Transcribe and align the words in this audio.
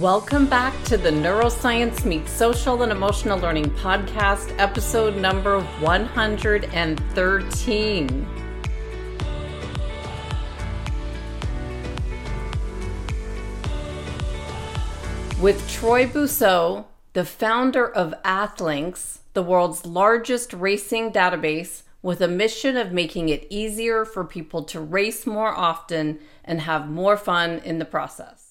Welcome 0.00 0.44
back 0.44 0.74
to 0.84 0.98
the 0.98 1.08
Neuroscience 1.08 2.04
Meets 2.04 2.30
Social 2.30 2.82
and 2.82 2.92
Emotional 2.92 3.38
Learning 3.38 3.70
podcast, 3.70 4.54
episode 4.58 5.16
number 5.16 5.62
113. 5.80 8.26
With 15.40 15.66
Troy 15.70 16.06
Busot, 16.06 16.84
the 17.14 17.24
founder 17.24 17.90
of 17.90 18.12
Athlinks, 18.22 19.20
the 19.32 19.42
world's 19.42 19.86
largest 19.86 20.52
racing 20.52 21.10
database, 21.10 21.84
with 22.02 22.20
a 22.20 22.28
mission 22.28 22.76
of 22.76 22.92
making 22.92 23.30
it 23.30 23.46
easier 23.48 24.04
for 24.04 24.24
people 24.24 24.62
to 24.64 24.78
race 24.78 25.26
more 25.26 25.56
often 25.56 26.18
and 26.44 26.60
have 26.60 26.86
more 26.86 27.16
fun 27.16 27.62
in 27.64 27.78
the 27.78 27.86
process. 27.86 28.45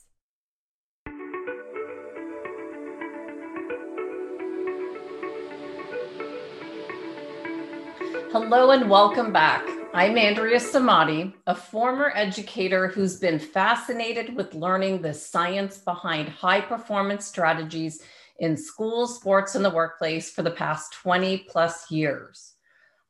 Hello 8.38 8.72
and 8.72 8.90
welcome 8.90 9.32
back. 9.32 9.66
I'm 9.94 10.18
Andrea 10.18 10.60
Samadi, 10.60 11.34
a 11.48 11.56
former 11.56 12.12
educator 12.16 12.90
who's 12.90 13.18
been 13.18 13.40
fascinated 13.40 14.36
with 14.36 14.54
learning 14.54 15.02
the 15.02 15.14
science 15.14 15.78
behind 15.78 16.28
high 16.28 16.60
performance 16.60 17.26
strategies 17.26 18.02
in 18.40 18.58
schools, 18.58 19.16
sports, 19.16 19.56
and 19.56 19.64
the 19.64 19.70
workplace 19.70 20.30
for 20.32 20.42
the 20.42 20.52
past 20.52 20.92
20 21.02 21.46
plus 21.50 21.90
years. 21.90 22.56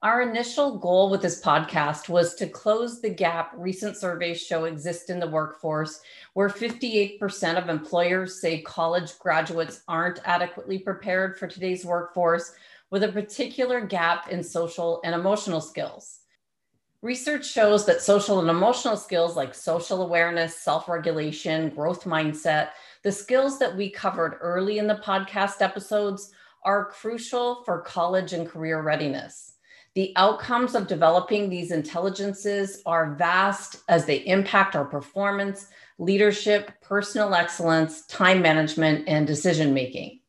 Our 0.03 0.21
initial 0.21 0.77
goal 0.77 1.09
with 1.09 1.23
this 1.23 1.41
podcast 1.41 2.07
was 2.07 2.35
to 2.35 2.48
close 2.48 3.01
the 3.01 3.09
gap 3.09 3.51
recent 3.57 3.98
surveys 3.98 4.40
show 4.40 4.65
exists 4.65 5.09
in 5.09 5.20
the 5.20 5.27
workforce, 5.27 6.01
where 6.35 6.49
58% 6.49 7.57
of 7.57 7.68
employers 7.68 8.40
say 8.40 8.62
college 8.62 9.18
graduates 9.18 9.81
aren't 9.87 10.20
adequately 10.23 10.77
prepared 10.77 11.40
for 11.40 11.48
today's 11.48 11.84
workforce 11.84 12.51
with 12.96 13.04
a 13.04 13.12
particular 13.12 13.82
gap 13.82 14.29
in 14.29 14.41
social 14.41 15.01
and 15.04 15.13
emotional 15.13 15.60
skills. 15.60 16.20
Research 17.02 17.46
shows 17.46 17.85
that 17.85 17.99
social 17.99 18.40
and 18.40 18.49
emotional 18.49 18.96
skills 18.96 19.35
like 19.35 19.54
social 19.54 20.02
awareness, 20.02 20.55
self 20.55 20.87
regulation, 20.87 21.68
growth 21.68 22.05
mindset, 22.05 22.70
the 23.04 23.12
skills 23.12 23.60
that 23.60 23.76
we 23.76 23.90
covered 23.90 24.37
early 24.40 24.77
in 24.77 24.87
the 24.87 25.02
podcast 25.04 25.62
episodes, 25.62 26.32
are 26.63 26.85
crucial 26.85 27.65
for 27.65 27.82
college 27.82 28.32
and 28.32 28.48
career 28.48 28.82
readiness. 28.82 29.55
The 29.96 30.13
outcomes 30.15 30.74
of 30.74 30.87
developing 30.87 31.49
these 31.49 31.71
intelligences 31.71 32.82
are 32.85 33.15
vast 33.15 33.82
as 33.90 34.05
they 34.05 34.26
impact 34.26 34.74
our 34.77 34.85
performance, 34.85 35.68
leadership, 35.98 36.71
personal 36.80 37.35
excellence, 37.35 38.05
time 38.05 38.41
management, 38.41 39.04
and 39.09 39.27
decision 39.27 39.74
making. 39.74 40.21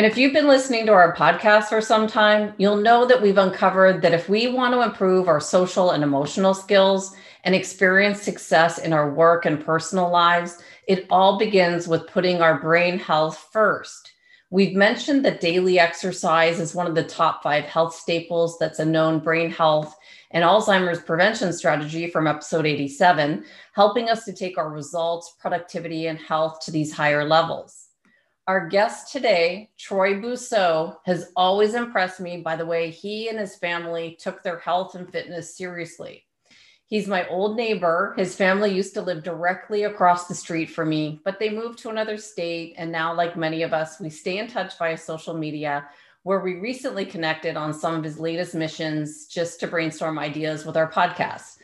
And 0.00 0.06
if 0.06 0.16
you've 0.16 0.32
been 0.32 0.48
listening 0.48 0.86
to 0.86 0.94
our 0.94 1.14
podcast 1.14 1.64
for 1.64 1.82
some 1.82 2.06
time, 2.06 2.54
you'll 2.56 2.78
know 2.78 3.04
that 3.04 3.20
we've 3.20 3.36
uncovered 3.36 4.00
that 4.00 4.14
if 4.14 4.30
we 4.30 4.48
want 4.48 4.72
to 4.72 4.80
improve 4.80 5.28
our 5.28 5.40
social 5.40 5.90
and 5.90 6.02
emotional 6.02 6.54
skills 6.54 7.14
and 7.44 7.54
experience 7.54 8.22
success 8.22 8.78
in 8.78 8.94
our 8.94 9.12
work 9.12 9.44
and 9.44 9.62
personal 9.62 10.08
lives, 10.08 10.62
it 10.86 11.06
all 11.10 11.38
begins 11.38 11.86
with 11.86 12.06
putting 12.06 12.40
our 12.40 12.58
brain 12.58 12.98
health 12.98 13.50
first. 13.52 14.12
We've 14.48 14.74
mentioned 14.74 15.22
that 15.26 15.42
daily 15.42 15.78
exercise 15.78 16.60
is 16.60 16.74
one 16.74 16.86
of 16.86 16.94
the 16.94 17.04
top 17.04 17.42
five 17.42 17.64
health 17.64 17.94
staples 17.94 18.58
that's 18.58 18.78
a 18.78 18.84
known 18.86 19.18
brain 19.18 19.50
health 19.50 19.98
and 20.30 20.42
Alzheimer's 20.42 21.02
prevention 21.02 21.52
strategy 21.52 22.08
from 22.08 22.26
episode 22.26 22.64
87, 22.64 23.44
helping 23.74 24.08
us 24.08 24.24
to 24.24 24.32
take 24.32 24.56
our 24.56 24.70
results, 24.70 25.34
productivity, 25.38 26.06
and 26.06 26.18
health 26.18 26.60
to 26.60 26.70
these 26.70 26.90
higher 26.90 27.22
levels. 27.22 27.79
Our 28.50 28.66
guest 28.66 29.12
today, 29.12 29.70
Troy 29.78 30.14
Busot, 30.14 30.96
has 31.06 31.30
always 31.36 31.74
impressed 31.74 32.18
me 32.18 32.38
by 32.38 32.56
the 32.56 32.66
way 32.66 32.90
he 32.90 33.28
and 33.28 33.38
his 33.38 33.54
family 33.54 34.18
took 34.18 34.42
their 34.42 34.58
health 34.58 34.96
and 34.96 35.08
fitness 35.08 35.56
seriously. 35.56 36.24
He's 36.88 37.06
my 37.06 37.28
old 37.28 37.56
neighbor. 37.56 38.12
His 38.18 38.34
family 38.34 38.74
used 38.74 38.92
to 38.94 39.02
live 39.02 39.22
directly 39.22 39.84
across 39.84 40.26
the 40.26 40.34
street 40.34 40.68
from 40.68 40.88
me, 40.88 41.20
but 41.24 41.38
they 41.38 41.50
moved 41.50 41.78
to 41.78 41.90
another 41.90 42.16
state. 42.16 42.74
And 42.76 42.90
now, 42.90 43.14
like 43.14 43.36
many 43.36 43.62
of 43.62 43.72
us, 43.72 44.00
we 44.00 44.10
stay 44.10 44.38
in 44.38 44.48
touch 44.48 44.76
via 44.78 44.96
social 44.96 45.34
media, 45.34 45.86
where 46.24 46.40
we 46.40 46.54
recently 46.54 47.04
connected 47.04 47.56
on 47.56 47.72
some 47.72 47.94
of 47.94 48.02
his 48.02 48.18
latest 48.18 48.56
missions 48.56 49.26
just 49.26 49.60
to 49.60 49.68
brainstorm 49.68 50.18
ideas 50.18 50.66
with 50.66 50.76
our 50.76 50.90
podcast. 50.90 51.58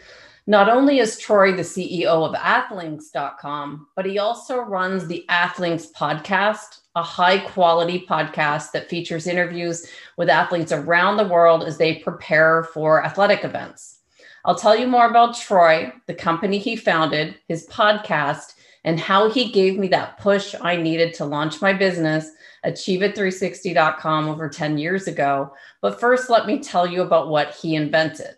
Not 0.49 0.69
only 0.69 1.01
is 1.01 1.19
Troy 1.19 1.53
the 1.53 1.63
CEO 1.63 2.07
of 2.07 2.33
athlinks.com, 2.37 3.89
but 3.97 4.07
he 4.07 4.21
also 4.21 4.61
runs 4.61 5.09
the 5.09 5.25
Athlinks 5.29 5.91
podcast, 5.93 6.83
a 6.95 7.03
high 7.03 7.39
quality 7.39 8.07
podcast 8.09 8.71
that 8.71 8.89
features 8.89 9.27
interviews 9.27 9.91
with 10.17 10.29
athletes 10.29 10.71
around 10.71 11.17
the 11.17 11.27
world 11.27 11.65
as 11.65 11.79
they 11.79 11.97
prepare 11.97 12.63
for 12.63 13.05
athletic 13.05 13.45
events. 13.45 14.03
I'll 14.45 14.55
tell 14.55 14.77
you 14.77 14.87
more 14.87 15.11
about 15.11 15.37
Troy, 15.37 15.93
the 16.07 16.15
company 16.15 16.59
he 16.59 16.77
founded, 16.77 17.35
his 17.49 17.67
podcast, 17.67 18.55
and 18.85 19.01
how 19.01 19.29
he 19.29 19.51
gave 19.51 19.77
me 19.77 19.89
that 19.89 20.17
push 20.19 20.55
I 20.61 20.77
needed 20.77 21.13
to 21.15 21.25
launch 21.25 21.61
my 21.61 21.73
business, 21.73 22.31
achieveit360.com, 22.65 24.29
over 24.29 24.49
10 24.49 24.79
years 24.79 25.09
ago. 25.09 25.53
But 25.81 25.99
first, 25.99 26.31
let 26.31 26.47
me 26.47 26.61
tell 26.61 26.87
you 26.87 27.03
about 27.03 27.31
what 27.31 27.57
he 27.57 27.75
invented. 27.75 28.37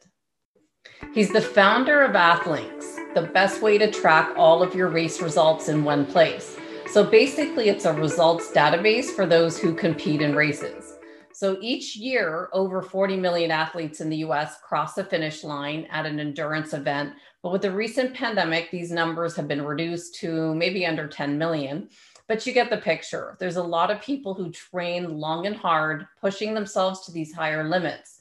He's 1.15 1.33
the 1.33 1.41
founder 1.41 2.03
of 2.03 2.13
Athlinks, 2.13 3.15
the 3.15 3.23
best 3.23 3.63
way 3.63 3.79
to 3.79 3.91
track 3.91 4.31
all 4.37 4.63
of 4.63 4.75
your 4.75 4.89
race 4.89 5.23
results 5.23 5.69
in 5.69 5.83
one 5.83 6.05
place. 6.05 6.57
So 6.93 7.03
basically, 7.03 7.71
it's 7.71 7.87
a 7.87 7.95
results 7.95 8.53
database 8.53 9.07
for 9.07 9.25
those 9.25 9.59
who 9.59 9.75
compete 9.75 10.21
in 10.21 10.37
races. 10.37 10.99
So 11.33 11.57
each 11.63 11.97
year, 11.97 12.51
over 12.53 12.83
40 12.83 13.17
million 13.17 13.51
athletes 13.51 14.03
in 14.03 14.11
the 14.11 14.19
US 14.19 14.61
cross 14.61 14.95
the 14.95 15.05
finish 15.05 15.43
line 15.45 15.89
at 15.91 16.05
an 16.05 16.21
endurance 16.21 16.75
event. 16.75 17.15
But 17.43 17.53
with 17.53 17.63
the 17.63 17.73
recent 17.73 18.15
pandemic, 18.15 18.71
these 18.71 18.93
numbers 18.93 19.35
have 19.37 19.49
been 19.49 19.65
reduced 19.65 20.17
to 20.17 20.55
maybe 20.55 20.85
under 20.85 21.09
10 21.09 21.39
million. 21.39 21.89
But 22.27 22.47
you 22.47 22.53
get 22.53 22.69
the 22.69 22.77
picture. 22.77 23.35
There's 23.41 23.57
a 23.57 23.63
lot 23.63 23.91
of 23.91 24.03
people 24.03 24.35
who 24.35 24.51
train 24.51 25.19
long 25.19 25.47
and 25.47 25.57
hard, 25.57 26.07
pushing 26.21 26.53
themselves 26.53 27.07
to 27.07 27.13
these 27.13 27.33
higher 27.33 27.67
limits 27.67 28.18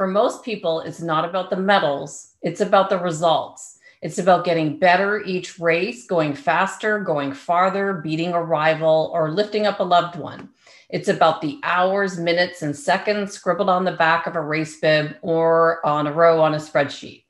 for 0.00 0.06
most 0.06 0.42
people, 0.42 0.80
it's 0.80 1.02
not 1.02 1.26
about 1.26 1.50
the 1.50 1.56
medals, 1.56 2.34
it's 2.40 2.62
about 2.62 2.88
the 2.88 2.96
results. 2.96 3.78
It's 4.00 4.16
about 4.16 4.46
getting 4.46 4.78
better 4.78 5.22
each 5.24 5.58
race, 5.58 6.06
going 6.06 6.32
faster, 6.32 7.00
going 7.00 7.34
farther, 7.34 7.92
beating 7.92 8.32
a 8.32 8.42
rival, 8.42 9.10
or 9.12 9.30
lifting 9.30 9.66
up 9.66 9.78
a 9.78 9.82
loved 9.82 10.16
one. 10.16 10.48
It's 10.88 11.08
about 11.08 11.42
the 11.42 11.60
hours, 11.64 12.18
minutes, 12.18 12.62
and 12.62 12.74
seconds 12.74 13.34
scribbled 13.34 13.68
on 13.68 13.84
the 13.84 13.92
back 13.92 14.26
of 14.26 14.36
a 14.36 14.40
race 14.40 14.80
bib 14.80 15.16
or 15.20 15.84
on 15.84 16.06
a 16.06 16.12
row 16.14 16.40
on 16.40 16.54
a 16.54 16.56
spreadsheet. 16.56 17.24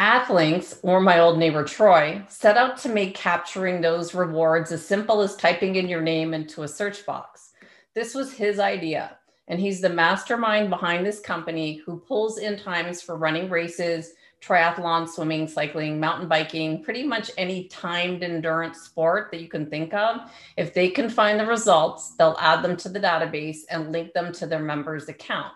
Athlinks, 0.00 0.78
or 0.82 1.02
my 1.02 1.18
old 1.18 1.38
neighbor 1.38 1.64
Troy, 1.64 2.24
set 2.28 2.56
out 2.56 2.78
to 2.78 2.88
make 2.88 3.14
capturing 3.14 3.82
those 3.82 4.14
rewards 4.14 4.72
as 4.72 4.86
simple 4.86 5.20
as 5.20 5.36
typing 5.36 5.76
in 5.76 5.86
your 5.86 6.00
name 6.00 6.32
into 6.32 6.62
a 6.62 6.68
search 6.68 7.04
box. 7.04 7.50
This 7.94 8.14
was 8.14 8.32
his 8.32 8.58
idea 8.58 9.18
and 9.48 9.60
he's 9.60 9.80
the 9.80 9.88
mastermind 9.88 10.70
behind 10.70 11.04
this 11.04 11.20
company 11.20 11.76
who 11.76 11.98
pulls 11.98 12.38
in 12.38 12.58
times 12.58 13.02
for 13.02 13.16
running 13.16 13.50
races, 13.50 14.14
triathlon, 14.40 15.08
swimming, 15.08 15.48
cycling, 15.48 15.98
mountain 15.98 16.28
biking, 16.28 16.82
pretty 16.82 17.02
much 17.02 17.30
any 17.38 17.64
timed 17.68 18.22
endurance 18.22 18.80
sport 18.80 19.30
that 19.30 19.40
you 19.40 19.48
can 19.48 19.66
think 19.66 19.94
of. 19.94 20.30
If 20.56 20.74
they 20.74 20.88
can 20.90 21.08
find 21.08 21.38
the 21.38 21.46
results, 21.46 22.10
they'll 22.16 22.36
add 22.40 22.62
them 22.62 22.76
to 22.78 22.88
the 22.88 23.00
database 23.00 23.60
and 23.70 23.92
link 23.92 24.12
them 24.12 24.32
to 24.32 24.46
their 24.46 24.60
members' 24.60 25.08
account. 25.08 25.52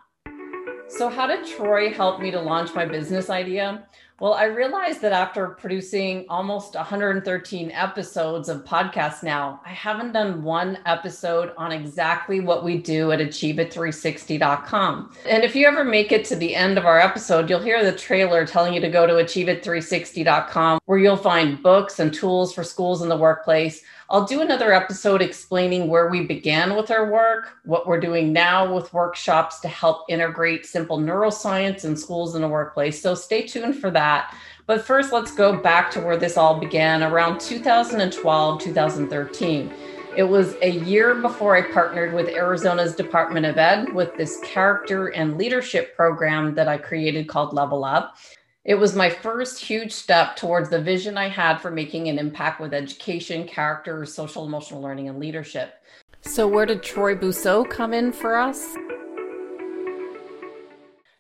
So, 0.88 1.10
how 1.10 1.26
did 1.26 1.46
Troy 1.46 1.92
help 1.92 2.20
me 2.20 2.30
to 2.30 2.40
launch 2.40 2.74
my 2.74 2.86
business 2.86 3.28
idea? 3.28 3.86
Well, 4.20 4.34
I 4.34 4.46
realized 4.46 5.00
that 5.02 5.12
after 5.12 5.50
producing 5.50 6.26
almost 6.28 6.74
113 6.74 7.70
episodes 7.70 8.48
of 8.48 8.64
podcasts 8.64 9.22
now, 9.22 9.60
I 9.64 9.68
haven't 9.68 10.10
done 10.10 10.42
one 10.42 10.80
episode 10.86 11.52
on 11.56 11.70
exactly 11.70 12.40
what 12.40 12.64
we 12.64 12.78
do 12.78 13.12
at 13.12 13.20
achieveit360.com. 13.20 15.12
And 15.24 15.44
if 15.44 15.54
you 15.54 15.68
ever 15.68 15.84
make 15.84 16.10
it 16.10 16.24
to 16.24 16.34
the 16.34 16.56
end 16.56 16.78
of 16.78 16.84
our 16.84 16.98
episode, 16.98 17.48
you'll 17.48 17.62
hear 17.62 17.84
the 17.84 17.96
trailer 17.96 18.44
telling 18.44 18.74
you 18.74 18.80
to 18.80 18.90
go 18.90 19.06
to 19.06 19.12
achieveit360.com, 19.12 20.80
where 20.86 20.98
you'll 20.98 21.16
find 21.16 21.62
books 21.62 22.00
and 22.00 22.12
tools 22.12 22.52
for 22.52 22.64
schools 22.64 23.02
and 23.02 23.10
the 23.12 23.16
workplace 23.16 23.84
I'll 24.10 24.24
do 24.24 24.40
another 24.40 24.72
episode 24.72 25.20
explaining 25.20 25.88
where 25.88 26.08
we 26.08 26.24
began 26.24 26.74
with 26.74 26.90
our 26.90 27.10
work, 27.10 27.58
what 27.66 27.86
we're 27.86 28.00
doing 28.00 28.32
now 28.32 28.74
with 28.74 28.94
workshops 28.94 29.60
to 29.60 29.68
help 29.68 30.06
integrate 30.08 30.64
simple 30.64 30.98
neuroscience 30.98 31.84
in 31.84 31.94
schools 31.94 32.34
and 32.34 32.42
the 32.42 32.48
workplace. 32.48 33.02
So 33.02 33.14
stay 33.14 33.46
tuned 33.46 33.76
for 33.76 33.90
that. 33.90 34.34
But 34.64 34.86
first, 34.86 35.12
let's 35.12 35.30
go 35.34 35.58
back 35.58 35.90
to 35.90 36.00
where 36.00 36.16
this 36.16 36.38
all 36.38 36.58
began 36.58 37.02
around 37.02 37.38
2012, 37.38 38.60
2013. 38.62 39.74
It 40.16 40.22
was 40.22 40.56
a 40.62 40.70
year 40.70 41.16
before 41.16 41.54
I 41.54 41.70
partnered 41.70 42.14
with 42.14 42.30
Arizona's 42.30 42.96
Department 42.96 43.44
of 43.44 43.58
Ed 43.58 43.92
with 43.92 44.16
this 44.16 44.40
character 44.42 45.08
and 45.08 45.36
leadership 45.36 45.94
program 45.94 46.54
that 46.54 46.66
I 46.66 46.78
created 46.78 47.28
called 47.28 47.52
Level 47.52 47.84
Up. 47.84 48.16
It 48.64 48.74
was 48.74 48.94
my 48.94 49.08
first 49.08 49.60
huge 49.60 49.92
step 49.92 50.36
towards 50.36 50.68
the 50.68 50.82
vision 50.82 51.16
I 51.16 51.28
had 51.28 51.58
for 51.58 51.70
making 51.70 52.08
an 52.08 52.18
impact 52.18 52.60
with 52.60 52.74
education, 52.74 53.46
character, 53.46 54.04
social 54.04 54.44
emotional 54.44 54.82
learning, 54.82 55.08
and 55.08 55.18
leadership. 55.18 55.74
So, 56.22 56.48
where 56.48 56.66
did 56.66 56.82
Troy 56.82 57.14
Busot 57.14 57.70
come 57.70 57.94
in 57.94 58.12
for 58.12 58.36
us? 58.36 58.76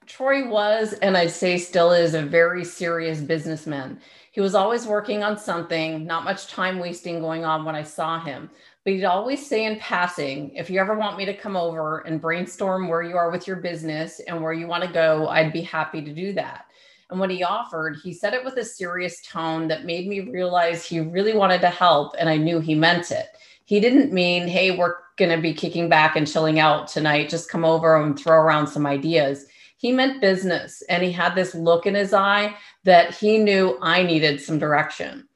Troy 0.06 0.48
was, 0.48 0.94
and 0.94 1.16
I'd 1.16 1.30
say 1.30 1.58
still 1.58 1.92
is, 1.92 2.14
a 2.14 2.22
very 2.22 2.64
serious 2.64 3.20
businessman. 3.20 4.00
He 4.32 4.40
was 4.40 4.54
always 4.54 4.86
working 4.86 5.22
on 5.22 5.38
something, 5.38 6.04
not 6.04 6.24
much 6.24 6.48
time 6.48 6.78
wasting 6.78 7.20
going 7.20 7.44
on 7.44 7.64
when 7.64 7.76
I 7.76 7.82
saw 7.82 8.18
him. 8.18 8.50
But 8.84 8.94
he'd 8.94 9.04
always 9.04 9.46
say 9.46 9.64
in 9.64 9.78
passing, 9.78 10.50
if 10.56 10.70
you 10.70 10.80
ever 10.80 10.96
want 10.96 11.18
me 11.18 11.24
to 11.24 11.36
come 11.36 11.56
over 11.56 12.00
and 12.00 12.20
brainstorm 12.20 12.88
where 12.88 13.02
you 13.02 13.16
are 13.16 13.30
with 13.30 13.46
your 13.46 13.56
business 13.56 14.20
and 14.26 14.42
where 14.42 14.52
you 14.52 14.66
want 14.66 14.82
to 14.82 14.92
go, 14.92 15.28
I'd 15.28 15.52
be 15.52 15.62
happy 15.62 16.02
to 16.02 16.12
do 16.12 16.32
that. 16.32 16.67
And 17.10 17.18
what 17.18 17.30
he 17.30 17.42
offered, 17.42 17.96
he 18.02 18.12
said 18.12 18.34
it 18.34 18.44
with 18.44 18.56
a 18.56 18.64
serious 18.64 19.22
tone 19.22 19.68
that 19.68 19.84
made 19.84 20.06
me 20.06 20.20
realize 20.20 20.84
he 20.84 21.00
really 21.00 21.34
wanted 21.34 21.60
to 21.62 21.70
help 21.70 22.14
and 22.18 22.28
I 22.28 22.36
knew 22.36 22.60
he 22.60 22.74
meant 22.74 23.10
it. 23.10 23.28
He 23.64 23.80
didn't 23.80 24.12
mean, 24.12 24.46
hey, 24.46 24.76
we're 24.76 24.96
going 25.16 25.34
to 25.34 25.40
be 25.40 25.54
kicking 25.54 25.88
back 25.88 26.16
and 26.16 26.26
chilling 26.26 26.58
out 26.58 26.88
tonight. 26.88 27.28
Just 27.28 27.50
come 27.50 27.64
over 27.64 27.96
and 28.00 28.18
throw 28.18 28.36
around 28.36 28.66
some 28.66 28.86
ideas. 28.86 29.46
He 29.76 29.92
meant 29.92 30.20
business 30.20 30.82
and 30.88 31.02
he 31.02 31.12
had 31.12 31.34
this 31.34 31.54
look 31.54 31.86
in 31.86 31.94
his 31.94 32.12
eye 32.12 32.54
that 32.84 33.14
he 33.14 33.38
knew 33.38 33.78
I 33.80 34.02
needed 34.02 34.40
some 34.40 34.58
direction. 34.58 35.27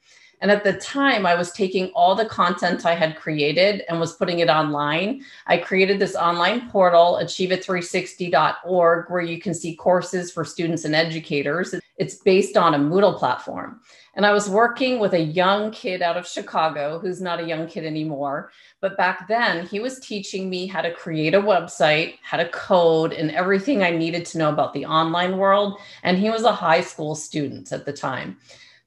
And 0.43 0.51
at 0.51 0.65
the 0.65 0.73
time, 0.73 1.25
I 1.25 1.35
was 1.35 1.53
taking 1.53 1.87
all 1.95 2.15
the 2.15 2.25
content 2.25 2.85
I 2.85 2.95
had 2.95 3.15
created 3.15 3.83
and 3.87 3.97
was 3.97 4.17
putting 4.17 4.39
it 4.39 4.49
online. 4.49 5.23
I 5.47 5.55
created 5.55 5.99
this 5.99 6.17
online 6.17 6.69
portal, 6.69 7.17
achieveit360.org, 7.23 9.09
where 9.09 9.21
you 9.21 9.39
can 9.39 9.53
see 9.53 9.73
courses 9.73 10.33
for 10.33 10.43
students 10.43 10.83
and 10.83 10.93
educators. 10.93 11.73
It's 11.95 12.15
based 12.15 12.57
on 12.57 12.73
a 12.73 12.77
Moodle 12.77 13.17
platform. 13.17 13.79
And 14.15 14.25
I 14.25 14.33
was 14.33 14.49
working 14.49 14.99
with 14.99 15.13
a 15.13 15.21
young 15.21 15.71
kid 15.71 16.01
out 16.01 16.17
of 16.17 16.27
Chicago 16.27 16.99
who's 16.99 17.21
not 17.21 17.39
a 17.39 17.47
young 17.47 17.65
kid 17.65 17.85
anymore. 17.85 18.51
But 18.81 18.97
back 18.97 19.29
then, 19.29 19.65
he 19.65 19.79
was 19.79 19.97
teaching 20.01 20.49
me 20.49 20.67
how 20.67 20.81
to 20.81 20.93
create 20.93 21.35
a 21.35 21.41
website, 21.41 22.15
how 22.21 22.35
to 22.35 22.49
code, 22.49 23.13
and 23.13 23.31
everything 23.31 23.81
I 23.81 23.91
needed 23.91 24.25
to 24.25 24.39
know 24.39 24.49
about 24.49 24.73
the 24.73 24.87
online 24.87 25.37
world. 25.37 25.79
And 26.03 26.17
he 26.17 26.29
was 26.29 26.43
a 26.43 26.51
high 26.51 26.81
school 26.81 27.15
student 27.15 27.71
at 27.71 27.85
the 27.85 27.93
time. 27.93 28.37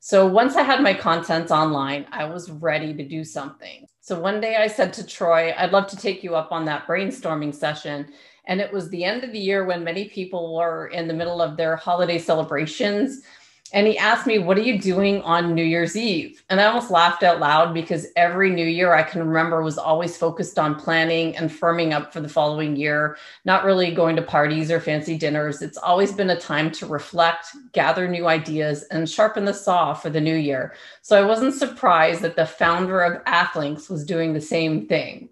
So 0.08 0.24
once 0.24 0.54
I 0.54 0.62
had 0.62 0.84
my 0.84 0.94
content 0.94 1.50
online, 1.50 2.06
I 2.12 2.26
was 2.26 2.48
ready 2.48 2.94
to 2.94 3.02
do 3.02 3.24
something. 3.24 3.88
So 4.00 4.20
one 4.20 4.40
day 4.40 4.54
I 4.54 4.68
said 4.68 4.92
to 4.92 5.04
Troy, 5.04 5.52
I'd 5.58 5.72
love 5.72 5.88
to 5.88 5.96
take 5.96 6.22
you 6.22 6.36
up 6.36 6.52
on 6.52 6.64
that 6.66 6.86
brainstorming 6.86 7.52
session. 7.52 8.12
And 8.46 8.60
it 8.60 8.72
was 8.72 8.88
the 8.88 9.02
end 9.02 9.24
of 9.24 9.32
the 9.32 9.40
year 9.40 9.64
when 9.64 9.82
many 9.82 10.08
people 10.08 10.54
were 10.54 10.86
in 10.94 11.08
the 11.08 11.12
middle 11.12 11.42
of 11.42 11.56
their 11.56 11.74
holiday 11.74 12.20
celebrations 12.20 13.22
and 13.72 13.86
he 13.86 13.98
asked 13.98 14.26
me, 14.26 14.38
What 14.38 14.56
are 14.56 14.62
you 14.62 14.78
doing 14.78 15.22
on 15.22 15.54
New 15.54 15.64
Year's 15.64 15.96
Eve? 15.96 16.42
And 16.48 16.60
I 16.60 16.66
almost 16.66 16.90
laughed 16.90 17.22
out 17.22 17.40
loud 17.40 17.74
because 17.74 18.06
every 18.16 18.50
new 18.50 18.66
year 18.66 18.94
I 18.94 19.02
can 19.02 19.26
remember 19.26 19.62
was 19.62 19.78
always 19.78 20.16
focused 20.16 20.58
on 20.58 20.74
planning 20.74 21.36
and 21.36 21.50
firming 21.50 21.92
up 21.92 22.12
for 22.12 22.20
the 22.20 22.28
following 22.28 22.76
year, 22.76 23.16
not 23.44 23.64
really 23.64 23.94
going 23.94 24.16
to 24.16 24.22
parties 24.22 24.70
or 24.70 24.80
fancy 24.80 25.18
dinners. 25.18 25.62
It's 25.62 25.78
always 25.78 26.12
been 26.12 26.30
a 26.30 26.40
time 26.40 26.70
to 26.72 26.86
reflect, 26.86 27.48
gather 27.72 28.08
new 28.08 28.26
ideas, 28.26 28.84
and 28.90 29.08
sharpen 29.08 29.44
the 29.44 29.54
saw 29.54 29.94
for 29.94 30.10
the 30.10 30.20
new 30.20 30.36
year. 30.36 30.74
So 31.02 31.18
I 31.18 31.26
wasn't 31.26 31.54
surprised 31.54 32.22
that 32.22 32.36
the 32.36 32.46
founder 32.46 33.02
of 33.02 33.24
Athlinks 33.24 33.90
was 33.90 34.04
doing 34.04 34.32
the 34.32 34.40
same 34.40 34.86
thing. 34.86 35.28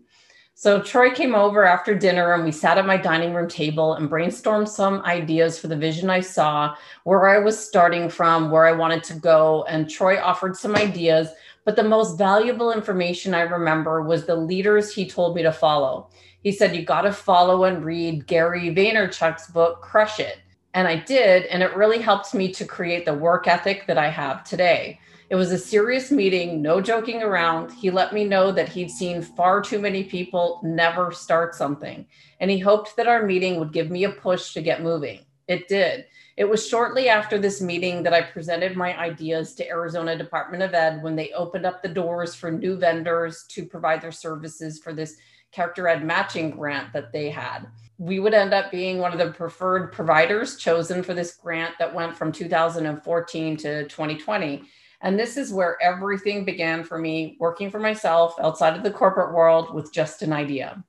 So 0.64 0.81
Troy 0.81 1.11
came 1.11 1.34
over 1.34 1.62
after 1.66 1.94
dinner 1.94 2.32
and 2.32 2.43
we 2.43 2.50
sat 2.50 2.78
at 2.78 2.87
my 2.87 2.96
dining 2.96 3.34
room 3.34 3.49
table 3.49 3.96
and 3.96 4.08
brainstormed 4.08 4.66
some 4.66 5.02
ideas 5.02 5.58
for 5.58 5.66
the 5.66 5.76
vision 5.76 6.08
I 6.08 6.20
saw, 6.20 6.75
where 7.02 7.28
I 7.28 7.38
was 7.38 7.62
starting 7.62 8.08
from, 8.08 8.50
where 8.50 8.64
I 8.64 8.72
wanted 8.72 9.05
to 9.05 9.14
go. 9.14 9.66
And 9.69 9.90
Troy 9.90 10.19
offered 10.19 10.56
some 10.56 10.75
ideas, 10.75 11.28
but 11.66 11.76
the 11.76 11.82
most 11.82 12.16
valuable 12.16 12.72
information 12.72 13.34
I 13.34 13.43
remember 13.43 14.00
was 14.00 14.25
the 14.25 14.37
leaders 14.37 14.90
he 14.90 15.06
told 15.06 15.37
me 15.37 15.43
to 15.43 15.52
follow. 15.52 16.08
He 16.43 16.50
said, 16.50 16.75
You 16.75 16.82
got 16.82 17.02
to 17.02 17.12
follow 17.12 17.64
and 17.64 17.84
read 17.84 18.26
Gary 18.26 18.75
Vaynerchuk's 18.75 19.49
book, 19.49 19.82
Crush 19.82 20.19
It. 20.19 20.38
And 20.72 20.88
I 20.88 20.96
did. 20.96 21.44
And 21.44 21.62
it 21.62 21.76
really 21.76 22.00
helped 22.00 22.32
me 22.32 22.50
to 22.55 22.64
create 22.64 23.05
the 23.05 23.12
work 23.12 23.46
ethic 23.46 23.87
that 23.87 23.99
I 23.99 24.08
have 24.08 24.44
today. 24.44 24.99
It 25.35 25.37
was 25.37 25.51
a 25.51 25.59
serious 25.59 26.13
meeting, 26.13 26.63
no 26.63 26.81
joking 26.81 27.21
around. 27.21 27.73
He 27.73 27.91
let 27.91 28.15
me 28.15 28.23
know 28.23 28.53
that 28.53 28.69
he'd 28.69 28.89
seen 28.89 29.21
far 29.21 29.61
too 29.61 29.81
many 29.81 30.05
people 30.05 30.61
never 30.63 31.11
start 31.11 31.57
something, 31.57 32.07
and 32.39 32.49
he 32.49 32.61
hoped 32.61 32.95
that 32.95 33.09
our 33.09 33.27
meeting 33.27 33.59
would 33.59 33.73
give 33.73 33.91
me 33.91 34.05
a 34.05 34.11
push 34.11 34.53
to 34.53 34.63
get 34.63 34.85
moving. 34.85 35.27
It 35.49 35.67
did. 35.67 36.05
It 36.37 36.45
was 36.45 36.65
shortly 36.65 37.09
after 37.09 37.37
this 37.37 37.61
meeting 37.61 38.05
that 38.05 38.13
I 38.13 38.23
presented 38.23 38.77
my 38.77 38.97
ideas 38.97 39.57
to 39.57 39.69
Arizona 39.69 40.17
Department 40.17 40.63
of 40.63 40.73
Ed 40.73 41.03
when 41.03 41.17
they 41.17 41.33
opened 41.33 41.67
up 41.67 41.83
the 41.83 41.89
doors 41.89 42.37
for 42.37 42.53
new 42.53 42.77
vendors 42.77 43.45
to 43.49 43.67
provide 43.67 44.03
their 44.03 44.13
services 44.13 44.79
for 44.79 44.93
this 44.93 45.17
character 45.51 45.89
ed 45.89 46.05
matching 46.05 46.53
grant 46.53 46.93
that 46.93 47.11
they 47.11 47.29
had. 47.29 47.67
We 47.99 48.21
would 48.21 48.35
end 48.35 48.55
up 48.55 48.71
being 48.71 48.99
one 48.99 49.11
of 49.11 49.19
the 49.19 49.33
preferred 49.33 49.91
providers 49.91 50.59
chosen 50.59 51.03
for 51.03 51.13
this 51.13 51.35
grant 51.35 51.75
that 51.81 51.93
went 51.93 52.17
from 52.17 52.31
2014 52.31 53.57
to 53.57 53.83
2020. 53.89 54.63
And 55.00 55.19
this 55.19 55.37
is 55.37 55.52
where 55.52 55.81
everything 55.82 56.44
began 56.44 56.85
for 56.85 56.99
me 56.99 57.37
working 57.41 57.70
for 57.70 57.79
myself 57.81 58.35
outside 58.41 58.76
of 58.76 58.82
the 58.82 58.91
corporate 58.91 59.35
world 59.35 59.75
with 59.75 59.93
just 59.93 60.23
an 60.23 60.32
idea. 60.32 60.85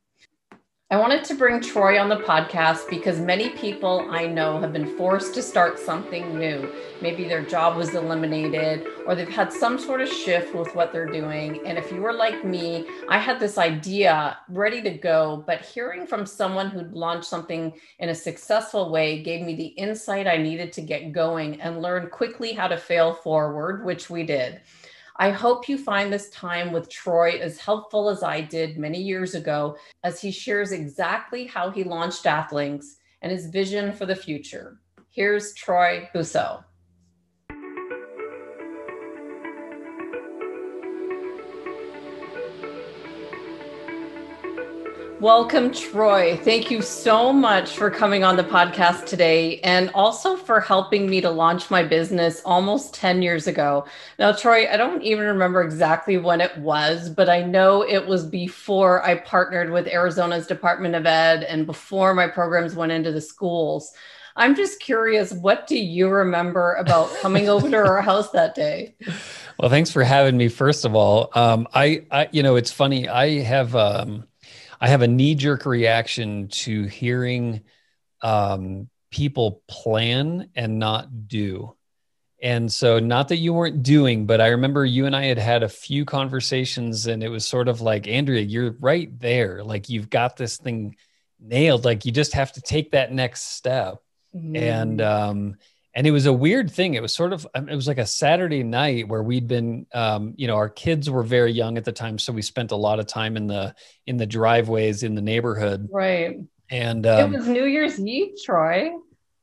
I 0.92 0.98
wanted 0.98 1.24
to 1.24 1.34
bring 1.34 1.62
Troy 1.62 2.00
on 2.00 2.10
the 2.10 2.18
podcast 2.18 2.88
because 2.92 3.20
many 3.20 3.50
people 3.50 4.08
I 4.12 4.28
know 4.28 4.60
have 4.60 4.72
been 4.72 4.96
forced 4.96 5.34
to 5.34 5.42
start 5.42 5.80
something 5.80 6.38
new. 6.38 6.72
Maybe 7.02 7.28
their 7.28 7.44
job 7.44 7.76
was 7.76 7.96
eliminated 7.96 8.86
or 9.08 9.16
they've 9.16 9.28
had 9.28 9.52
some 9.52 9.80
sort 9.80 10.02
of 10.02 10.08
shift 10.08 10.54
with 10.54 10.76
what 10.76 10.94
they're 10.94 11.08
doing. 11.08 11.66
And 11.66 11.80
if 11.80 11.92
you 11.92 12.02
were 12.02 12.14
like 12.14 12.46
me, 12.46 12.86
I 13.10 13.18
had 13.18 13.40
this 13.40 13.58
idea 13.58 14.38
ready 14.48 14.80
to 14.84 14.92
go, 14.92 15.44
but 15.48 15.62
hearing 15.62 16.06
from 16.06 16.24
someone 16.24 16.70
who'd 16.70 16.94
launched 16.94 17.28
something 17.28 17.74
in 17.98 18.10
a 18.10 18.16
successful 18.16 18.92
way 18.92 19.24
gave 19.24 19.44
me 19.44 19.56
the 19.56 19.66
insight 19.66 20.28
I 20.28 20.38
needed 20.38 20.72
to 20.74 20.82
get 20.82 21.14
going 21.14 21.60
and 21.62 21.82
learn 21.82 22.12
quickly 22.12 22.54
how 22.54 22.68
to 22.68 22.78
fail 22.78 23.16
forward, 23.16 23.84
which 23.86 24.12
we 24.12 24.22
did. 24.22 24.62
I 25.18 25.30
hope 25.30 25.70
you 25.70 25.78
find 25.78 26.12
this 26.12 26.30
time 26.32 26.74
with 26.74 26.90
Troy 26.90 27.40
as 27.40 27.58
helpful 27.58 28.10
as 28.10 28.22
I 28.22 28.42
did 28.42 28.78
many 28.78 29.02
years 29.02 29.34
ago, 29.34 29.78
as 30.04 30.20
he 30.20 30.30
shares 30.30 30.74
exactly 30.74 31.46
how 31.46 31.70
he 31.70 31.86
launched 31.86 32.26
Athlinks 32.26 32.98
and 33.22 33.32
his 33.32 33.46
vision 33.46 33.94
for 33.94 34.06
the 34.06 34.16
future. 34.16 34.80
Here's 35.12 35.54
Troy 35.54 36.10
Busot. 36.14 36.66
Welcome, 45.26 45.74
Troy. 45.74 46.38
Thank 46.38 46.70
you 46.70 46.84
so 46.84 47.34
much 47.34 47.76
for 47.78 47.90
coming 47.90 48.24
on 48.24 48.38
the 48.38 48.44
podcast 48.44 49.08
today 49.08 49.60
and 49.62 49.90
also 49.96 50.38
for 50.38 50.60
helping 50.60 51.10
me 51.10 51.20
to 51.20 51.32
launch 51.32 51.72
my 51.72 51.82
business 51.82 52.44
almost 52.46 52.94
10 52.94 53.24
years 53.24 53.48
ago. 53.48 53.88
Now, 54.20 54.34
Troy, 54.34 54.72
I 54.72 54.78
don't 54.78 55.02
even 55.02 55.26
remember 55.26 55.64
exactly 55.64 56.20
when 56.20 56.42
it 56.42 56.56
was, 56.60 57.10
but 57.10 57.28
I 57.28 57.42
know 57.42 57.82
it 57.82 58.06
was 58.06 58.24
before 58.24 59.04
I 59.04 59.16
partnered 59.16 59.72
with 59.72 59.88
Arizona's 59.88 60.46
Department 60.46 60.94
of 60.94 61.08
Ed 61.08 61.42
and 61.42 61.66
before 61.66 62.14
my 62.14 62.28
programs 62.28 62.76
went 62.76 62.92
into 62.92 63.12
the 63.12 63.20
schools. 63.20 63.94
I'm 64.36 64.54
just 64.54 64.80
curious, 64.80 65.34
what 65.34 65.66
do 65.66 65.76
you 65.76 66.08
remember 66.08 66.76
about 66.76 67.10
coming 67.22 67.50
over 67.50 67.68
to 67.68 67.78
our 67.78 68.02
house 68.04 68.30
that 68.30 68.54
day? 68.54 68.94
Well, 69.58 69.72
thanks 69.72 69.90
for 69.90 70.04
having 70.04 70.38
me. 70.38 70.50
First 70.50 70.86
of 70.86 70.94
all, 70.94 71.32
um, 71.34 71.68
I, 71.74 72.06
I, 72.12 72.28
you 72.32 72.44
know, 72.44 72.58
it's 72.58 72.72
funny. 72.72 73.08
I 73.08 73.40
have, 73.40 73.76
um, 73.76 74.26
I 74.86 74.90
have 74.90 75.02
a 75.02 75.08
knee 75.08 75.34
jerk 75.34 75.66
reaction 75.66 76.48
to 76.50 76.84
hearing 76.84 77.62
um, 78.22 78.88
people 79.10 79.64
plan 79.68 80.52
and 80.56 80.78
not 80.78 81.28
do. 81.28 81.74
And 82.40 82.72
so, 82.72 83.00
not 83.00 83.30
that 83.30 83.38
you 83.38 83.52
weren't 83.52 83.82
doing, 83.82 84.28
but 84.28 84.42
I 84.42 84.50
remember 84.50 84.86
you 84.86 85.08
and 85.08 85.16
I 85.16 85.24
had 85.24 85.40
had 85.40 85.64
a 85.64 85.70
few 85.70 86.06
conversations, 86.06 87.08
and 87.08 87.24
it 87.24 87.30
was 87.30 87.48
sort 87.48 87.68
of 87.68 87.82
like, 87.82 88.08
Andrea, 88.08 88.42
you're 88.42 88.76
right 88.80 89.10
there. 89.20 89.64
Like, 89.64 89.90
you've 89.90 90.12
got 90.12 90.38
this 90.38 90.58
thing 90.58 90.96
nailed. 91.40 91.84
Like, 91.84 92.06
you 92.06 92.12
just 92.12 92.34
have 92.34 92.52
to 92.52 92.62
take 92.62 92.92
that 92.92 93.12
next 93.12 93.56
step. 93.56 94.04
Mm. 94.36 94.56
And, 94.56 95.02
um, 95.02 95.56
and 95.96 96.06
it 96.06 96.12
was 96.12 96.26
a 96.26 96.34
weird 96.34 96.70
thing. 96.70 96.94
It 96.94 97.02
was 97.02 97.16
sort 97.16 97.32
of 97.32 97.48
um, 97.56 97.70
it 97.70 97.76
was 97.76 97.88
like 97.88 97.98
a 97.98 98.06
saturday 98.06 98.64
night 98.64 99.08
where 99.08 99.24
we'd 99.24 99.48
been 99.48 99.88
um, 99.94 100.34
you 100.36 100.46
know 100.46 100.56
our 100.56 100.70
kids 100.70 101.10
were 101.10 101.24
very 101.24 101.54
young 101.54 101.78
at 101.78 101.86
the 101.86 101.92
time 101.94 102.20
so 102.20 102.34
we 102.34 102.42
spent 102.42 102.72
a 102.72 102.76
lot 102.76 103.00
of 103.00 103.08
time 103.08 103.38
in 103.38 103.48
the 103.48 103.74
in 104.06 104.18
the 104.18 104.26
driveways 104.26 105.04
in 105.04 105.16
the 105.16 105.22
neighborhood. 105.22 105.88
Right. 105.92 106.40
And 106.70 107.08
um, 107.08 107.34
it 107.34 107.38
was 107.38 107.48
new 107.48 107.66
year's 107.66 108.00
eve 108.00 108.34
troy. 108.44 108.92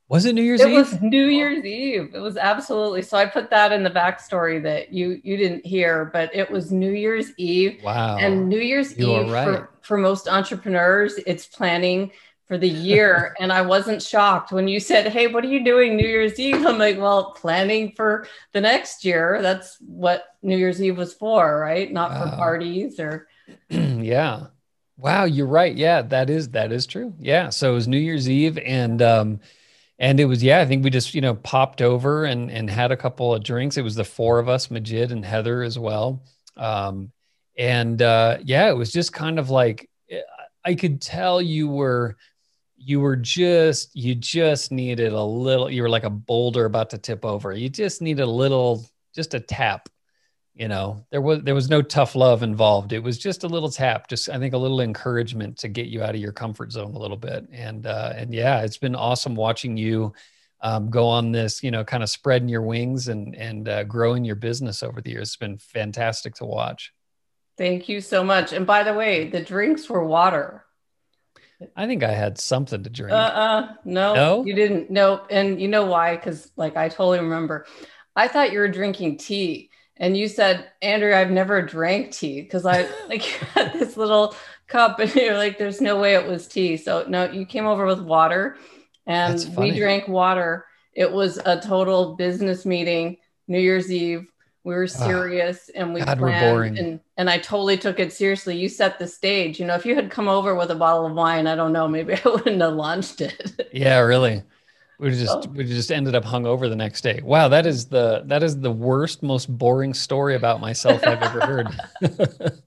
Was 0.09 0.25
it 0.25 0.33
new 0.33 0.43
year's 0.43 0.61
it 0.61 0.67
eve? 0.67 0.73
it 0.73 0.77
was 0.77 1.01
new 1.01 1.25
year's 1.25 1.65
eve. 1.65 2.11
It 2.13 2.19
was 2.19 2.37
absolutely 2.37 3.01
so 3.01 3.17
i 3.17 3.25
put 3.25 3.49
that 3.49 3.71
in 3.71 3.81
the 3.83 3.89
backstory 3.89 4.61
that 4.61 4.93
you 4.93 5.19
you 5.23 5.37
didn't 5.37 5.65
hear 5.65 6.05
but 6.05 6.29
it 6.35 6.51
was 6.51 6.71
new 6.71 6.91
year's 6.91 7.31
eve. 7.37 7.81
Wow. 7.83 8.17
And 8.17 8.47
new 8.47 8.59
year's 8.59 8.95
you 8.95 9.21
eve 9.21 9.31
right. 9.31 9.45
for, 9.45 9.69
for 9.81 9.97
most 9.97 10.27
entrepreneurs 10.27 11.15
it's 11.25 11.47
planning 11.47 12.11
for 12.53 12.59
the 12.59 12.69
year. 12.69 13.35
and 13.39 13.51
I 13.51 13.63
wasn't 13.63 14.03
shocked 14.03 14.51
when 14.51 14.67
you 14.67 14.79
said, 14.79 15.11
Hey, 15.11 15.25
what 15.25 15.43
are 15.43 15.47
you 15.47 15.63
doing 15.63 15.95
New 15.95 16.07
Year's 16.07 16.39
Eve? 16.39 16.63
I'm 16.65 16.77
like, 16.77 16.99
Well, 16.99 17.31
planning 17.31 17.93
for 17.95 18.27
the 18.51 18.61
next 18.61 19.03
year. 19.03 19.39
That's 19.41 19.77
what 19.81 20.25
New 20.43 20.57
Year's 20.57 20.81
Eve 20.81 20.97
was 20.97 21.15
for, 21.15 21.59
right? 21.59 21.91
Not 21.91 22.11
wow. 22.11 22.29
for 22.29 22.35
parties 22.35 22.99
or. 22.99 23.27
yeah. 23.69 24.47
Wow. 24.97 25.23
You're 25.23 25.47
right. 25.47 25.75
Yeah. 25.75 26.03
That 26.03 26.29
is, 26.29 26.49
that 26.49 26.71
is 26.71 26.85
true. 26.85 27.15
Yeah. 27.19 27.49
So 27.49 27.71
it 27.71 27.75
was 27.75 27.87
New 27.87 27.97
Year's 27.97 28.29
Eve 28.29 28.59
and, 28.59 29.01
um, 29.01 29.39
and 29.99 30.19
it 30.19 30.25
was 30.25 30.43
yeah 30.43 30.59
i 30.59 30.65
think 30.65 30.83
we 30.83 30.89
just 30.89 31.13
you 31.13 31.21
know 31.21 31.35
popped 31.35 31.79
over 31.79 32.25
and 32.25 32.49
and 32.49 32.67
had 32.67 32.91
a 32.91 32.97
couple 32.97 33.31
of 33.31 33.43
drinks 33.43 33.77
it 33.77 33.83
was 33.83 33.93
the 33.93 34.03
four 34.03 34.39
of 34.39 34.49
us 34.49 34.71
majid 34.71 35.11
and 35.11 35.23
heather 35.23 35.61
as 35.61 35.77
well 35.77 36.23
um 36.57 37.11
and 37.59 38.01
uh 38.01 38.39
yeah 38.43 38.69
it 38.69 38.75
was 38.75 38.91
just 38.91 39.13
kind 39.13 39.37
of 39.37 39.51
like 39.51 39.87
i 40.65 40.73
could 40.73 40.99
tell 40.99 41.39
you 41.39 41.69
were 41.69 42.17
you 42.85 42.99
were 42.99 43.15
just 43.15 43.95
you 43.95 44.15
just 44.15 44.71
needed 44.71 45.13
a 45.13 45.23
little 45.23 45.69
you 45.69 45.81
were 45.81 45.89
like 45.89 46.03
a 46.03 46.09
boulder 46.09 46.65
about 46.65 46.89
to 46.91 46.97
tip 46.97 47.25
over. 47.25 47.51
You 47.53 47.69
just 47.69 48.01
needed 48.01 48.23
a 48.23 48.27
little 48.27 48.85
just 49.13 49.33
a 49.33 49.39
tap 49.39 49.89
you 50.55 50.67
know? 50.67 51.03
There 51.09 51.21
was 51.21 51.41
there 51.43 51.55
was 51.55 51.69
no 51.69 51.81
tough 51.81 52.15
love 52.15 52.43
involved. 52.43 52.93
It 52.93 53.01
was 53.01 53.17
just 53.17 53.43
a 53.43 53.47
little 53.47 53.69
tap 53.69 54.07
just 54.07 54.29
i 54.29 54.37
think 54.37 54.53
a 54.53 54.57
little 54.57 54.81
encouragement 54.81 55.57
to 55.59 55.67
get 55.67 55.87
you 55.87 56.03
out 56.03 56.15
of 56.15 56.21
your 56.21 56.31
comfort 56.31 56.71
zone 56.71 56.93
a 56.93 56.99
little 56.99 57.17
bit. 57.17 57.47
And 57.51 57.87
uh 57.87 58.13
and 58.15 58.33
yeah 58.33 58.61
it's 58.61 58.77
been 58.77 58.95
awesome 58.95 59.35
watching 59.35 59.77
you 59.77 60.13
um, 60.61 60.89
go 60.89 61.07
on 61.07 61.33
this 61.33 61.61
you 61.61 61.71
know 61.71 61.83
kind 61.83 62.03
of 62.03 62.09
spreading 62.09 62.47
your 62.47 62.61
wings 62.61 63.09
and 63.09 63.35
and 63.35 63.67
uh, 63.67 63.83
growing 63.83 64.23
your 64.23 64.35
business 64.35 64.83
over 64.83 65.01
the 65.01 65.11
years. 65.11 65.29
It's 65.29 65.37
been 65.37 65.57
fantastic 65.57 66.35
to 66.35 66.45
watch. 66.45 66.93
Thank 67.57 67.89
you 67.89 68.01
so 68.01 68.23
much. 68.23 68.53
And 68.53 68.65
by 68.65 68.83
the 68.83 68.93
way 68.93 69.29
the 69.29 69.41
drinks 69.41 69.89
were 69.89 70.05
water 70.05 70.65
I 71.75 71.87
think 71.87 72.03
I 72.03 72.11
had 72.11 72.37
something 72.37 72.83
to 72.83 72.89
drink. 72.89 73.13
Uh, 73.13 73.15
uh 73.15 73.73
no, 73.85 74.13
no, 74.13 74.45
you 74.45 74.53
didn't. 74.53 74.89
Nope. 74.89 75.27
And 75.29 75.61
you 75.61 75.67
know 75.67 75.85
why? 75.85 76.15
Because 76.15 76.51
like 76.55 76.77
I 76.77 76.89
totally 76.89 77.19
remember, 77.19 77.65
I 78.15 78.27
thought 78.27 78.51
you 78.51 78.59
were 78.59 78.67
drinking 78.67 79.17
tea, 79.17 79.69
and 79.97 80.17
you 80.17 80.27
said, 80.27 80.71
Andrew, 80.81 81.13
I've 81.13 81.31
never 81.31 81.61
drank 81.61 82.11
tea 82.11 82.41
because 82.41 82.65
I 82.65 82.87
like 83.07 83.25
you 83.41 83.47
had 83.53 83.73
this 83.73 83.97
little 83.97 84.35
cup, 84.67 84.99
and 84.99 85.13
you're 85.15 85.37
like, 85.37 85.57
there's 85.57 85.81
no 85.81 85.99
way 85.99 86.15
it 86.15 86.27
was 86.27 86.47
tea. 86.47 86.77
So 86.77 87.05
no, 87.07 87.31
you 87.31 87.45
came 87.45 87.65
over 87.65 87.85
with 87.85 88.01
water, 88.01 88.57
and 89.05 89.55
we 89.57 89.71
drank 89.71 90.07
water. 90.07 90.65
It 90.93 91.11
was 91.11 91.37
a 91.37 91.59
total 91.59 92.15
business 92.15 92.65
meeting, 92.65 93.17
New 93.47 93.59
Year's 93.59 93.91
Eve. 93.91 94.27
We 94.63 94.73
were 94.73 94.83
ah, 94.83 95.05
serious 95.05 95.69
oh, 95.75 95.79
and 95.79 95.93
we 95.93 96.01
God, 96.01 96.19
planned 96.19 96.77
and, 96.77 96.99
and 97.17 97.29
I 97.29 97.37
totally 97.37 97.77
took 97.77 97.99
it 97.99 98.13
seriously. 98.13 98.57
You 98.57 98.69
set 98.69 98.97
the 98.97 99.07
stage. 99.07 99.59
You 99.59 99.65
know, 99.65 99.75
if 99.75 99.85
you 99.85 99.93
had 99.93 100.09
come 100.09 100.29
over 100.29 100.55
with 100.55 100.71
a 100.71 100.75
bottle 100.75 101.05
of 101.05 101.13
wine, 101.13 101.47
I 101.47 101.55
don't 101.55 101.73
know, 101.73 101.87
maybe 101.87 102.13
I 102.25 102.29
wouldn't 102.29 102.61
have 102.61 102.73
launched 102.73 103.21
it. 103.21 103.69
yeah, 103.73 103.99
really. 103.99 104.43
We 104.99 105.09
just 105.09 105.47
oh. 105.47 105.51
we 105.53 105.65
just 105.65 105.91
ended 105.91 106.15
up 106.15 106.23
hung 106.23 106.45
over 106.45 106.69
the 106.69 106.77
next 106.77 107.01
day. 107.01 107.19
Wow, 107.23 107.49
that 107.49 107.65
is 107.65 107.87
the 107.87 108.23
that 108.27 108.41
is 108.41 108.61
the 108.61 108.71
worst, 108.71 109.21
most 109.21 109.47
boring 109.47 109.93
story 109.93 110.35
about 110.35 110.61
myself 110.61 111.05
I've 111.05 111.21
ever 111.21 111.41
heard. 111.41 111.67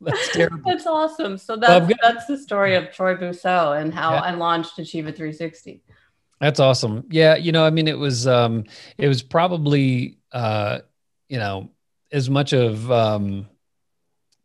that's 0.00 0.32
terrible. 0.32 0.70
That's 0.70 0.86
awesome. 0.86 1.38
So 1.38 1.56
that's 1.56 1.86
well, 1.86 1.96
that's 2.02 2.26
the 2.26 2.36
story 2.36 2.74
of 2.74 2.90
Troy 2.92 3.14
Busot 3.14 3.80
and 3.80 3.94
how 3.94 4.12
yeah. 4.12 4.20
I 4.20 4.30
launched 4.32 4.78
Achieve 4.78 5.06
It 5.06 5.16
360. 5.16 5.80
That's 6.40 6.60
awesome. 6.60 7.04
Yeah, 7.10 7.36
you 7.36 7.52
know, 7.52 7.64
I 7.64 7.70
mean, 7.70 7.88
it 7.88 7.96
was 7.96 8.26
um, 8.26 8.64
it 8.98 9.08
was 9.08 9.22
probably 9.22 10.18
uh, 10.32 10.80
you 11.28 11.38
know, 11.38 11.70
as 12.12 12.30
much 12.30 12.52
of 12.52 12.90
um, 12.90 13.48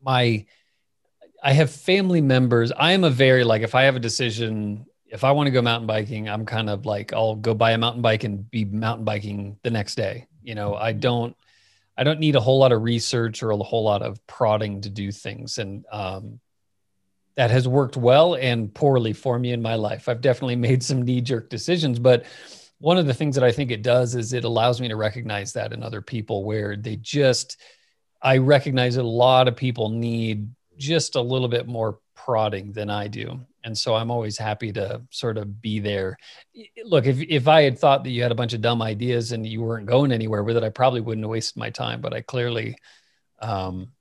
my 0.01 0.45
I 1.43 1.53
have 1.53 1.71
family 1.71 2.21
members. 2.21 2.71
I 2.71 2.91
am 2.91 3.03
a 3.03 3.09
very 3.09 3.43
like 3.43 3.61
if 3.61 3.75
I 3.75 3.83
have 3.83 3.95
a 3.95 3.99
decision 3.99 4.85
if 5.11 5.25
I 5.25 5.31
want 5.31 5.47
to 5.47 5.51
go 5.51 5.61
mountain 5.61 5.87
biking, 5.87 6.29
I'm 6.29 6.45
kind 6.45 6.69
of 6.69 6.85
like 6.85 7.11
I'll 7.13 7.35
go 7.35 7.53
buy 7.53 7.71
a 7.71 7.77
mountain 7.77 8.01
bike 8.01 8.23
and 8.23 8.49
be 8.49 8.63
mountain 8.63 9.03
biking 9.03 9.57
the 9.61 9.69
next 9.69 9.95
day. 9.95 10.27
You 10.41 10.55
know, 10.55 10.75
I 10.75 10.93
don't 10.93 11.35
I 11.97 12.03
don't 12.03 12.19
need 12.19 12.35
a 12.35 12.39
whole 12.39 12.59
lot 12.59 12.71
of 12.71 12.81
research 12.81 13.43
or 13.43 13.51
a 13.51 13.57
whole 13.57 13.83
lot 13.83 14.01
of 14.01 14.25
prodding 14.25 14.81
to 14.81 14.89
do 14.89 15.11
things. 15.11 15.57
And 15.57 15.85
um, 15.91 16.39
that 17.35 17.51
has 17.51 17.67
worked 17.67 17.97
well 17.97 18.35
and 18.35 18.73
poorly 18.73 19.13
for 19.13 19.37
me 19.37 19.51
in 19.51 19.61
my 19.61 19.75
life. 19.75 20.07
I've 20.07 20.21
definitely 20.21 20.55
made 20.55 20.81
some 20.81 21.01
knee 21.01 21.21
jerk 21.21 21.49
decisions, 21.49 21.99
but 21.99 22.25
one 22.81 22.97
of 22.97 23.05
the 23.05 23.13
things 23.13 23.35
that 23.35 23.43
I 23.43 23.51
think 23.51 23.71
it 23.71 23.83
does 23.83 24.15
is 24.15 24.33
it 24.33 24.43
allows 24.43 24.81
me 24.81 24.88
to 24.88 24.95
recognize 24.95 25.53
that 25.53 25.71
in 25.71 25.83
other 25.83 26.01
people 26.01 26.43
where 26.43 26.75
they 26.75 26.95
just, 26.97 27.57
I 28.21 28.38
recognize 28.38 28.95
that 28.95 29.03
a 29.03 29.07
lot 29.07 29.47
of 29.47 29.55
people 29.55 29.89
need 29.89 30.50
just 30.77 31.15
a 31.15 31.21
little 31.21 31.47
bit 31.47 31.67
more 31.67 32.00
prodding 32.15 32.71
than 32.71 32.89
I 32.89 33.07
do. 33.07 33.39
And 33.63 33.77
so 33.77 33.93
I'm 33.93 34.09
always 34.09 34.38
happy 34.38 34.71
to 34.73 35.01
sort 35.11 35.38
of 35.38 35.61
be 35.61 35.79
there. 35.79 36.17
Look, 36.83 37.05
if, 37.05 37.21
if 37.21 37.47
I 37.47 37.61
had 37.61 37.77
thought 37.77 38.03
that 38.03 38.09
you 38.09 38.23
had 38.23 38.31
a 38.31 38.35
bunch 38.35 38.53
of 38.53 38.61
dumb 38.61 38.81
ideas 38.81 39.31
and 39.31 39.45
you 39.45 39.61
weren't 39.61 39.85
going 39.85 40.11
anywhere 40.11 40.43
with 40.43 40.57
it, 40.57 40.63
I 40.63 40.69
probably 40.69 41.01
wouldn't 41.01 41.23
have 41.23 41.31
wasted 41.31 41.57
my 41.57 41.69
time. 41.69 42.01
But 42.01 42.13
I 42.13 42.21
clearly, 42.21 42.75
um, 43.39 43.91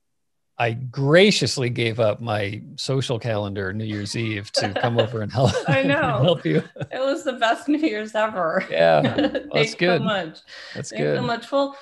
I 0.61 0.73
graciously 0.73 1.71
gave 1.71 1.99
up 1.99 2.21
my 2.21 2.61
social 2.75 3.17
calendar 3.17 3.73
New 3.73 3.83
Year's 3.83 4.15
Eve 4.15 4.51
to 4.51 4.71
come 4.79 4.99
over 4.99 5.23
and 5.23 5.31
help. 5.31 5.53
I 5.67 5.81
know. 5.87 6.21
help 6.21 6.45
you. 6.45 6.57
It 6.75 6.99
was 6.99 7.23
the 7.23 7.33
best 7.33 7.67
New 7.67 7.79
Year's 7.79 8.13
ever. 8.13 8.63
Yeah, 8.69 9.01
that's 9.53 9.73
good. 9.73 10.01
so 10.01 10.03
much. 10.03 10.37
That's 10.75 10.91
Thanks 10.91 10.91
good. 10.91 11.17
so 11.17 11.23
much. 11.23 11.51
Well, 11.51 11.75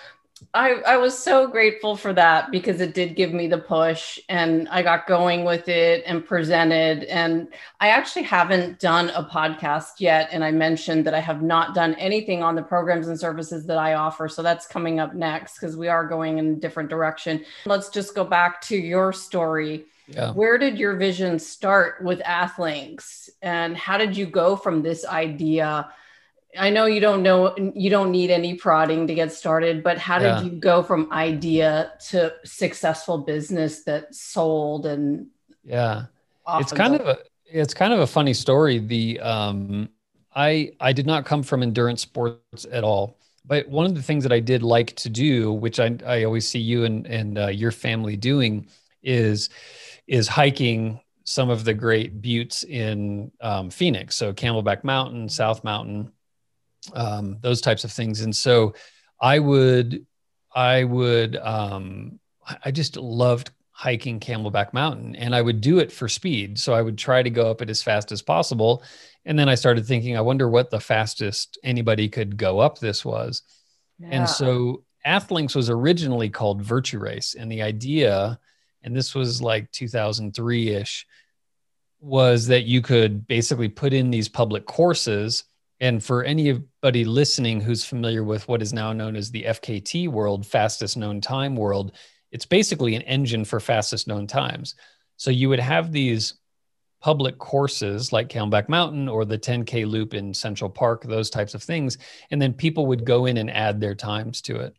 I, 0.53 0.73
I 0.85 0.97
was 0.97 1.17
so 1.17 1.47
grateful 1.47 1.95
for 1.95 2.13
that 2.13 2.51
because 2.51 2.81
it 2.81 2.93
did 2.93 3.15
give 3.15 3.33
me 3.33 3.47
the 3.47 3.57
push 3.57 4.19
and 4.29 4.67
I 4.69 4.81
got 4.81 5.07
going 5.07 5.43
with 5.43 5.67
it 5.67 6.03
and 6.05 6.25
presented. 6.25 7.03
And 7.03 7.49
I 7.79 7.89
actually 7.89 8.23
haven't 8.23 8.79
done 8.79 9.09
a 9.09 9.23
podcast 9.23 9.99
yet. 9.99 10.29
And 10.31 10.43
I 10.43 10.51
mentioned 10.51 11.05
that 11.05 11.13
I 11.13 11.19
have 11.19 11.41
not 11.41 11.75
done 11.75 11.93
anything 11.95 12.41
on 12.41 12.55
the 12.55 12.61
programs 12.61 13.07
and 13.07 13.19
services 13.19 13.65
that 13.67 13.77
I 13.77 13.93
offer. 13.93 14.27
So 14.27 14.41
that's 14.41 14.65
coming 14.65 14.99
up 14.99 15.13
next 15.13 15.59
because 15.59 15.77
we 15.77 15.87
are 15.87 16.07
going 16.07 16.37
in 16.37 16.53
a 16.53 16.55
different 16.55 16.89
direction. 16.89 17.45
Let's 17.65 17.89
just 17.89 18.15
go 18.15 18.23
back 18.23 18.61
to 18.61 18.77
your 18.77 19.13
story. 19.13 19.85
Yeah. 20.07 20.31
Where 20.33 20.57
did 20.57 20.79
your 20.79 20.95
vision 20.95 21.37
start 21.37 22.01
with 22.03 22.19
Athlinks? 22.21 23.29
And 23.41 23.77
how 23.77 23.97
did 23.97 24.17
you 24.17 24.25
go 24.25 24.55
from 24.55 24.81
this 24.81 25.05
idea? 25.05 25.91
I 26.57 26.69
know 26.71 26.85
you 26.85 26.99
don't 26.99 27.21
know 27.21 27.55
you 27.75 27.89
don't 27.89 28.11
need 28.11 28.31
any 28.31 28.55
prodding 28.55 29.07
to 29.07 29.13
get 29.13 29.31
started, 29.31 29.83
but 29.83 29.97
how 29.97 30.19
did 30.19 30.43
you 30.43 30.59
go 30.59 30.81
from 30.81 31.11
idea 31.11 31.93
to 32.09 32.33
successful 32.43 33.19
business 33.19 33.83
that 33.83 34.15
sold 34.15 34.85
and 34.85 35.27
yeah. 35.63 36.05
It's 36.47 36.73
kind 36.73 36.95
of 36.95 37.07
a 37.07 37.17
it's 37.45 37.73
kind 37.73 37.93
of 37.93 37.99
a 37.99 38.07
funny 38.07 38.33
story. 38.33 38.79
The 38.79 39.19
um 39.19 39.89
I 40.35 40.71
I 40.79 40.93
did 40.93 41.05
not 41.05 41.25
come 41.25 41.43
from 41.43 41.61
endurance 41.61 42.01
sports 42.01 42.65
at 42.71 42.83
all. 42.83 43.17
But 43.45 43.67
one 43.67 43.85
of 43.85 43.95
the 43.95 44.01
things 44.01 44.23
that 44.23 44.31
I 44.31 44.39
did 44.39 44.61
like 44.61 44.95
to 44.97 45.09
do, 45.09 45.51
which 45.51 45.79
I, 45.79 45.97
I 46.05 46.23
always 46.23 46.47
see 46.47 46.59
you 46.59 46.85
and, 46.85 47.07
and 47.07 47.37
uh, 47.37 47.47
your 47.47 47.71
family 47.71 48.15
doing, 48.15 48.67
is 49.01 49.49
is 50.07 50.27
hiking 50.27 50.99
some 51.23 51.49
of 51.49 51.63
the 51.63 51.73
great 51.73 52.21
buttes 52.21 52.63
in 52.63 53.31
um, 53.41 53.69
Phoenix. 53.69 54.15
So 54.15 54.33
Camelback 54.33 54.83
Mountain, 54.83 55.29
South 55.29 55.63
Mountain, 55.63 56.11
um, 56.95 57.37
those 57.41 57.61
types 57.61 57.83
of 57.83 57.91
things. 57.91 58.21
And 58.21 58.35
so 58.35 58.73
I 59.21 59.39
would, 59.39 60.05
I 60.53 60.83
would, 60.83 61.35
um, 61.37 62.19
I 62.63 62.71
just 62.71 62.97
loved 62.97 63.51
hiking 63.71 64.19
Camelback 64.19 64.73
Mountain 64.73 65.15
and 65.15 65.33
I 65.33 65.41
would 65.41 65.61
do 65.61 65.79
it 65.79 65.91
for 65.91 66.09
speed. 66.09 66.59
So 66.59 66.73
I 66.73 66.81
would 66.81 66.97
try 66.97 67.23
to 67.23 67.29
go 67.29 67.49
up 67.49 67.61
it 67.61 67.69
as 67.69 67.81
fast 67.81 68.11
as 68.11 68.21
possible. 68.21 68.83
And 69.23 69.39
then 69.39 69.47
I 69.47 69.55
started 69.55 69.85
thinking, 69.85 70.17
I 70.17 70.21
wonder 70.21 70.49
what 70.49 70.69
the 70.69 70.81
fastest 70.81 71.57
anybody 71.63 72.09
could 72.09 72.35
go 72.35 72.59
up 72.59 72.79
this 72.79 73.05
was. 73.05 73.43
Yeah. 73.97 74.09
And 74.11 74.29
so 74.29 74.83
Athlinks 75.05 75.55
was 75.55 75.69
originally 75.69 76.29
called 76.29 76.61
Virtue 76.61 76.99
Race. 76.99 77.35
And 77.35 77.51
the 77.51 77.61
idea, 77.61 78.39
and 78.83 78.95
this 78.95 79.15
was 79.15 79.41
like 79.41 79.71
2003 79.71 80.69
ish, 80.69 81.07
was 82.01 82.47
that 82.47 82.63
you 82.63 82.81
could 82.81 83.27
basically 83.27 83.69
put 83.69 83.93
in 83.93 84.09
these 84.09 84.29
public 84.29 84.65
courses 84.65 85.43
and 85.79 86.03
for 86.03 86.23
anybody 86.81 87.03
listening 87.03 87.59
who's 87.59 87.83
familiar 87.83 88.23
with 88.23 88.47
what 88.47 88.61
is 88.61 88.71
now 88.71 88.93
known 88.93 89.15
as 89.17 89.29
the 89.29 89.43
FKT 89.43 90.07
world, 90.07 90.45
fastest 90.45 90.95
known 90.95 91.19
time 91.19 91.55
world, 91.55 91.91
it's 92.31 92.45
basically 92.45 92.95
an 92.95 93.01
engine 93.01 93.43
for 93.43 93.59
fastest 93.59 94.07
known 94.07 94.25
times. 94.25 94.75
So 95.17 95.29
you 95.29 95.49
would 95.49 95.59
have 95.59 95.91
these 95.91 96.35
public 97.01 97.37
courses 97.37 98.13
like 98.13 98.29
Camelback 98.29 98.69
Mountain 98.69 99.09
or 99.09 99.25
the 99.25 99.37
10K 99.37 99.85
loop 99.89 100.13
in 100.13 100.33
Central 100.33 100.69
Park, 100.69 101.03
those 101.03 101.29
types 101.29 101.53
of 101.53 101.61
things. 101.61 101.97
And 102.31 102.41
then 102.41 102.53
people 102.53 102.85
would 102.85 103.03
go 103.03 103.25
in 103.25 103.37
and 103.37 103.51
add 103.51 103.81
their 103.81 103.95
times 103.95 104.41
to 104.43 104.57
it. 104.57 104.73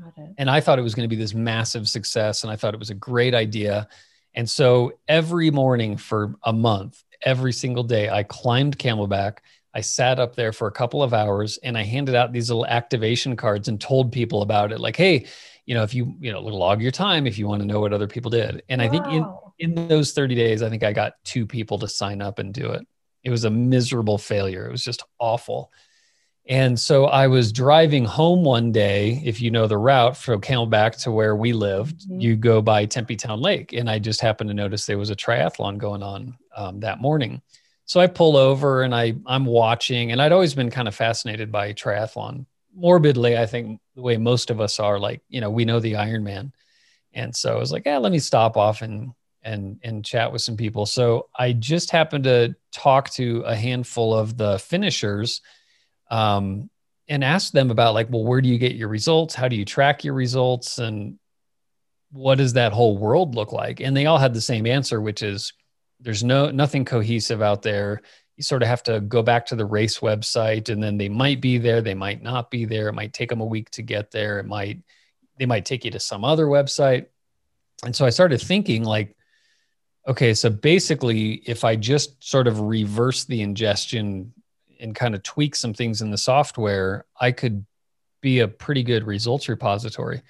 Got 0.00 0.12
it. 0.16 0.34
And 0.38 0.48
I 0.48 0.60
thought 0.60 0.78
it 0.78 0.82
was 0.82 0.94
going 0.94 1.08
to 1.08 1.14
be 1.16 1.20
this 1.20 1.34
massive 1.34 1.88
success. 1.88 2.44
And 2.44 2.52
I 2.52 2.56
thought 2.56 2.74
it 2.74 2.80
was 2.80 2.90
a 2.90 2.94
great 2.94 3.34
idea. 3.34 3.88
And 4.34 4.48
so 4.48 4.92
every 5.08 5.50
morning 5.50 5.96
for 5.96 6.36
a 6.44 6.52
month, 6.52 7.02
every 7.22 7.52
single 7.52 7.84
day, 7.84 8.08
I 8.08 8.22
climbed 8.22 8.78
Camelback. 8.78 9.38
I 9.74 9.80
sat 9.80 10.20
up 10.20 10.36
there 10.36 10.52
for 10.52 10.68
a 10.68 10.72
couple 10.72 11.02
of 11.02 11.12
hours 11.12 11.58
and 11.62 11.76
I 11.76 11.82
handed 11.82 12.14
out 12.14 12.32
these 12.32 12.48
little 12.48 12.66
activation 12.66 13.36
cards 13.36 13.68
and 13.68 13.80
told 13.80 14.12
people 14.12 14.42
about 14.42 14.72
it. 14.72 14.78
Like, 14.78 14.96
hey, 14.96 15.26
you 15.66 15.74
know, 15.74 15.82
if 15.82 15.94
you, 15.94 16.14
you 16.20 16.30
know, 16.30 16.40
log 16.40 16.80
your 16.80 16.92
time 16.92 17.26
if 17.26 17.38
you 17.38 17.48
want 17.48 17.60
to 17.62 17.66
know 17.66 17.80
what 17.80 17.92
other 17.92 18.06
people 18.06 18.30
did. 18.30 18.62
And 18.68 18.80
wow. 18.80 18.86
I 18.86 18.90
think 18.90 19.06
in, 19.06 19.74
in 19.76 19.88
those 19.88 20.12
30 20.12 20.34
days, 20.34 20.62
I 20.62 20.70
think 20.70 20.84
I 20.84 20.92
got 20.92 21.14
two 21.24 21.46
people 21.46 21.78
to 21.80 21.88
sign 21.88 22.22
up 22.22 22.38
and 22.38 22.54
do 22.54 22.70
it. 22.70 22.86
It 23.24 23.30
was 23.30 23.44
a 23.44 23.50
miserable 23.50 24.18
failure. 24.18 24.66
It 24.66 24.72
was 24.72 24.84
just 24.84 25.02
awful. 25.18 25.72
And 26.46 26.78
so 26.78 27.06
I 27.06 27.28
was 27.28 27.52
driving 27.52 28.04
home 28.04 28.44
one 28.44 28.70
day, 28.70 29.22
if 29.24 29.40
you 29.40 29.50
know 29.50 29.66
the 29.66 29.78
route 29.78 30.14
from 30.14 30.42
Camelback 30.42 31.02
to 31.02 31.10
where 31.10 31.34
we 31.34 31.54
lived, 31.54 32.00
mm-hmm. 32.00 32.20
you 32.20 32.36
go 32.36 32.60
by 32.60 32.84
Tempe 32.84 33.16
Town 33.16 33.40
Lake. 33.40 33.72
And 33.72 33.88
I 33.88 33.98
just 33.98 34.20
happened 34.20 34.48
to 34.50 34.54
notice 34.54 34.84
there 34.84 34.98
was 34.98 35.10
a 35.10 35.16
triathlon 35.16 35.78
going 35.78 36.02
on 36.02 36.36
um, 36.54 36.80
that 36.80 37.00
morning. 37.00 37.40
So 37.86 38.00
I 38.00 38.06
pull 38.06 38.36
over 38.36 38.82
and 38.82 38.94
I, 38.94 39.14
I'm 39.26 39.44
watching, 39.44 40.12
and 40.12 40.20
I'd 40.20 40.32
always 40.32 40.54
been 40.54 40.70
kind 40.70 40.88
of 40.88 40.94
fascinated 40.94 41.52
by 41.52 41.72
triathlon. 41.72 42.46
Morbidly, 42.76 43.38
I 43.38 43.46
think 43.46 43.80
the 43.94 44.02
way 44.02 44.16
most 44.16 44.50
of 44.50 44.60
us 44.60 44.80
are, 44.80 44.98
like, 44.98 45.20
you 45.28 45.40
know, 45.40 45.50
we 45.50 45.64
know 45.64 45.80
the 45.80 45.92
Ironman. 45.92 46.52
And 47.12 47.34
so 47.34 47.54
I 47.54 47.58
was 47.58 47.70
like, 47.70 47.86
yeah, 47.86 47.98
let 47.98 48.10
me 48.10 48.18
stop 48.18 48.56
off 48.56 48.82
and 48.82 49.12
and 49.42 49.78
and 49.84 50.04
chat 50.04 50.32
with 50.32 50.42
some 50.42 50.56
people. 50.56 50.86
So 50.86 51.28
I 51.38 51.52
just 51.52 51.90
happened 51.90 52.24
to 52.24 52.56
talk 52.72 53.10
to 53.10 53.42
a 53.46 53.54
handful 53.54 54.14
of 54.14 54.36
the 54.36 54.58
finishers 54.58 55.42
um, 56.10 56.70
and 57.08 57.22
ask 57.22 57.52
them 57.52 57.70
about 57.70 57.94
like, 57.94 58.08
well, 58.10 58.24
where 58.24 58.40
do 58.40 58.48
you 58.48 58.58
get 58.58 58.74
your 58.74 58.88
results? 58.88 59.34
How 59.34 59.48
do 59.48 59.56
you 59.56 59.64
track 59.64 60.02
your 60.02 60.14
results? 60.14 60.78
And 60.78 61.18
what 62.10 62.38
does 62.38 62.54
that 62.54 62.72
whole 62.72 62.96
world 62.96 63.34
look 63.34 63.52
like? 63.52 63.80
And 63.80 63.96
they 63.96 64.06
all 64.06 64.18
had 64.18 64.34
the 64.34 64.40
same 64.40 64.66
answer, 64.66 65.00
which 65.00 65.22
is 65.22 65.52
there's 66.00 66.24
no 66.24 66.50
nothing 66.50 66.84
cohesive 66.84 67.42
out 67.42 67.62
there. 67.62 68.02
You 68.36 68.42
sort 68.42 68.62
of 68.62 68.68
have 68.68 68.82
to 68.84 69.00
go 69.00 69.22
back 69.22 69.46
to 69.46 69.56
the 69.56 69.64
race 69.64 70.00
website 70.00 70.68
and 70.68 70.82
then 70.82 70.98
they 70.98 71.08
might 71.08 71.40
be 71.40 71.58
there, 71.58 71.80
they 71.80 71.94
might 71.94 72.22
not 72.22 72.50
be 72.50 72.64
there. 72.64 72.88
It 72.88 72.94
might 72.94 73.12
take 73.12 73.30
them 73.30 73.40
a 73.40 73.46
week 73.46 73.70
to 73.70 73.82
get 73.82 74.10
there. 74.10 74.38
It 74.38 74.46
might 74.46 74.82
they 75.38 75.46
might 75.46 75.64
take 75.64 75.84
you 75.84 75.90
to 75.92 76.00
some 76.00 76.24
other 76.24 76.46
website. 76.46 77.06
And 77.84 77.94
so 77.94 78.06
I 78.06 78.10
started 78.10 78.40
thinking 78.40 78.84
like, 78.84 79.16
okay, 80.06 80.34
so 80.34 80.50
basically 80.50 81.34
if 81.46 81.64
I 81.64 81.76
just 81.76 82.22
sort 82.22 82.46
of 82.46 82.60
reverse 82.60 83.24
the 83.24 83.42
ingestion 83.42 84.32
and 84.80 84.94
kind 84.94 85.14
of 85.14 85.22
tweak 85.22 85.56
some 85.56 85.74
things 85.74 86.02
in 86.02 86.10
the 86.10 86.18
software, 86.18 87.06
I 87.20 87.32
could 87.32 87.64
be 88.20 88.40
a 88.40 88.48
pretty 88.48 88.82
good 88.82 89.04
results 89.04 89.48
repository. 89.48 90.22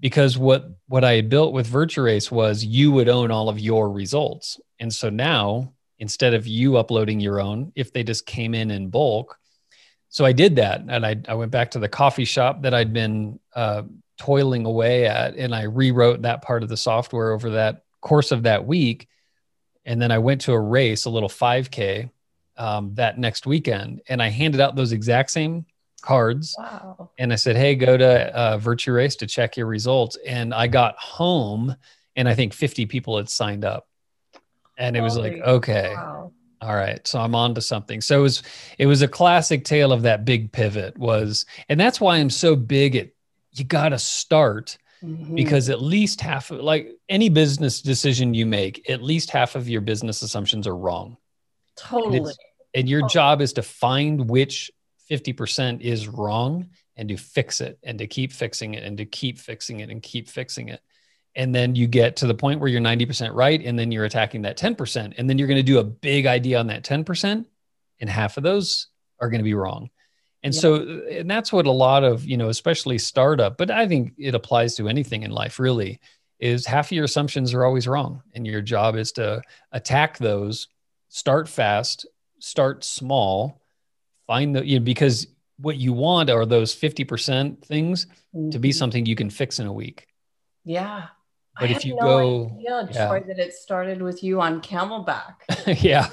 Because 0.00 0.36
what 0.36 0.70
what 0.86 1.04
I 1.04 1.14
had 1.14 1.28
built 1.28 1.52
with 1.52 1.70
VirtuRace 1.70 2.30
was 2.30 2.64
you 2.64 2.92
would 2.92 3.08
own 3.08 3.30
all 3.30 3.48
of 3.48 3.58
your 3.58 3.90
results. 3.90 4.60
And 4.78 4.92
so 4.92 5.08
now 5.08 5.72
instead 5.98 6.34
of 6.34 6.46
you 6.46 6.76
uploading 6.76 7.20
your 7.20 7.40
own, 7.40 7.72
if 7.74 7.92
they 7.92 8.02
just 8.02 8.26
came 8.26 8.54
in 8.54 8.70
in 8.70 8.90
bulk, 8.90 9.38
so 10.14 10.24
I 10.24 10.32
did 10.32 10.56
that, 10.56 10.80
and 10.88 11.04
I 11.04 11.16
I 11.26 11.34
went 11.34 11.50
back 11.50 11.72
to 11.72 11.80
the 11.80 11.88
coffee 11.88 12.24
shop 12.24 12.62
that 12.62 12.72
I'd 12.72 12.92
been 12.92 13.40
uh, 13.52 13.82
toiling 14.16 14.64
away 14.64 15.06
at, 15.06 15.34
and 15.34 15.52
I 15.52 15.62
rewrote 15.62 16.22
that 16.22 16.40
part 16.40 16.62
of 16.62 16.68
the 16.68 16.76
software 16.76 17.32
over 17.32 17.50
that 17.50 17.82
course 18.00 18.30
of 18.30 18.44
that 18.44 18.64
week, 18.64 19.08
and 19.84 20.00
then 20.00 20.12
I 20.12 20.18
went 20.18 20.42
to 20.42 20.52
a 20.52 20.60
race, 20.60 21.06
a 21.06 21.10
little 21.10 21.28
5K, 21.28 22.10
um, 22.56 22.94
that 22.94 23.18
next 23.18 23.44
weekend, 23.44 24.02
and 24.08 24.22
I 24.22 24.28
handed 24.28 24.60
out 24.60 24.76
those 24.76 24.92
exact 24.92 25.32
same 25.32 25.66
cards. 26.04 26.54
Wow. 26.58 27.10
And 27.18 27.32
I 27.32 27.36
said, 27.36 27.56
"Hey, 27.56 27.74
go 27.74 27.96
to 27.96 28.36
uh, 28.36 28.58
VirtuRace 28.58 29.18
to 29.18 29.26
check 29.26 29.56
your 29.56 29.66
results." 29.66 30.16
And 30.26 30.54
I 30.54 30.66
got 30.66 30.96
home, 30.96 31.74
and 32.14 32.28
I 32.28 32.34
think 32.34 32.52
50 32.52 32.86
people 32.86 33.16
had 33.16 33.28
signed 33.28 33.64
up, 33.64 33.88
and 34.78 34.96
it 34.96 35.00
was 35.00 35.16
like, 35.16 35.34
okay. 35.34 35.92
Wow. 35.94 36.32
All 36.60 36.74
right, 36.74 37.06
so 37.06 37.20
I'm 37.20 37.34
on 37.34 37.54
to 37.56 37.60
something. 37.60 38.00
So 38.00 38.20
it 38.20 38.22
was 38.22 38.42
it 38.78 38.86
was 38.86 39.02
a 39.02 39.08
classic 39.08 39.64
tale 39.64 39.92
of 39.92 40.02
that 40.02 40.24
big 40.24 40.50
pivot 40.50 40.96
was, 40.96 41.44
and 41.68 41.78
that's 41.78 42.00
why 42.00 42.16
I'm 42.16 42.30
so 42.30 42.56
big 42.56 42.96
at 42.96 43.10
you 43.52 43.64
got 43.64 43.90
to 43.90 43.98
start 43.98 44.78
mm-hmm. 45.02 45.34
because 45.34 45.68
at 45.68 45.82
least 45.82 46.20
half 46.20 46.50
of 46.50 46.60
like 46.60 46.88
any 47.08 47.28
business 47.28 47.82
decision 47.82 48.34
you 48.34 48.46
make, 48.46 48.88
at 48.88 49.02
least 49.02 49.30
half 49.30 49.56
of 49.56 49.68
your 49.68 49.80
business 49.80 50.22
assumptions 50.22 50.66
are 50.66 50.76
wrong. 50.76 51.16
Totally. 51.76 52.18
And, 52.18 52.32
and 52.74 52.88
your 52.88 53.00
totally. 53.02 53.12
job 53.12 53.40
is 53.42 53.52
to 53.54 53.62
find 53.62 54.28
which 54.28 54.70
50% 55.10 55.80
is 55.80 56.08
wrong 56.08 56.68
and 56.96 57.08
to 57.08 57.16
fix 57.16 57.60
it 57.60 57.78
and 57.82 57.98
to 57.98 58.06
keep 58.06 58.32
fixing 58.32 58.74
it 58.74 58.84
and 58.84 58.96
to 58.98 59.04
keep 59.04 59.38
fixing 59.38 59.80
it 59.80 59.90
and 59.90 60.02
keep 60.02 60.28
fixing 60.28 60.68
it. 60.68 60.80
And 61.36 61.54
then 61.54 61.74
you 61.74 61.86
get 61.86 62.16
to 62.16 62.26
the 62.26 62.34
point 62.34 62.60
where 62.60 62.68
you're 62.68 62.80
90% 62.80 63.34
right. 63.34 63.60
And 63.64 63.78
then 63.78 63.90
you're 63.90 64.04
attacking 64.04 64.42
that 64.42 64.56
10%. 64.56 65.14
And 65.18 65.28
then 65.28 65.36
you're 65.36 65.48
going 65.48 65.58
to 65.58 65.62
do 65.62 65.78
a 65.78 65.84
big 65.84 66.26
idea 66.26 66.58
on 66.60 66.68
that 66.68 66.84
10%. 66.84 67.44
And 68.00 68.10
half 68.10 68.36
of 68.36 68.42
those 68.42 68.88
are 69.20 69.28
going 69.28 69.40
to 69.40 69.44
be 69.44 69.54
wrong. 69.54 69.90
And 70.44 70.54
yeah. 70.54 70.60
so, 70.60 70.74
and 71.10 71.28
that's 71.28 71.52
what 71.52 71.66
a 71.66 71.72
lot 71.72 72.04
of, 72.04 72.24
you 72.24 72.36
know, 72.36 72.50
especially 72.50 72.98
startup, 72.98 73.56
but 73.56 73.70
I 73.70 73.88
think 73.88 74.12
it 74.18 74.34
applies 74.34 74.76
to 74.76 74.88
anything 74.88 75.22
in 75.22 75.30
life 75.30 75.58
really, 75.58 76.00
is 76.38 76.66
half 76.66 76.88
of 76.88 76.92
your 76.92 77.04
assumptions 77.04 77.54
are 77.54 77.64
always 77.64 77.88
wrong. 77.88 78.22
And 78.34 78.46
your 78.46 78.60
job 78.60 78.94
is 78.96 79.12
to 79.12 79.42
attack 79.72 80.18
those 80.18 80.68
start 81.08 81.48
fast, 81.48 82.06
start 82.40 82.84
small, 82.84 83.62
find 84.26 84.56
the, 84.56 84.66
you 84.66 84.78
know, 84.78 84.84
because 84.84 85.26
what 85.58 85.76
you 85.76 85.92
want 85.92 86.30
are 86.30 86.44
those 86.46 86.74
50% 86.74 87.64
things 87.64 88.06
mm-hmm. 88.34 88.50
to 88.50 88.58
be 88.58 88.70
mm-hmm. 88.70 88.76
something 88.76 89.06
you 89.06 89.16
can 89.16 89.30
fix 89.30 89.58
in 89.58 89.66
a 89.66 89.72
week. 89.72 90.06
Yeah. 90.64 91.06
But 91.58 91.70
I 91.70 91.72
if 91.72 91.84
you 91.84 91.94
no 91.94 92.00
go, 92.00 92.44
idea, 92.46 92.88
yeah. 92.92 93.06
Troy, 93.06 93.20
that 93.28 93.38
it 93.38 93.54
started 93.54 94.02
with 94.02 94.24
you 94.24 94.40
on 94.40 94.60
Camelback. 94.60 95.34
yeah. 95.82 96.08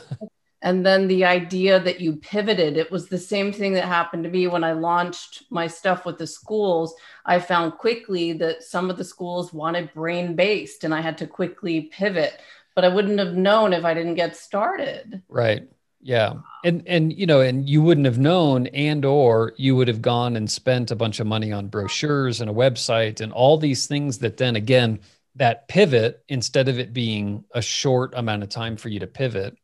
And 0.61 0.85
then 0.85 1.07
the 1.07 1.25
idea 1.25 1.79
that 1.79 1.99
you 1.99 2.17
pivoted, 2.17 2.77
it 2.77 2.91
was 2.91 3.09
the 3.09 3.17
same 3.17 3.51
thing 3.51 3.73
that 3.73 3.85
happened 3.85 4.23
to 4.25 4.29
me 4.29 4.45
when 4.45 4.63
I 4.63 4.73
launched 4.73 5.43
my 5.49 5.65
stuff 5.65 6.05
with 6.05 6.19
the 6.19 6.27
schools. 6.27 6.93
I 7.25 7.39
found 7.39 7.73
quickly 7.79 8.33
that 8.33 8.61
some 8.61 8.91
of 8.91 8.97
the 8.97 9.03
schools 9.03 9.51
wanted 9.51 9.91
brain 9.95 10.35
based, 10.35 10.83
and 10.83 10.93
I 10.93 11.01
had 11.01 11.17
to 11.17 11.27
quickly 11.27 11.89
pivot 11.91 12.39
but 12.75 12.85
I 12.85 12.89
wouldn't 12.89 13.19
have 13.19 13.35
known 13.35 13.73
if 13.73 13.85
I 13.85 13.93
didn't 13.93 14.15
get 14.15 14.35
started. 14.35 15.21
Right. 15.27 15.67
Yeah. 16.01 16.33
And 16.63 16.83
and 16.87 17.13
you 17.13 17.25
know, 17.25 17.41
and 17.41 17.69
you 17.69 17.81
wouldn't 17.81 18.05
have 18.05 18.17
known 18.17 18.67
and 18.67 19.05
or 19.05 19.53
you 19.57 19.75
would 19.75 19.87
have 19.87 20.01
gone 20.01 20.35
and 20.35 20.49
spent 20.49 20.91
a 20.91 20.95
bunch 20.95 21.19
of 21.19 21.27
money 21.27 21.51
on 21.51 21.67
brochures 21.67 22.41
and 22.41 22.49
a 22.49 22.53
website 22.53 23.21
and 23.21 23.31
all 23.31 23.57
these 23.57 23.87
things 23.87 24.17
that 24.19 24.37
then 24.37 24.55
again 24.55 24.99
that 25.35 25.67
pivot 25.67 26.23
instead 26.27 26.67
of 26.67 26.79
it 26.79 26.91
being 26.93 27.45
a 27.53 27.61
short 27.61 28.13
amount 28.15 28.43
of 28.43 28.49
time 28.49 28.75
for 28.75 28.89
you 28.89 28.99
to 28.99 29.07
pivot 29.07 29.57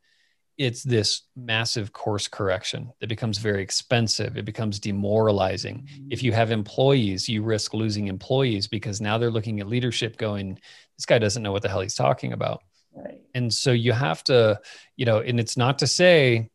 it's 0.57 0.81
this 0.81 1.21
massive 1.35 1.93
course 1.93 2.27
correction 2.27 2.91
that 2.99 3.07
becomes 3.07 3.37
very 3.37 3.61
expensive. 3.61 4.37
It 4.37 4.45
becomes 4.45 4.79
demoralizing. 4.79 5.87
If 6.09 6.23
you 6.23 6.31
have 6.31 6.49
employees, 6.51 7.29
you 7.29 7.43
risk 7.43 7.73
losing 7.73 8.07
employees 8.07 8.67
because 8.67 8.99
now 8.99 9.17
they're 9.17 9.29
looking 9.29 9.59
at 9.59 9.67
leadership 9.67 10.17
going, 10.17 10.59
this 10.97 11.05
guy 11.05 11.19
doesn't 11.19 11.43
know 11.43 11.51
what 11.51 11.61
the 11.61 11.69
hell 11.69 11.81
he's 11.81 11.93
talking 11.93 12.33
about. 12.33 12.63
Right. 12.97 13.21
And 13.35 13.53
so 13.53 13.71
you 13.71 13.91
have 13.91 14.23
to, 14.25 14.59
you 14.95 15.05
know, 15.05 15.19
and 15.19 15.39
it's 15.39 15.55
not 15.55 15.79
to 15.79 15.87
say 15.87 16.49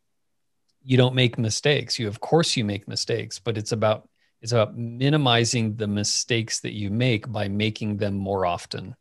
you 0.83 0.97
don't 0.97 1.15
make 1.15 1.39
mistakes. 1.39 1.99
You 1.99 2.09
of 2.09 2.21
course 2.21 2.57
you 2.57 2.65
make 2.65 2.89
mistakes, 2.89 3.39
but 3.39 3.57
it's 3.57 3.73
about 3.73 4.09
it's 4.41 4.51
about 4.51 4.77
minimizing 4.77 5.77
the 5.77 5.87
mistakes 5.87 6.61
that 6.61 6.73
you 6.73 6.91
make 6.91 7.31
by 7.31 7.47
making 7.47 7.99
them 7.99 8.15
more 8.15 8.45
often. 8.45 8.97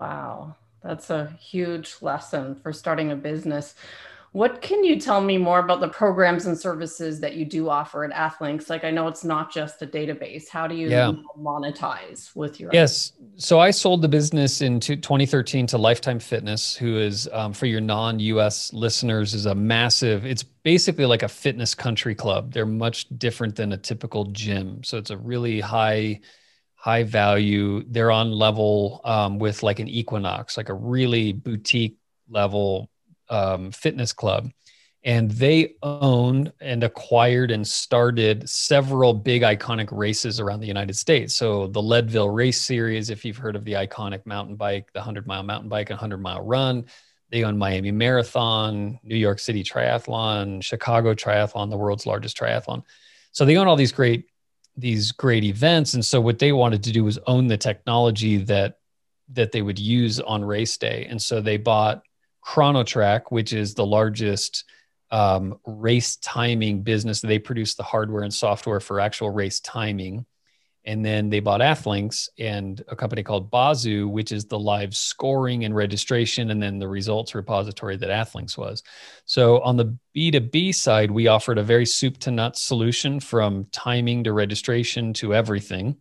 Wow. 0.00 0.56
That's 0.82 1.10
a 1.10 1.36
huge 1.38 1.94
lesson 2.00 2.56
for 2.56 2.72
starting 2.72 3.12
a 3.12 3.16
business. 3.16 3.76
What 4.32 4.62
can 4.62 4.82
you 4.82 4.98
tell 4.98 5.20
me 5.20 5.36
more 5.36 5.58
about 5.58 5.80
the 5.80 5.88
programs 5.88 6.46
and 6.46 6.58
services 6.58 7.20
that 7.20 7.34
you 7.34 7.44
do 7.44 7.68
offer 7.68 8.02
at 8.02 8.12
Athlinks? 8.12 8.70
Like 8.70 8.82
I 8.82 8.90
know 8.90 9.06
it's 9.06 9.24
not 9.24 9.52
just 9.52 9.82
a 9.82 9.86
database. 9.86 10.48
How 10.48 10.66
do 10.66 10.74
you 10.74 10.88
yeah. 10.88 11.12
monetize 11.38 12.34
with 12.34 12.58
your? 12.58 12.70
Yes. 12.72 13.12
So 13.36 13.60
I 13.60 13.70
sold 13.70 14.00
the 14.00 14.08
business 14.08 14.62
in 14.62 14.80
2013 14.80 15.66
to 15.68 15.78
Lifetime 15.78 16.18
Fitness, 16.18 16.74
who 16.74 16.96
is 16.96 17.28
um, 17.30 17.52
for 17.52 17.66
your 17.66 17.82
non-US 17.82 18.72
listeners 18.72 19.34
is 19.34 19.44
a 19.44 19.54
massive. 19.54 20.24
It's 20.24 20.42
basically 20.42 21.04
like 21.04 21.22
a 21.22 21.28
fitness 21.28 21.74
country 21.74 22.14
club. 22.14 22.54
They're 22.54 22.64
much 22.64 23.06
different 23.18 23.54
than 23.56 23.72
a 23.72 23.76
typical 23.76 24.24
gym. 24.26 24.82
So 24.82 24.96
it's 24.96 25.10
a 25.10 25.16
really 25.16 25.60
high 25.60 26.20
high 26.74 27.02
value. 27.02 27.84
They're 27.86 28.10
on 28.10 28.32
level 28.32 29.02
um, 29.04 29.38
with 29.38 29.62
like 29.62 29.78
an 29.78 29.88
Equinox, 29.88 30.56
like 30.56 30.70
a 30.70 30.74
really 30.74 31.32
boutique 31.34 31.98
level 32.30 32.88
um, 33.32 33.72
fitness 33.72 34.12
club 34.12 34.50
and 35.04 35.30
they 35.32 35.74
owned 35.82 36.52
and 36.60 36.84
acquired 36.84 37.50
and 37.50 37.66
started 37.66 38.48
several 38.48 39.12
big 39.12 39.42
iconic 39.42 39.88
races 39.90 40.38
around 40.38 40.60
the 40.60 40.66
United 40.66 40.94
States. 40.94 41.34
So 41.34 41.66
the 41.66 41.82
Leadville 41.82 42.30
Race 42.30 42.60
Series, 42.60 43.10
if 43.10 43.24
you've 43.24 43.36
heard 43.36 43.56
of 43.56 43.64
the 43.64 43.72
iconic 43.72 44.24
mountain 44.26 44.54
bike, 44.54 44.92
the 44.92 45.00
100 45.00 45.26
mile 45.26 45.42
mountain 45.42 45.68
bike, 45.68 45.90
100 45.90 46.18
mile 46.18 46.42
run, 46.42 46.84
they 47.30 47.42
own 47.42 47.58
Miami 47.58 47.90
Marathon, 47.90 49.00
New 49.02 49.16
York 49.16 49.40
City 49.40 49.64
Triathlon, 49.64 50.62
Chicago 50.62 51.14
Triathlon, 51.14 51.70
the 51.70 51.76
world's 51.76 52.06
largest 52.06 52.38
triathlon. 52.38 52.82
So 53.32 53.44
they 53.44 53.56
own 53.56 53.66
all 53.66 53.76
these 53.76 53.92
great 53.92 54.26
these 54.74 55.12
great 55.12 55.44
events, 55.44 55.92
and 55.92 56.02
so 56.02 56.18
what 56.18 56.38
they 56.38 56.50
wanted 56.50 56.82
to 56.84 56.92
do 56.92 57.04
was 57.04 57.18
own 57.26 57.46
the 57.46 57.58
technology 57.58 58.38
that 58.38 58.78
that 59.30 59.52
they 59.52 59.60
would 59.60 59.78
use 59.78 60.18
on 60.20 60.44
race 60.44 60.76
day, 60.76 61.06
and 61.08 61.20
so 61.20 61.40
they 61.40 61.56
bought 61.56 62.02
Chronotrack, 62.44 63.30
which 63.30 63.52
is 63.52 63.74
the 63.74 63.86
largest 63.86 64.64
um, 65.10 65.58
race 65.66 66.16
timing 66.16 66.82
business. 66.82 67.20
They 67.20 67.38
produce 67.38 67.74
the 67.74 67.82
hardware 67.82 68.22
and 68.22 68.32
software 68.32 68.80
for 68.80 68.98
actual 68.98 69.30
race 69.30 69.60
timing. 69.60 70.26
and 70.84 71.04
then 71.04 71.30
they 71.30 71.38
bought 71.38 71.60
Athlinks 71.60 72.28
and 72.38 72.82
a 72.88 72.96
company 72.96 73.22
called 73.22 73.50
Bazu, 73.52 74.10
which 74.10 74.32
is 74.32 74.46
the 74.46 74.58
live 74.58 74.96
scoring 74.96 75.64
and 75.64 75.76
registration, 75.76 76.50
and 76.50 76.60
then 76.60 76.78
the 76.80 76.88
results 76.88 77.34
repository 77.34 77.96
that 77.96 78.10
Athlinks 78.10 78.58
was. 78.58 78.82
So 79.24 79.60
on 79.60 79.76
the 79.76 79.96
B2B 80.16 80.74
side, 80.74 81.10
we 81.10 81.28
offered 81.28 81.58
a 81.58 81.62
very 81.62 81.86
soup 81.86 82.18
to 82.18 82.30
nuts 82.32 82.62
solution 82.62 83.20
from 83.20 83.66
timing 83.70 84.24
to 84.24 84.32
registration 84.32 85.12
to 85.14 85.34
everything. 85.34 85.96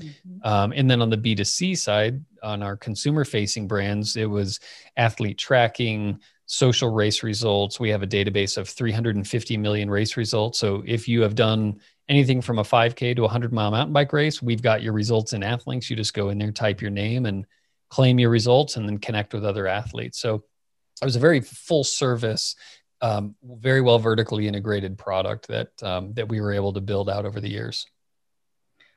Mm-hmm. 0.00 0.46
Um, 0.46 0.72
and 0.74 0.90
then 0.90 1.02
on 1.02 1.10
the 1.10 1.18
B2C 1.18 1.76
side, 1.76 2.24
on 2.44 2.62
our 2.62 2.76
consumer 2.76 3.24
facing 3.24 3.66
brands, 3.66 4.16
it 4.16 4.28
was 4.28 4.60
athlete 4.96 5.38
tracking, 5.38 6.20
social 6.46 6.90
race 6.90 7.22
results. 7.22 7.80
We 7.80 7.90
have 7.90 8.02
a 8.02 8.06
database 8.06 8.58
of 8.58 8.68
350 8.68 9.56
million 9.56 9.90
race 9.90 10.16
results. 10.16 10.58
So 10.58 10.82
if 10.86 11.08
you 11.08 11.22
have 11.22 11.34
done 11.34 11.80
anything 12.08 12.42
from 12.42 12.58
a 12.58 12.62
5K 12.62 13.16
to 13.16 13.22
a 13.22 13.24
100 13.24 13.52
mile 13.52 13.70
mountain 13.70 13.92
bike 13.92 14.12
race, 14.12 14.42
we've 14.42 14.62
got 14.62 14.82
your 14.82 14.92
results 14.92 15.32
in 15.32 15.40
Athlinks. 15.40 15.88
You 15.88 15.96
just 15.96 16.14
go 16.14 16.28
in 16.28 16.38
there, 16.38 16.52
type 16.52 16.80
your 16.80 16.90
name, 16.90 17.26
and 17.26 17.46
claim 17.88 18.18
your 18.18 18.30
results, 18.30 18.76
and 18.76 18.88
then 18.88 18.98
connect 18.98 19.32
with 19.32 19.44
other 19.44 19.66
athletes. 19.66 20.18
So 20.18 20.44
it 21.00 21.04
was 21.04 21.16
a 21.16 21.20
very 21.20 21.40
full 21.40 21.84
service, 21.84 22.56
um, 23.00 23.34
very 23.42 23.80
well 23.80 23.98
vertically 23.98 24.46
integrated 24.46 24.98
product 24.98 25.48
that 25.48 25.82
um, 25.82 26.12
that 26.14 26.28
we 26.28 26.40
were 26.40 26.52
able 26.52 26.72
to 26.74 26.80
build 26.80 27.08
out 27.08 27.24
over 27.24 27.40
the 27.40 27.50
years. 27.50 27.86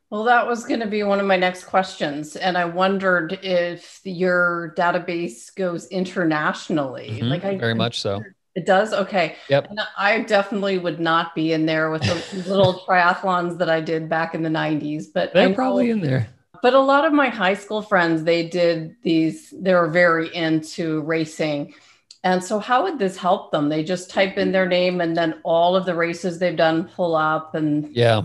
Well, 0.10 0.24
that 0.24 0.48
was 0.48 0.64
going 0.64 0.80
to 0.80 0.88
be 0.88 1.04
one 1.04 1.20
of 1.20 1.26
my 1.26 1.36
next 1.36 1.66
questions. 1.66 2.38
And 2.38 2.58
I 2.58 2.66
wondered 2.66 3.40
if 3.44 4.00
your 4.04 4.74
database 4.78 5.54
goes 5.54 5.88
internationally. 5.88 7.10
Mm-hmm, 7.12 7.28
like 7.28 7.44
I 7.44 7.58
very 7.58 7.76
much 7.76 8.00
so. 8.00 8.24
It 8.56 8.66
does? 8.66 8.94
Okay. 8.94 9.36
Yep. 9.50 9.68
And 9.70 9.80
I 9.98 10.22
definitely 10.22 10.80
would 10.80 11.00
not 11.00 11.36
be 11.36 11.52
in 11.52 11.66
there 11.66 11.92
with 11.92 12.02
the 12.04 12.44
little 12.50 12.82
triathlons 12.88 13.58
that 13.60 13.70
I 13.70 13.82
did 13.82 14.10
back 14.10 14.34
in 14.34 14.42
the 14.42 14.50
90s, 14.50 15.06
but 15.14 15.34
they're 15.34 15.54
probably 15.54 15.90
in 15.90 16.02
there. 16.02 16.28
But 16.64 16.74
a 16.74 16.80
lot 16.80 17.06
of 17.06 17.14
my 17.14 17.30
high 17.30 17.54
school 17.54 17.84
friends, 17.84 18.24
they 18.24 18.48
did 18.48 18.96
these, 19.04 19.54
they 19.56 19.74
were 19.74 19.90
very 19.90 20.34
into 20.34 21.02
racing. 21.02 21.76
And 22.24 22.44
so, 22.44 22.58
how 22.58 22.84
would 22.84 22.98
this 22.98 23.16
help 23.16 23.52
them? 23.52 23.70
They 23.70 23.84
just 23.84 24.10
type 24.10 24.38
in 24.38 24.52
their 24.52 24.68
name 24.68 25.02
and 25.02 25.16
then 25.16 25.40
all 25.44 25.76
of 25.76 25.86
the 25.86 25.94
races 25.94 26.40
they've 26.40 26.58
done 26.58 26.90
pull 26.96 27.16
up 27.16 27.54
and. 27.54 27.96
Yeah. 27.96 28.24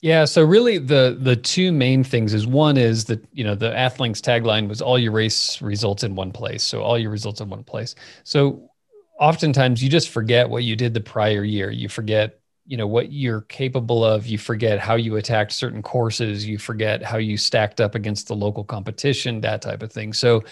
Yeah, 0.00 0.26
so 0.26 0.44
really 0.44 0.78
the 0.78 1.16
the 1.20 1.34
two 1.34 1.72
main 1.72 2.04
things 2.04 2.32
is 2.32 2.46
one 2.46 2.76
is 2.76 3.06
that 3.06 3.24
you 3.32 3.42
know 3.42 3.56
the 3.56 3.70
Athlinks 3.70 4.20
tagline 4.20 4.68
was 4.68 4.80
all 4.80 4.98
your 4.98 5.10
race 5.12 5.60
results 5.60 6.04
in 6.04 6.14
one 6.14 6.30
place. 6.30 6.62
So 6.62 6.82
all 6.82 6.96
your 6.98 7.10
results 7.10 7.40
in 7.40 7.48
one 7.48 7.64
place. 7.64 7.96
So 8.22 8.70
oftentimes 9.18 9.82
you 9.82 9.90
just 9.90 10.10
forget 10.10 10.48
what 10.48 10.62
you 10.62 10.76
did 10.76 10.94
the 10.94 11.00
prior 11.00 11.42
year. 11.42 11.72
You 11.72 11.88
forget, 11.88 12.38
you 12.64 12.76
know, 12.76 12.86
what 12.86 13.10
you're 13.12 13.40
capable 13.42 14.04
of. 14.04 14.24
You 14.26 14.38
forget 14.38 14.78
how 14.78 14.94
you 14.94 15.16
attacked 15.16 15.50
certain 15.52 15.82
courses. 15.82 16.46
You 16.46 16.58
forget 16.58 17.02
how 17.02 17.16
you 17.18 17.36
stacked 17.36 17.80
up 17.80 17.96
against 17.96 18.28
the 18.28 18.36
local 18.36 18.62
competition, 18.62 19.40
that 19.40 19.62
type 19.62 19.82
of 19.82 19.90
thing. 19.90 20.12
So 20.12 20.44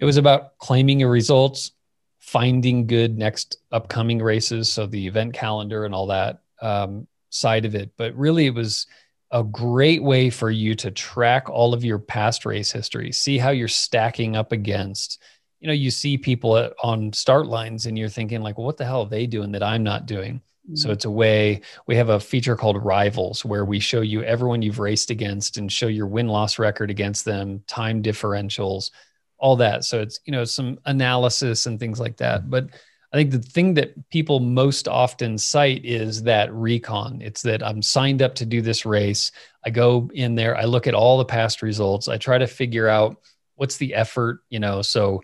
it 0.00 0.04
was 0.04 0.16
about 0.16 0.58
claiming 0.58 0.98
your 0.98 1.10
results, 1.10 1.70
finding 2.18 2.88
good 2.88 3.16
next 3.16 3.58
upcoming 3.70 4.20
races. 4.20 4.72
So 4.72 4.86
the 4.86 5.06
event 5.06 5.34
calendar 5.34 5.84
and 5.84 5.94
all 5.94 6.08
that 6.08 6.40
um, 6.60 7.06
side 7.32 7.64
of 7.64 7.74
it. 7.74 7.92
But 7.96 8.14
really, 8.14 8.46
it 8.46 8.54
was 8.54 8.86
a 9.30 9.42
great 9.42 10.02
way 10.02 10.30
for 10.30 10.50
you 10.50 10.74
to 10.76 10.90
track 10.90 11.48
all 11.48 11.74
of 11.74 11.84
your 11.84 11.98
past 11.98 12.44
race 12.44 12.70
history, 12.70 13.12
see 13.12 13.38
how 13.38 13.50
you're 13.50 13.68
stacking 13.68 14.36
up 14.36 14.52
against 14.52 15.22
you 15.62 15.68
know 15.68 15.72
you 15.72 15.90
see 15.90 16.18
people 16.18 16.58
at, 16.58 16.74
on 16.82 17.12
start 17.12 17.46
lines 17.46 17.86
and 17.86 17.96
you're 17.96 18.08
thinking 18.08 18.42
like 18.42 18.58
well, 18.58 18.66
what 18.66 18.76
the 18.76 18.84
hell 18.84 19.02
are 19.02 19.08
they 19.08 19.26
doing 19.26 19.52
that 19.52 19.62
i'm 19.62 19.82
not 19.82 20.06
doing 20.06 20.34
mm-hmm. 20.34 20.74
so 20.74 20.90
it's 20.90 21.04
a 21.04 21.10
way 21.10 21.62
we 21.86 21.96
have 21.96 22.10
a 22.10 22.20
feature 22.20 22.56
called 22.56 22.84
rivals 22.84 23.44
where 23.44 23.64
we 23.64 23.78
show 23.78 24.00
you 24.00 24.22
everyone 24.24 24.60
you've 24.60 24.80
raced 24.80 25.10
against 25.10 25.56
and 25.56 25.72
show 25.72 25.86
your 25.86 26.08
win 26.08 26.26
loss 26.26 26.58
record 26.58 26.90
against 26.90 27.24
them 27.24 27.62
time 27.68 28.02
differentials 28.02 28.90
all 29.38 29.56
that 29.56 29.84
so 29.84 30.00
it's 30.00 30.18
you 30.26 30.32
know 30.32 30.44
some 30.44 30.78
analysis 30.84 31.66
and 31.66 31.78
things 31.78 32.00
like 32.00 32.16
that 32.16 32.50
but 32.50 32.68
i 33.12 33.16
think 33.16 33.30
the 33.30 33.38
thing 33.38 33.74
that 33.74 34.08
people 34.10 34.40
most 34.40 34.88
often 34.88 35.36
cite 35.38 35.84
is 35.84 36.22
that 36.22 36.52
recon. 36.52 37.20
It's 37.22 37.42
that 37.42 37.62
i'm 37.62 37.82
signed 37.82 38.22
up 38.22 38.34
to 38.36 38.46
do 38.46 38.60
this 38.60 38.84
race. 38.86 39.32
I 39.64 39.70
go 39.70 40.10
in 40.14 40.34
there 40.34 40.56
i 40.56 40.64
look 40.64 40.86
at 40.86 40.94
all 40.94 41.18
the 41.18 41.24
past 41.24 41.62
results. 41.62 42.08
I 42.08 42.18
try 42.18 42.38
to 42.38 42.46
figure 42.46 42.88
out 42.88 43.16
what's 43.56 43.76
the 43.76 43.94
effort 43.94 44.40
you 44.48 44.60
know? 44.60 44.82
So 44.82 45.22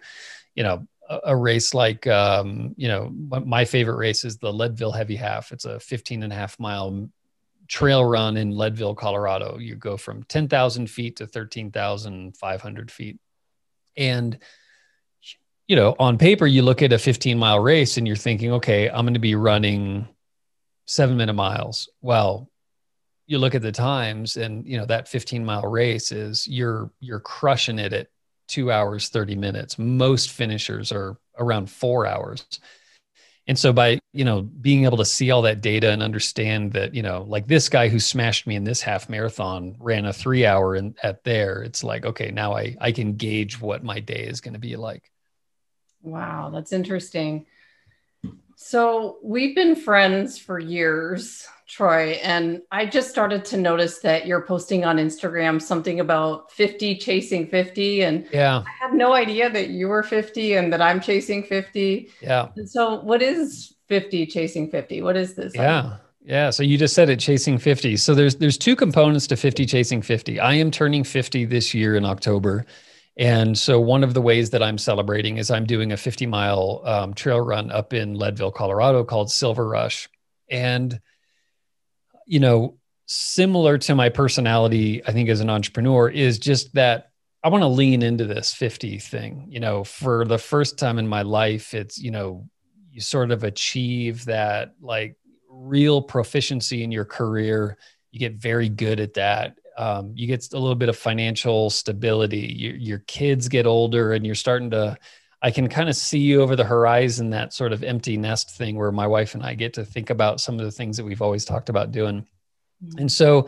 you 0.55 0.62
know 0.62 0.87
a, 1.09 1.20
a 1.27 1.37
race 1.37 1.74
like 1.74 2.07
um, 2.07 2.74
you 2.77 2.88
know 2.88 3.11
my 3.12 3.64
favorite 3.64 3.96
race 3.96 4.24
is 4.24 4.38
the 4.38 4.53
leadville 4.53 4.92
heavy 4.92 5.16
half. 5.16 5.53
It's 5.53 5.64
a 5.64 5.81
15 5.81 6.22
and 6.22 6.33
a 6.33 6.37
half 6.37 6.59
mile 6.59 7.09
trail 7.68 8.05
run 8.05 8.37
in 8.37 8.51
leadville 8.51 8.94
colorado. 8.94 9.59
You 9.59 9.77
go 9.77 9.96
from 9.96 10.24
10000 10.24 10.88
feet 10.88 11.16
to 11.16 11.27
13500 11.27 12.90
feet. 12.90 13.18
And 13.96 14.38
you 15.68 15.76
know 15.76 15.94
on 15.98 16.18
paper 16.18 16.46
you 16.46 16.62
look 16.62 16.83
at 16.83 16.92
a 16.92 16.98
15 16.98 17.38
mile 17.38 17.61
race 17.61 17.96
and 17.96 18.07
you're 18.07 18.16
thinking 18.16 18.52
okay 18.52 18.88
i'm 18.88 19.04
going 19.04 19.14
to 19.14 19.20
be 19.20 19.35
running 19.35 20.09
seven 20.87 21.16
minute 21.16 21.35
miles 21.35 21.88
well 22.00 22.50
you 23.26 23.38
look 23.38 23.54
at 23.54 23.62
the 23.62 23.70
times 23.70 24.37
and 24.37 24.66
you 24.66 24.76
know 24.76 24.87
that 24.87 25.07
15 25.07 25.44
mile 25.44 25.62
race 25.62 26.11
is 26.11 26.48
you're 26.48 26.90
you're 27.00 27.20
crushing 27.20 27.78
it 27.78 27.92
at 27.92 28.09
two 28.48 28.72
hours, 28.72 29.11
30 29.11 29.37
minutes. 29.37 29.78
Most 29.78 30.31
finishers 30.31 30.90
are 30.90 31.16
around 31.38 31.70
four 31.70 32.07
hours. 32.07 32.46
And 33.46 33.59
so 33.59 33.72
by, 33.72 33.98
you 34.12 34.24
know, 34.24 34.42
being 34.42 34.85
able 34.85 34.98
to 34.98 35.04
see 35.04 35.31
all 35.31 35.42
that 35.42 35.61
data 35.61 35.90
and 35.90 36.02
understand 36.02 36.72
that, 36.72 36.94
you 36.94 37.02
know, 37.02 37.24
like 37.28 37.46
this 37.46 37.68
guy 37.68 37.88
who 37.88 38.00
smashed 38.00 38.46
me 38.46 38.57
in 38.57 38.64
this 38.64 38.83
half 38.83 39.09
marathon 39.09 39.76
ran 39.78 40.04
a 40.04 40.12
three 40.12 40.44
hour 40.44 40.76
in, 40.76 40.94
at 41.02 41.24
there, 41.24 41.62
it's 41.62 41.85
like, 41.85 42.04
okay, 42.04 42.31
now 42.31 42.54
I, 42.54 42.76
I 42.81 42.92
can 42.92 43.14
gauge 43.14 43.61
what 43.61 43.85
my 43.85 44.00
day 44.00 44.24
is 44.24 44.40
going 44.40 44.54
to 44.54 44.61
be 44.61 44.76
like. 44.76 45.11
Wow, 46.02 46.50
that's 46.50 46.72
interesting. 46.72 47.46
So 48.61 49.18
we've 49.22 49.54
been 49.54 49.76
friends 49.76 50.37
for 50.37 50.58
years, 50.58 51.46
Troy, 51.68 52.18
and 52.24 52.61
I 52.72 52.87
just 52.87 53.08
started 53.08 53.44
to 53.46 53.56
notice 53.56 54.00
that 54.00 54.26
you're 54.26 54.42
posting 54.42 54.84
on 54.84 54.96
Instagram 54.96 55.62
something 55.62 56.00
about 56.00 56.50
50 56.50 56.96
chasing 56.96 57.46
50. 57.46 58.02
And 58.02 58.26
yeah, 58.32 58.64
I 58.66 58.84
had 58.84 58.94
no 58.94 59.12
idea 59.12 59.48
that 59.48 59.68
you 59.68 59.87
were 59.87 60.02
50 60.02 60.54
and 60.54 60.72
that 60.72 60.82
I'm 60.82 61.00
chasing 61.00 61.44
50. 61.44 62.11
Yeah. 62.20 62.48
And 62.56 62.68
so 62.68 63.00
what 63.00 63.22
is 63.22 63.76
50 63.87 64.26
chasing 64.26 64.68
50? 64.70 65.02
What 65.02 65.16
is 65.16 65.34
this? 65.34 65.54
Yeah. 65.54 65.98
Yeah, 66.24 66.50
so 66.50 66.62
you 66.62 66.76
just 66.76 66.94
said 66.94 67.08
it 67.08 67.20
chasing 67.20 67.56
50. 67.56 67.96
So 67.96 68.14
there's 68.14 68.37
there's 68.37 68.58
two 68.58 68.76
components 68.76 69.26
to 69.28 69.37
50 69.37 69.64
chasing 69.64 70.02
50. 70.02 70.38
I 70.38 70.52
am 70.54 70.70
turning 70.70 71.02
50 71.02 71.46
this 71.46 71.72
year 71.72 71.96
in 71.96 72.04
October. 72.04 72.66
And 73.18 73.59
so 73.59 73.81
one 73.81 74.04
of 74.04 74.14
the 74.14 74.22
ways 74.22 74.50
that 74.50 74.62
I'm 74.62 74.78
celebrating 74.78 75.38
is 75.38 75.50
I'm 75.50 75.66
doing 75.66 75.90
a 75.90 75.96
50 75.96 76.26
mile 76.26 76.83
um, 76.85 77.14
trail 77.14 77.40
run 77.40 77.72
up 77.72 77.92
in 77.92 78.14
Leadville, 78.14 78.52
Colorado 78.52 79.02
called 79.02 79.31
Silver 79.31 79.66
Rush. 79.66 80.09
And, 80.48 81.00
you 82.26 82.38
know, 82.38 82.78
similar 83.07 83.76
to 83.78 83.96
my 83.96 84.09
personality, 84.09 85.04
I 85.04 85.12
think 85.12 85.28
as 85.28 85.40
an 85.40 85.50
entrepreneur, 85.50 86.09
is 86.09 86.38
just 86.38 86.72
that 86.74 87.11
I 87.42 87.48
want 87.48 87.62
to 87.62 87.68
lean 87.68 88.02
into 88.02 88.24
this 88.24 88.54
50 88.54 88.98
thing. 89.00 89.46
You 89.48 89.59
know, 89.59 89.83
for 89.83 90.24
the 90.24 90.38
first 90.38 90.78
time 90.78 90.98
in 90.98 91.09
my 91.09 91.22
life, 91.22 91.74
it's, 91.74 91.98
you 91.98 92.12
know, 92.12 92.48
you 92.92 93.00
sort 93.00 93.33
of 93.33 93.42
achieve 93.42 94.26
that 94.26 94.74
like 94.81 95.16
real 95.50 96.02
proficiency 96.02 96.85
in 96.85 96.92
your 96.92 97.04
career. 97.04 97.78
You 98.12 98.20
get 98.20 98.35
very 98.35 98.68
good 98.68 99.00
at 99.00 99.14
that 99.14 99.58
um, 99.78 100.12
you 100.16 100.26
get 100.26 100.52
a 100.52 100.58
little 100.58 100.74
bit 100.74 100.88
of 100.88 100.96
financial 100.96 101.70
stability. 101.70 102.52
Your, 102.58 102.74
your 102.74 102.98
kids 103.06 103.48
get 103.48 103.64
older, 103.64 104.12
and 104.12 104.26
you're 104.26 104.34
starting 104.34 104.70
to. 104.72 104.98
I 105.40 105.52
can 105.52 105.68
kind 105.68 105.88
of 105.88 105.94
see 105.94 106.18
you 106.18 106.42
over 106.42 106.56
the 106.56 106.64
horizon 106.64 107.30
that 107.30 107.52
sort 107.52 107.72
of 107.72 107.84
empty 107.84 108.16
nest 108.16 108.56
thing 108.56 108.76
where 108.76 108.90
my 108.90 109.06
wife 109.06 109.34
and 109.34 109.44
I 109.44 109.54
get 109.54 109.74
to 109.74 109.84
think 109.84 110.10
about 110.10 110.40
some 110.40 110.58
of 110.58 110.64
the 110.64 110.72
things 110.72 110.96
that 110.96 111.04
we've 111.04 111.22
always 111.22 111.44
talked 111.44 111.68
about 111.68 111.92
doing. 111.92 112.26
Mm-hmm. 112.84 112.98
And 112.98 113.12
so, 113.12 113.46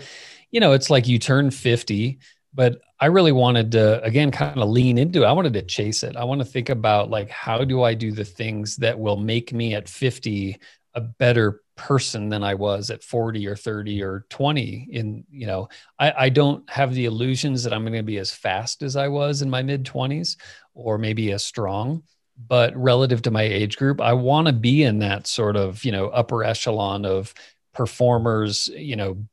you 0.53 0.61
know, 0.61 0.71
it's 0.71 0.89
like 0.89 1.09
you 1.09 1.19
turn 1.19 1.51
50, 1.51 2.21
but 2.55 2.81
I 3.01 3.07
really 3.07 3.33
wanted 3.33 3.73
to 3.73 4.01
again 4.05 4.31
kind 4.31 4.57
of 4.57 4.69
lean 4.69 4.99
into 4.99 5.25
it. 5.25 5.27
I 5.27 5.33
wanted 5.33 5.55
to 5.55 5.63
chase 5.63 6.05
it. 6.05 6.15
I 6.15 6.23
want 6.23 6.41
to 6.41 6.45
think 6.45 6.69
about 6.69 7.11
like 7.11 7.29
how 7.29 7.65
do 7.65 7.83
I 7.83 7.95
do 7.95 8.13
the 8.13 8.25
things 8.25 8.77
that 8.77 8.99
will 8.99 9.17
make 9.17 9.53
me 9.53 9.75
at 9.75 9.89
50 9.89 10.61
a 10.95 11.01
better 11.01 11.63
person 11.81 12.29
than 12.29 12.45
I 12.45 12.55
was 12.55 12.91
at 12.91 13.03
40 13.03 13.47
or 13.47 13.57
30 13.57 14.03
or 14.03 14.27
20 14.29 14.89
in, 14.91 15.25
you 15.31 15.47
know, 15.47 15.71
I, 15.99 16.13
I 16.27 16.29
don't 16.29 16.69
have 16.69 16.93
the 16.93 17.07
illusions 17.07 17.65
that 17.65 17.73
I'm 17.73 17.83
going 17.83 17.95
to 17.95 18.03
be 18.03 18.19
as 18.19 18.31
fast 18.31 18.83
as 18.83 18.97
I 18.97 19.09
was 19.09 19.41
in 19.41 19.49
my 19.49 19.63
mid 19.63 19.85
20s 19.85 20.37
or 20.75 20.99
maybe 20.99 21.33
as 21.33 21.43
strong. 21.43 22.03
But 22.49 22.77
relative 22.77 23.23
to 23.23 23.31
my 23.31 23.43
age 23.43 23.79
group, 23.79 24.01
I 24.01 24.13
want 24.13 24.47
to 24.47 24.53
be 24.53 24.83
in 24.83 24.99
that 24.99 25.27
sort 25.27 25.57
of, 25.57 25.83
you 25.85 25.93
know, 25.93 26.09
upper 26.09 26.45
echelon 26.45 27.07
of 27.07 27.33
performers, 27.73 28.69
you 28.69 28.97
know, 28.97 29.25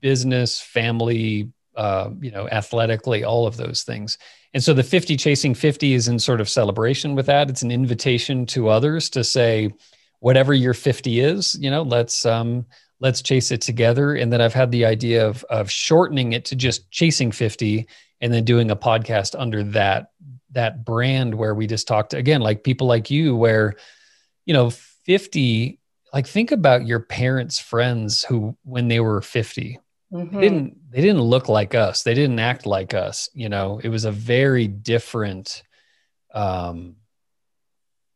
business, 0.00 0.60
family, 0.60 1.52
uh, 1.76 2.10
you 2.20 2.32
know, 2.32 2.48
athletically, 2.48 3.22
all 3.22 3.46
of 3.46 3.56
those 3.56 3.84
things. 3.84 4.18
And 4.54 4.62
so 4.62 4.74
the 4.74 4.82
50 4.82 5.16
chasing 5.16 5.54
50 5.54 5.94
is 5.94 6.08
in 6.08 6.18
sort 6.18 6.40
of 6.40 6.48
celebration 6.48 7.14
with 7.14 7.26
that. 7.26 7.48
It's 7.48 7.62
an 7.62 7.70
invitation 7.70 8.44
to 8.46 8.68
others 8.68 9.08
to 9.10 9.24
say, 9.24 9.72
whatever 10.22 10.54
your 10.54 10.72
50 10.72 11.18
is, 11.18 11.58
you 11.60 11.68
know, 11.68 11.82
let's 11.82 12.24
um, 12.24 12.64
let's 13.00 13.22
chase 13.22 13.50
it 13.50 13.60
together. 13.60 14.14
And 14.14 14.32
then 14.32 14.40
I've 14.40 14.54
had 14.54 14.70
the 14.70 14.86
idea 14.86 15.26
of 15.26 15.44
of 15.50 15.68
shortening 15.68 16.32
it 16.32 16.44
to 16.46 16.56
just 16.56 16.88
chasing 16.92 17.32
50 17.32 17.88
and 18.20 18.32
then 18.32 18.44
doing 18.44 18.70
a 18.70 18.76
podcast 18.76 19.34
under 19.36 19.64
that 19.64 20.12
that 20.52 20.84
brand 20.84 21.34
where 21.34 21.56
we 21.56 21.66
just 21.66 21.88
talked 21.88 22.14
again 22.14 22.40
like 22.40 22.62
people 22.62 22.86
like 22.86 23.10
you 23.10 23.34
where 23.34 23.74
you 24.44 24.54
know 24.54 24.70
50 24.70 25.80
like 26.12 26.26
think 26.26 26.52
about 26.52 26.86
your 26.86 27.00
parents 27.00 27.58
friends 27.58 28.22
who 28.22 28.56
when 28.62 28.86
they 28.88 29.00
were 29.00 29.22
50 29.22 29.80
mm-hmm. 30.12 30.34
they 30.34 30.40
didn't 30.40 30.90
they 30.90 31.00
didn't 31.00 31.22
look 31.22 31.48
like 31.48 31.74
us 31.74 32.02
they 32.02 32.14
didn't 32.14 32.38
act 32.38 32.66
like 32.66 32.92
us 32.92 33.30
you 33.32 33.48
know 33.48 33.80
it 33.82 33.88
was 33.88 34.04
a 34.04 34.12
very 34.12 34.68
different 34.68 35.62
um 36.34 36.96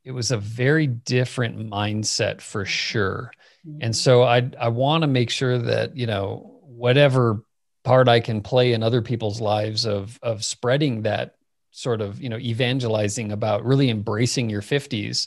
it 0.06 0.12
was 0.12 0.30
a 0.30 0.38
very 0.38 0.86
different 0.86 1.58
mindset 1.58 2.40
for 2.40 2.64
sure. 2.64 3.32
Mm-hmm. 3.66 3.78
and 3.82 3.96
so 3.96 4.22
i 4.22 4.48
i 4.60 4.68
want 4.68 5.02
to 5.02 5.08
make 5.08 5.28
sure 5.28 5.58
that 5.58 5.96
you 5.96 6.06
know 6.06 6.60
whatever 6.62 7.42
part 7.82 8.08
i 8.08 8.20
can 8.20 8.40
play 8.40 8.72
in 8.72 8.82
other 8.84 9.02
people's 9.02 9.40
lives 9.40 9.84
of 9.86 10.18
of 10.22 10.44
spreading 10.44 11.02
that 11.02 11.34
sort 11.72 12.00
of 12.00 12.22
you 12.22 12.28
know 12.28 12.38
evangelizing 12.38 13.32
about 13.32 13.64
really 13.64 13.90
embracing 13.90 14.48
your 14.48 14.62
50s 14.62 15.26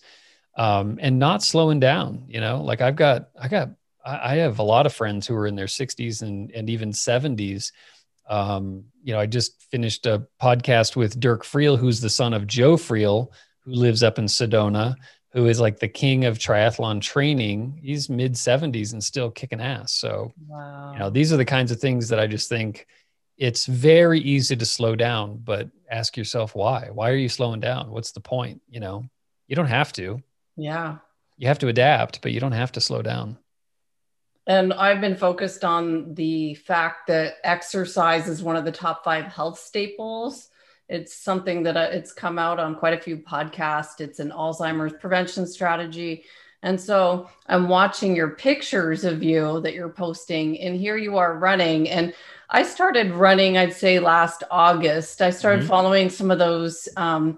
um, 0.58 0.98
and 1.02 1.20
not 1.20 1.44
slowing 1.44 1.80
down 1.80 2.24
you 2.30 2.40
know? 2.40 2.64
Like 2.64 2.80
i've 2.80 2.96
got 2.96 3.30
i 3.40 3.50
got 3.50 3.72
i 4.06 4.36
have 4.36 4.60
a 4.60 4.64
lot 4.64 4.86
of 4.86 4.94
friends 4.94 5.28
who 5.28 5.36
are 5.36 5.48
in 5.48 5.56
their 5.56 5.66
60s 5.66 6.22
and 6.22 6.52
and 6.52 6.70
even 6.70 6.92
70s 6.92 7.74
um, 8.30 8.86
you 9.04 9.12
know 9.14 9.20
i 9.20 9.26
just 9.26 9.62
finished 9.64 10.06
a 10.06 10.26
podcast 10.42 10.96
with 10.96 11.20
dirk 11.20 11.44
friel 11.44 11.78
who's 11.78 12.00
the 12.00 12.10
son 12.10 12.34
of 12.34 12.48
joe 12.48 12.78
friel 12.78 13.32
who 13.70 13.76
lives 13.76 14.04
up 14.04 14.20
in 14.20 14.26
sedona 14.26 14.96
who 15.32 15.46
is 15.46 15.60
like 15.60 15.80
the 15.80 15.88
king 15.88 16.26
of 16.26 16.40
triathlon 16.40 17.02
training 17.02 17.80
he's 17.82 18.10
mid 18.10 18.34
70s 18.34 18.94
and 18.94 19.04
still 19.04 19.30
kicking 19.30 19.62
ass 19.62 19.94
so 19.94 20.34
wow. 20.48 20.92
you 20.94 21.00
know 21.00 21.10
these 21.10 21.32
are 21.32 21.38
the 21.38 21.46
kinds 21.46 21.72
of 21.72 21.80
things 21.80 22.10
that 22.10 22.20
i 22.20 22.28
just 22.28 22.50
think 22.50 22.88
it's 23.40 23.66
very 23.66 24.20
easy 24.20 24.56
to 24.58 24.66
slow 24.66 24.96
down, 24.96 25.38
but 25.38 25.70
ask 25.90 26.18
yourself 26.18 26.54
why. 26.54 26.90
Why 26.92 27.10
are 27.10 27.16
you 27.16 27.30
slowing 27.30 27.62
down? 27.62 27.90
What's 27.90 28.12
the 28.12 28.20
point? 28.20 28.62
You 28.70 28.82
know, 28.82 29.06
you 29.48 29.56
don't 29.56 29.68
have 29.68 29.94
to. 29.94 30.22
Yeah. 30.58 30.98
You 31.38 31.48
have 31.48 31.60
to 31.60 31.70
adapt, 31.70 32.22
but 32.22 32.34
you 32.34 32.42
don't 32.42 32.52
have 32.52 32.74
to 32.74 32.82
slow 32.82 33.02
down. 33.02 33.38
And 34.46 34.74
I've 34.74 35.00
been 35.00 35.16
focused 35.16 35.64
on 35.64 36.16
the 36.16 36.56
fact 36.56 37.08
that 37.08 37.36
exercise 37.46 38.28
is 38.28 38.44
one 38.44 38.58
of 38.58 38.66
the 38.66 38.72
top 38.74 39.06
five 39.06 39.26
health 39.26 39.58
staples. 39.58 40.49
It's 40.90 41.16
something 41.16 41.62
that 41.64 41.78
uh, 41.78 41.90
it's 41.92 42.12
come 42.12 42.40
out 42.40 42.60
on 42.60 42.76
quite 42.76 42.94
a 42.94 43.02
few 43.02 43.18
podcasts. 43.18 44.02
It's 44.02 44.20
an 44.20 44.32
Alzheimer's 44.32 44.94
prevention 45.00 45.46
strategy. 45.46 46.26
And 46.64 46.82
so 46.82 47.30
I'm 47.48 47.70
watching 47.70 48.16
your 48.16 48.32
pictures 48.32 49.06
of 49.06 49.24
you 49.24 49.62
that 49.62 49.74
you're 49.74 49.90
posting, 49.90 50.60
and 50.60 50.76
here 50.76 50.98
you 50.98 51.18
are 51.18 51.38
running. 51.38 51.90
And 51.90 52.14
I 52.50 52.64
started 52.64 53.12
running, 53.12 53.58
I'd 53.58 53.74
say 53.74 54.00
last 54.00 54.44
August. 54.52 55.22
I 55.22 55.30
started 55.30 55.60
mm-hmm. 55.60 55.70
following 55.70 56.10
some 56.10 56.32
of 56.32 56.40
those 56.40 56.90
um, 56.98 57.38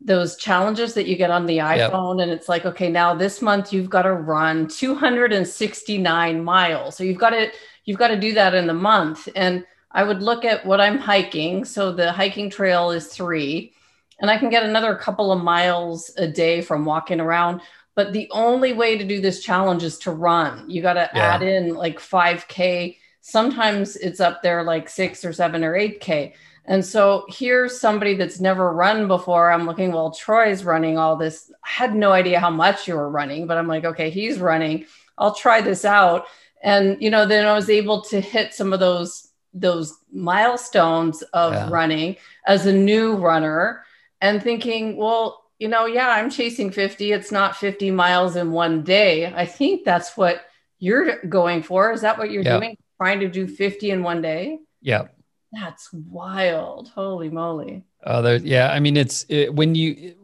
those 0.00 0.36
challenges 0.36 0.92
that 0.92 1.06
you 1.06 1.16
get 1.16 1.30
on 1.30 1.46
the 1.46 1.58
iPhone, 1.58 2.18
yep. 2.18 2.24
and 2.24 2.30
it's 2.30 2.46
like, 2.46 2.66
okay, 2.66 2.90
now 2.90 3.14
this 3.14 3.40
month 3.40 3.72
you've 3.72 3.88
got 3.88 4.02
to 4.02 4.12
run 4.12 4.68
269 4.68 6.44
miles. 6.44 6.96
So 6.96 7.04
you've 7.04 7.18
got 7.18 7.30
to 7.30 7.50
you've 7.86 7.98
got 7.98 8.08
to 8.08 8.20
do 8.20 8.34
that 8.34 8.54
in 8.54 8.66
the 8.66 8.74
month. 8.74 9.28
And 9.34 9.64
I 9.94 10.02
would 10.02 10.22
look 10.22 10.44
at 10.44 10.66
what 10.66 10.80
I'm 10.80 10.98
hiking. 10.98 11.64
So 11.64 11.92
the 11.92 12.12
hiking 12.12 12.50
trail 12.50 12.90
is 12.90 13.06
three, 13.06 13.72
and 14.20 14.30
I 14.30 14.36
can 14.36 14.50
get 14.50 14.64
another 14.64 14.96
couple 14.96 15.32
of 15.32 15.42
miles 15.42 16.10
a 16.18 16.26
day 16.26 16.60
from 16.60 16.84
walking 16.84 17.20
around. 17.20 17.62
But 17.94 18.12
the 18.12 18.28
only 18.32 18.72
way 18.72 18.98
to 18.98 19.04
do 19.04 19.20
this 19.20 19.42
challenge 19.42 19.84
is 19.84 19.98
to 20.00 20.10
run. 20.10 20.68
You 20.68 20.82
got 20.82 20.94
to 20.94 21.08
yeah. 21.14 21.34
add 21.34 21.42
in 21.42 21.74
like 21.74 22.00
5K 22.00 22.96
Sometimes 23.26 23.96
it's 23.96 24.20
up 24.20 24.42
there 24.42 24.62
like 24.64 24.86
six 24.86 25.24
or 25.24 25.32
seven 25.32 25.64
or 25.64 25.72
8K. 25.72 26.34
And 26.66 26.84
so 26.84 27.24
here's 27.30 27.80
somebody 27.80 28.16
that's 28.16 28.38
never 28.38 28.70
run 28.70 29.08
before. 29.08 29.50
I'm 29.50 29.64
looking, 29.64 29.92
well, 29.92 30.10
Troy's 30.10 30.62
running 30.62 30.98
all 30.98 31.16
this. 31.16 31.50
I 31.64 31.70
had 31.70 31.94
no 31.94 32.12
idea 32.12 32.38
how 32.38 32.50
much 32.50 32.86
you 32.86 32.94
were 32.94 33.08
running, 33.08 33.46
but 33.46 33.56
I'm 33.56 33.66
like, 33.66 33.86
okay, 33.86 34.10
he's 34.10 34.40
running. 34.40 34.84
I'll 35.16 35.34
try 35.34 35.62
this 35.62 35.86
out. 35.86 36.26
And 36.62 37.00
you 37.00 37.08
know, 37.08 37.24
then 37.24 37.46
I 37.46 37.54
was 37.54 37.70
able 37.70 38.02
to 38.02 38.20
hit 38.20 38.52
some 38.52 38.74
of 38.74 38.80
those 38.80 39.23
those 39.54 39.96
milestones 40.12 41.22
of 41.32 41.52
yeah. 41.52 41.68
running 41.70 42.16
as 42.46 42.66
a 42.66 42.72
new 42.72 43.14
runner 43.14 43.84
and 44.20 44.42
thinking, 44.42 44.96
well, 44.96 45.44
you 45.58 45.68
know, 45.68 45.86
yeah, 45.86 46.08
I'm 46.08 46.30
chasing 46.30 46.70
50. 46.70 47.12
It's 47.12 47.30
not 47.30 47.56
50 47.56 47.90
miles 47.92 48.36
in 48.36 48.50
one 48.50 48.82
day. 48.82 49.26
I 49.26 49.46
think 49.46 49.84
that's 49.84 50.16
what 50.16 50.42
you're 50.78 51.24
going 51.26 51.62
for. 51.62 51.92
Is 51.92 52.00
that 52.00 52.18
what 52.18 52.30
you're 52.30 52.42
yeah. 52.42 52.58
doing? 52.58 52.76
trying 52.96 53.20
to 53.20 53.28
do 53.28 53.46
50 53.46 53.90
in 53.90 54.02
one 54.02 54.22
day. 54.22 54.58
Yeah. 54.80 55.08
That's 55.52 55.92
wild. 55.92 56.88
Holy 56.88 57.28
moly. 57.28 57.84
Uh, 58.02 58.20
there, 58.22 58.36
yeah. 58.36 58.70
I 58.70 58.80
mean, 58.80 58.96
it's 58.96 59.24
it, 59.28 59.54
when 59.54 59.74
you, 59.74 60.14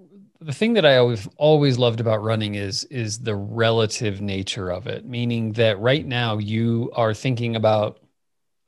the 0.40 0.52
thing 0.52 0.74
that 0.74 0.86
I 0.86 0.96
always 0.96 1.28
always 1.36 1.78
loved 1.78 2.00
about 2.00 2.22
running 2.22 2.54
is 2.54 2.84
is 2.84 3.18
the 3.18 3.36
relative 3.36 4.20
nature 4.20 4.70
of 4.70 4.86
it. 4.86 5.04
Meaning 5.04 5.52
that 5.52 5.78
right 5.78 6.04
now 6.04 6.38
you 6.38 6.90
are 6.94 7.14
thinking 7.14 7.54
about 7.54 8.00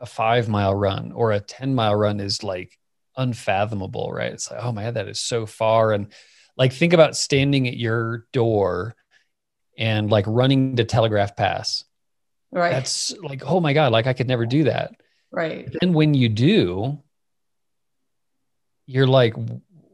a 0.03 0.07
five 0.07 0.49
mile 0.49 0.75
run 0.75 1.13
or 1.13 1.33
a 1.33 1.41
ten 1.41 1.75
mile 1.75 1.95
run 1.95 2.21
is 2.21 2.43
like 2.43 2.79
unfathomable, 3.17 4.13
right? 4.13 4.33
It's 4.33 4.51
like, 4.51 4.63
oh 4.63 4.73
my 4.73 4.85
god, 4.85 4.95
that 4.95 5.09
is 5.09 5.21
so 5.21 5.47
far. 5.47 5.93
And 5.93 6.13
like 6.59 6.75
think 6.75 6.93
about 6.93 7.17
standing 7.17 7.67
at 7.67 7.79
your 7.79 8.27
door 8.33 8.95
and 9.79 10.11
like 10.11 10.27
running 10.29 10.77
to 10.77 10.85
Telegraph 10.85 11.35
Pass 11.37 11.85
Right. 12.53 12.73
That's 12.73 13.17
like, 13.23 13.43
oh 13.47 13.61
my 13.61 13.73
God, 13.73 13.93
like 13.93 14.07
I 14.07 14.13
could 14.13 14.29
never 14.29 14.45
do 14.45 14.65
that. 14.65 14.95
Right. 15.31 15.75
And 15.81 15.95
when 15.95 16.13
you 16.13 16.29
do, 16.29 16.99
you're 18.87 19.07
like, 19.07 19.35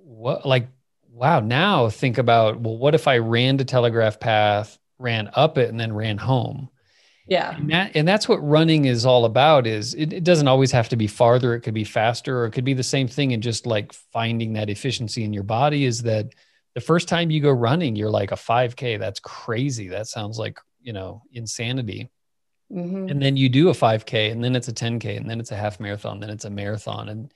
what? 0.04 0.44
Like, 0.44 0.66
wow, 1.08 1.38
now 1.38 1.88
think 1.88 2.18
about, 2.18 2.58
well, 2.60 2.76
what 2.76 2.96
if 2.96 3.06
I 3.06 3.18
ran 3.18 3.58
to 3.58 3.64
Telegraph 3.64 4.18
Pass, 4.18 4.76
ran 4.98 5.30
up 5.34 5.56
it, 5.56 5.68
and 5.68 5.78
then 5.78 5.92
ran 5.92 6.18
home? 6.18 6.68
Yeah. 7.28 7.56
And, 7.56 7.70
that, 7.70 7.90
and 7.94 8.08
that's 8.08 8.28
what 8.28 8.38
running 8.38 8.86
is 8.86 9.04
all 9.04 9.24
about 9.26 9.66
is 9.66 9.94
it, 9.94 10.12
it 10.12 10.24
doesn't 10.24 10.48
always 10.48 10.72
have 10.72 10.88
to 10.88 10.96
be 10.96 11.06
farther. 11.06 11.54
It 11.54 11.60
could 11.60 11.74
be 11.74 11.84
faster 11.84 12.40
or 12.40 12.46
it 12.46 12.52
could 12.52 12.64
be 12.64 12.74
the 12.74 12.82
same 12.82 13.06
thing. 13.06 13.34
And 13.34 13.42
just 13.42 13.66
like 13.66 13.92
finding 13.92 14.54
that 14.54 14.70
efficiency 14.70 15.24
in 15.24 15.32
your 15.32 15.42
body 15.42 15.84
is 15.84 16.02
that 16.02 16.34
the 16.74 16.80
first 16.80 17.06
time 17.06 17.30
you 17.30 17.40
go 17.40 17.50
running, 17.50 17.96
you're 17.96 18.10
like 18.10 18.32
a 18.32 18.36
5K. 18.36 18.98
That's 18.98 19.20
crazy. 19.20 19.88
That 19.88 20.06
sounds 20.06 20.38
like, 20.38 20.58
you 20.80 20.92
know, 20.92 21.22
insanity. 21.32 22.10
Mm-hmm. 22.72 23.08
And 23.08 23.22
then 23.22 23.36
you 23.36 23.48
do 23.48 23.68
a 23.68 23.72
5K 23.72 24.32
and 24.32 24.42
then 24.42 24.56
it's 24.56 24.68
a 24.68 24.72
10K 24.72 25.16
and 25.16 25.28
then 25.28 25.40
it's 25.40 25.52
a 25.52 25.56
half 25.56 25.80
marathon, 25.80 26.20
then 26.20 26.30
it's 26.30 26.44
a 26.44 26.50
marathon. 26.50 27.08
And 27.08 27.32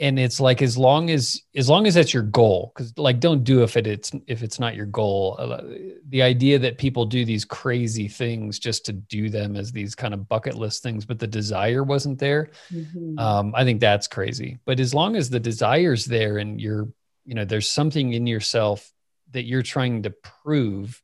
and 0.00 0.18
it's 0.18 0.40
like 0.40 0.62
as 0.62 0.76
long 0.76 1.10
as 1.10 1.42
as 1.54 1.68
long 1.68 1.86
as 1.86 1.94
that's 1.94 2.12
your 2.12 2.22
goal 2.22 2.72
because 2.74 2.96
like 2.98 3.20
don't 3.20 3.44
do 3.44 3.62
if 3.62 3.76
it, 3.76 3.86
it's 3.86 4.10
if 4.26 4.42
it's 4.42 4.58
not 4.58 4.74
your 4.74 4.86
goal 4.86 5.36
uh, 5.38 5.62
the 6.08 6.22
idea 6.22 6.58
that 6.58 6.78
people 6.78 7.04
do 7.04 7.24
these 7.24 7.44
crazy 7.44 8.08
things 8.08 8.58
just 8.58 8.86
to 8.86 8.92
do 8.92 9.28
them 9.28 9.56
as 9.56 9.70
these 9.70 9.94
kind 9.94 10.14
of 10.14 10.28
bucket 10.28 10.54
list 10.54 10.82
things 10.82 11.04
but 11.04 11.18
the 11.18 11.26
desire 11.26 11.84
wasn't 11.84 12.18
there 12.18 12.50
mm-hmm. 12.72 13.18
um, 13.18 13.52
i 13.54 13.62
think 13.62 13.80
that's 13.80 14.08
crazy 14.08 14.58
but 14.64 14.80
as 14.80 14.94
long 14.94 15.14
as 15.14 15.30
the 15.30 15.40
desire's 15.40 16.06
there 16.06 16.38
and 16.38 16.60
you're 16.60 16.88
you 17.24 17.34
know 17.34 17.44
there's 17.44 17.70
something 17.70 18.12
in 18.12 18.26
yourself 18.26 18.90
that 19.30 19.44
you're 19.44 19.62
trying 19.62 20.02
to 20.02 20.10
prove 20.10 21.00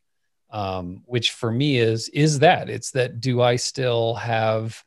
um, 0.51 1.03
which 1.07 1.33
for 1.33 1.51
me 1.51 1.79
is 1.79 2.09
is 2.09 2.39
that 2.39 2.71
it's 2.71 2.93
that 2.93 3.21
do 3.21 3.43
I 3.43 3.57
still 3.57 4.15
have 4.15 4.83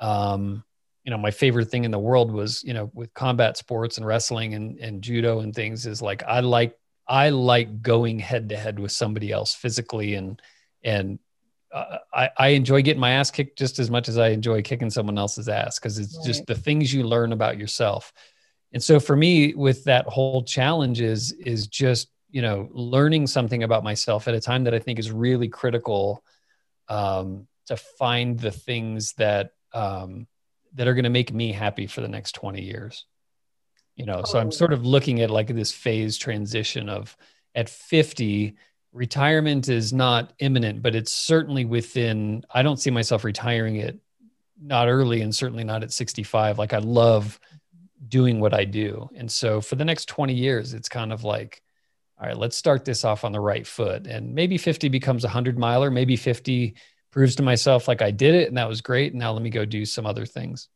um, 0.00 0.62
you 1.08 1.10
know 1.10 1.16
my 1.16 1.30
favorite 1.30 1.70
thing 1.70 1.84
in 1.84 1.90
the 1.90 1.98
world 1.98 2.30
was 2.30 2.62
you 2.64 2.74
know 2.74 2.90
with 2.92 3.14
combat 3.14 3.56
sports 3.56 3.96
and 3.96 4.06
wrestling 4.06 4.52
and, 4.52 4.78
and 4.78 5.00
judo 5.00 5.40
and 5.40 5.54
things 5.54 5.86
is 5.86 6.02
like 6.02 6.22
I 6.24 6.40
like 6.40 6.76
I 7.06 7.30
like 7.30 7.80
going 7.80 8.18
head 8.18 8.50
to 8.50 8.58
head 8.58 8.78
with 8.78 8.92
somebody 8.92 9.32
else 9.32 9.54
physically 9.54 10.16
and 10.16 10.38
and 10.84 11.18
uh, 11.72 11.96
I, 12.12 12.28
I 12.36 12.48
enjoy 12.48 12.82
getting 12.82 13.00
my 13.00 13.12
ass 13.12 13.30
kicked 13.30 13.56
just 13.56 13.78
as 13.78 13.90
much 13.90 14.10
as 14.10 14.18
I 14.18 14.28
enjoy 14.28 14.60
kicking 14.60 14.90
someone 14.90 15.16
else's 15.16 15.48
ass 15.48 15.78
because 15.78 15.98
it's 15.98 16.14
right. 16.18 16.26
just 16.26 16.44
the 16.44 16.54
things 16.54 16.92
you 16.92 17.04
learn 17.04 17.32
about 17.32 17.56
yourself. 17.56 18.12
And 18.74 18.82
so 18.82 19.00
for 19.00 19.16
me, 19.16 19.54
with 19.54 19.84
that 19.84 20.04
whole 20.04 20.42
challenge 20.42 21.00
is 21.00 21.32
is 21.32 21.68
just 21.68 22.08
you 22.30 22.42
know 22.42 22.68
learning 22.70 23.28
something 23.28 23.62
about 23.62 23.82
myself 23.82 24.28
at 24.28 24.34
a 24.34 24.40
time 24.42 24.64
that 24.64 24.74
i 24.74 24.78
think 24.78 24.98
is 24.98 25.10
really 25.10 25.48
critical 25.48 26.22
um, 26.90 27.46
to 27.64 27.78
find 27.78 28.38
the 28.38 28.50
things 28.50 29.14
that 29.14 29.52
um, 29.72 30.26
that 30.74 30.88
are 30.88 30.94
going 30.94 31.04
to 31.04 31.10
make 31.10 31.32
me 31.32 31.52
happy 31.52 31.86
for 31.86 32.00
the 32.00 32.08
next 32.08 32.32
20 32.32 32.62
years. 32.62 33.04
You 33.96 34.06
know 34.06 34.22
so 34.22 34.38
i'm 34.38 34.46
oh. 34.46 34.50
sort 34.50 34.72
of 34.72 34.86
looking 34.86 35.22
at 35.22 35.30
like 35.30 35.48
this 35.48 35.72
phase 35.72 36.16
transition 36.16 36.88
of 36.88 37.16
at 37.56 37.68
50 37.68 38.54
retirement 38.92 39.68
is 39.68 39.92
not 39.92 40.32
imminent 40.38 40.82
but 40.82 40.94
it's 40.94 41.10
certainly 41.10 41.64
within 41.64 42.44
i 42.52 42.62
don't 42.62 42.76
see 42.76 42.90
myself 42.90 43.24
retiring 43.24 43.74
it 43.74 43.98
not 44.62 44.86
early 44.86 45.20
and 45.22 45.34
certainly 45.34 45.64
not 45.64 45.82
at 45.82 45.92
65 45.92 46.60
like 46.60 46.72
i 46.72 46.78
love 46.78 47.40
doing 48.06 48.38
what 48.38 48.54
i 48.54 48.64
do. 48.64 49.10
And 49.16 49.30
so 49.30 49.60
for 49.60 49.74
the 49.74 49.84
next 49.84 50.06
20 50.06 50.32
years 50.32 50.74
it's 50.74 50.88
kind 50.88 51.12
of 51.12 51.24
like 51.24 51.60
all 52.20 52.26
right, 52.26 52.36
let's 52.36 52.56
start 52.56 52.84
this 52.84 53.04
off 53.04 53.24
on 53.24 53.30
the 53.30 53.40
right 53.40 53.66
foot. 53.66 54.06
And 54.08 54.34
maybe 54.34 54.58
50 54.58 54.88
becomes 54.88 55.22
a 55.22 55.28
100 55.28 55.56
miler, 55.56 55.90
maybe 55.90 56.16
50 56.16 56.74
proves 57.10 57.36
to 57.36 57.42
myself 57.42 57.88
like 57.88 58.02
I 58.02 58.10
did 58.10 58.34
it 58.34 58.48
and 58.48 58.58
that 58.58 58.68
was 58.68 58.80
great. 58.80 59.12
And 59.12 59.20
now 59.20 59.32
let 59.32 59.42
me 59.42 59.50
go 59.50 59.64
do 59.64 59.84
some 59.84 60.06
other 60.06 60.26
things. 60.26 60.68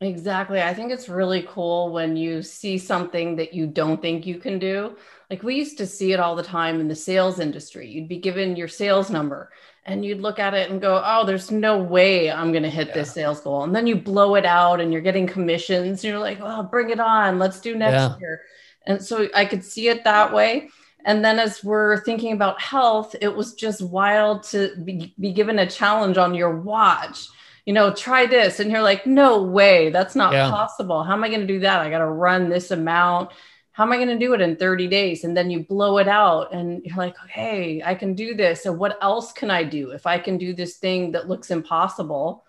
Exactly. 0.00 0.60
I 0.60 0.74
think 0.74 0.92
it's 0.92 1.08
really 1.08 1.42
cool 1.48 1.92
when 1.92 2.16
you 2.16 2.42
see 2.42 2.78
something 2.78 3.36
that 3.36 3.54
you 3.54 3.66
don't 3.66 4.02
think 4.02 4.26
you 4.26 4.38
can 4.38 4.58
do. 4.58 4.96
Like 5.30 5.42
we 5.42 5.54
used 5.54 5.78
to 5.78 5.86
see 5.86 6.12
it 6.12 6.20
all 6.20 6.36
the 6.36 6.42
time 6.42 6.80
in 6.80 6.88
the 6.88 6.96
sales 6.96 7.40
industry. 7.40 7.88
You'd 7.88 8.08
be 8.08 8.18
given 8.18 8.56
your 8.56 8.68
sales 8.68 9.08
number 9.08 9.50
and 9.86 10.04
you'd 10.04 10.20
look 10.20 10.38
at 10.38 10.52
it 10.52 10.70
and 10.70 10.80
go, 10.80 11.00
Oh, 11.04 11.24
there's 11.24 11.50
no 11.50 11.78
way 11.78 12.30
I'm 12.30 12.50
going 12.50 12.64
to 12.64 12.70
hit 12.70 12.88
yeah. 12.88 12.94
this 12.94 13.12
sales 13.12 13.40
goal. 13.40 13.64
And 13.64 13.74
then 13.74 13.86
you 13.86 13.96
blow 13.96 14.34
it 14.34 14.44
out 14.44 14.80
and 14.80 14.92
you're 14.92 15.02
getting 15.02 15.26
commissions. 15.26 16.02
And 16.02 16.10
you're 16.10 16.18
like, 16.18 16.38
Oh, 16.40 16.64
bring 16.64 16.90
it 16.90 17.00
on. 17.00 17.38
Let's 17.38 17.60
do 17.60 17.74
next 17.76 17.94
yeah. 17.94 18.18
year. 18.18 18.42
And 18.86 19.02
so 19.02 19.28
I 19.34 19.44
could 19.44 19.64
see 19.64 19.88
it 19.88 20.04
that 20.04 20.34
way. 20.34 20.68
And 21.04 21.24
then 21.24 21.38
as 21.38 21.62
we're 21.62 22.00
thinking 22.04 22.32
about 22.32 22.60
health, 22.60 23.14
it 23.20 23.34
was 23.34 23.54
just 23.54 23.82
wild 23.82 24.42
to 24.44 24.74
be, 24.84 25.14
be 25.20 25.32
given 25.32 25.58
a 25.58 25.68
challenge 25.68 26.16
on 26.16 26.34
your 26.34 26.60
watch 26.60 27.28
you 27.64 27.72
know, 27.72 27.92
try 27.92 28.26
this. 28.26 28.60
And 28.60 28.70
you're 28.70 28.82
like, 28.82 29.06
no 29.06 29.42
way, 29.42 29.90
that's 29.90 30.14
not 30.14 30.32
yeah. 30.32 30.50
possible. 30.50 31.02
How 31.02 31.14
am 31.14 31.24
I 31.24 31.28
going 31.28 31.40
to 31.40 31.46
do 31.46 31.60
that? 31.60 31.80
I 31.80 31.90
got 31.90 31.98
to 31.98 32.06
run 32.06 32.48
this 32.48 32.70
amount. 32.70 33.30
How 33.72 33.84
am 33.84 33.92
I 33.92 33.96
going 33.96 34.08
to 34.08 34.18
do 34.18 34.34
it 34.34 34.40
in 34.40 34.56
30 34.56 34.86
days? 34.88 35.24
And 35.24 35.36
then 35.36 35.50
you 35.50 35.64
blow 35.64 35.98
it 35.98 36.06
out 36.06 36.52
and 36.52 36.82
you're 36.84 36.96
like, 36.96 37.16
hey, 37.28 37.82
I 37.84 37.94
can 37.94 38.14
do 38.14 38.34
this. 38.34 38.66
And 38.66 38.78
what 38.78 38.98
else 39.02 39.32
can 39.32 39.50
I 39.50 39.64
do? 39.64 39.90
If 39.90 40.06
I 40.06 40.18
can 40.18 40.38
do 40.38 40.54
this 40.54 40.76
thing 40.76 41.12
that 41.12 41.28
looks 41.28 41.50
impossible, 41.50 42.44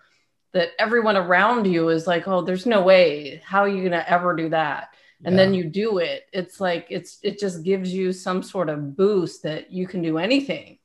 that 0.52 0.70
everyone 0.78 1.16
around 1.16 1.66
you 1.66 1.88
is 1.88 2.06
like, 2.06 2.28
oh, 2.28 2.42
there's 2.42 2.66
no 2.66 2.82
way. 2.82 3.42
How 3.44 3.60
are 3.60 3.68
you 3.68 3.80
going 3.80 3.90
to 3.92 4.10
ever 4.10 4.36
do 4.36 4.50
that? 4.50 4.90
And 5.26 5.34
yeah. 5.34 5.42
then 5.42 5.54
you 5.54 5.64
do 5.64 5.98
it 5.98 6.26
it's 6.32 6.60
like 6.60 6.86
it's 6.88 7.18
it 7.22 7.38
just 7.38 7.62
gives 7.62 7.92
you 7.92 8.12
some 8.12 8.42
sort 8.42 8.70
of 8.70 8.96
boost 8.96 9.42
that 9.42 9.70
you 9.70 9.86
can 9.86 10.00
do 10.00 10.18
anything. 10.18 10.78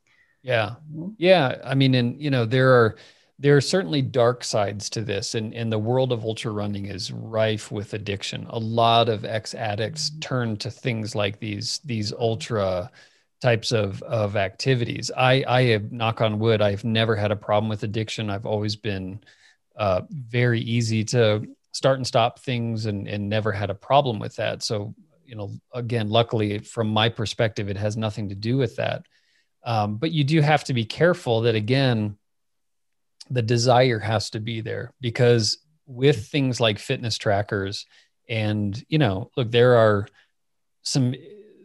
Yeah. 0.44 0.72
Mm-hmm. 0.92 1.10
yeah 1.20 1.62
i 1.64 1.76
mean 1.76 1.94
and 1.94 2.20
you 2.20 2.32
know 2.32 2.46
there 2.46 2.72
are 2.74 2.96
there 3.42 3.58
are 3.58 3.62
certainly 3.62 4.04
dark 4.04 4.44
sides 4.44 4.88
to 4.92 5.02
this 5.02 5.34
and, 5.34 5.54
and 5.56 5.72
the 5.72 5.80
world 5.80 6.12
of 6.12 6.24
ultra 6.24 6.52
running 6.52 6.86
is 6.86 7.12
rife 7.12 7.72
with 7.72 7.96
addiction. 7.96 8.46
A 8.52 8.60
lot 8.60 9.10
of 9.10 9.26
ex 9.26 9.56
addicts 9.56 10.12
turn 10.22 10.58
to 10.58 10.70
things 10.70 11.16
like 11.16 11.40
these 11.40 11.80
these 11.84 12.14
ultra 12.14 12.92
types 13.42 13.72
of 13.72 14.02
of 14.04 14.36
activities. 14.36 15.10
I 15.18 15.44
i 15.48 15.64
have 15.64 15.92
knock 15.92 16.22
on 16.22 16.38
wood 16.38 16.62
i've 16.62 16.84
never 16.84 17.16
had 17.16 17.32
a 17.32 17.36
problem 17.36 17.68
with 17.68 17.82
addiction. 17.82 18.30
I've 18.30 18.46
always 18.46 18.76
been 18.76 19.20
uh, 19.76 20.02
very 20.12 20.62
easy 20.62 21.04
to 21.06 21.48
start 21.72 21.98
and 21.98 22.08
stop 22.08 22.40
things 22.40 22.86
and 22.86 23.08
and 23.08 23.30
never 23.30 23.52
had 23.52 23.70
a 23.70 23.76
problem 23.76 24.20
with 24.20 24.36
that. 24.38 24.64
So 24.64 24.94
you 25.26 25.36
know 25.36 25.52
again 25.74 26.10
luckily 26.10 26.60
from 26.60 26.88
my 26.88 27.10
perspective 27.10 27.70
it 27.70 27.78
has 27.78 27.96
nothing 27.96 28.30
to 28.30 28.36
do 28.36 28.58
with 28.58 28.76
that. 28.78 29.06
Um, 29.64 29.98
but 29.98 30.12
you 30.12 30.24
do 30.24 30.42
have 30.42 30.64
to 30.66 30.74
be 30.74 30.86
careful 30.86 31.42
that 31.42 31.56
again 31.56 32.18
the 33.30 33.42
desire 33.42 34.00
has 34.00 34.32
to 34.32 34.40
be 34.40 34.62
there 34.62 34.94
because 35.00 35.60
with 35.86 36.28
things 36.28 36.60
like 36.60 36.80
fitness 36.80 37.18
trackers 37.18 37.86
and 38.28 38.84
you 38.90 38.98
know 38.98 39.32
look 39.38 39.52
there 39.52 39.76
are 39.76 40.08
some 40.84 41.16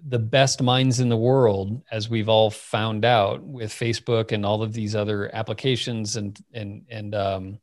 the 0.08 0.18
best 0.18 0.62
minds 0.62 1.00
in 1.00 1.08
the 1.08 1.16
world 1.16 1.82
as 1.90 2.08
we've 2.08 2.28
all 2.28 2.50
found 2.50 3.04
out 3.04 3.42
with 3.42 3.72
facebook 3.72 4.30
and 4.30 4.46
all 4.46 4.62
of 4.62 4.72
these 4.72 4.94
other 4.94 5.34
applications 5.34 6.16
and 6.16 6.38
and 6.52 6.84
and 6.88 7.14
um, 7.14 7.58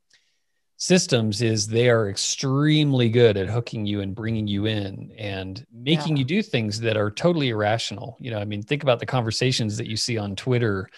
systems 0.84 1.42
is 1.42 1.68
they 1.68 1.90
are 1.90 2.10
extremely 2.10 3.10
good 3.10 3.38
at 3.38 3.48
hooking 3.48 3.86
you 3.86 4.02
and 4.02 4.16
bringing 4.16 4.48
you 4.48 4.66
in 4.66 5.12
and 5.18 5.66
making 5.72 6.18
yeah. 6.18 6.20
you 6.20 6.26
do 6.26 6.42
things 6.42 6.80
that 6.80 6.98
are 6.98 7.10
totally 7.10 7.50
irrational 7.50 8.18
you 8.20 8.30
know 8.30 8.40
i 8.40 8.44
mean 8.44 8.62
think 8.62 8.84
about 8.84 9.00
the 9.00 9.06
conversations 9.06 9.78
that 9.78 9.88
you 9.88 9.96
see 9.96 10.18
on 10.18 10.36
twitter 10.36 10.90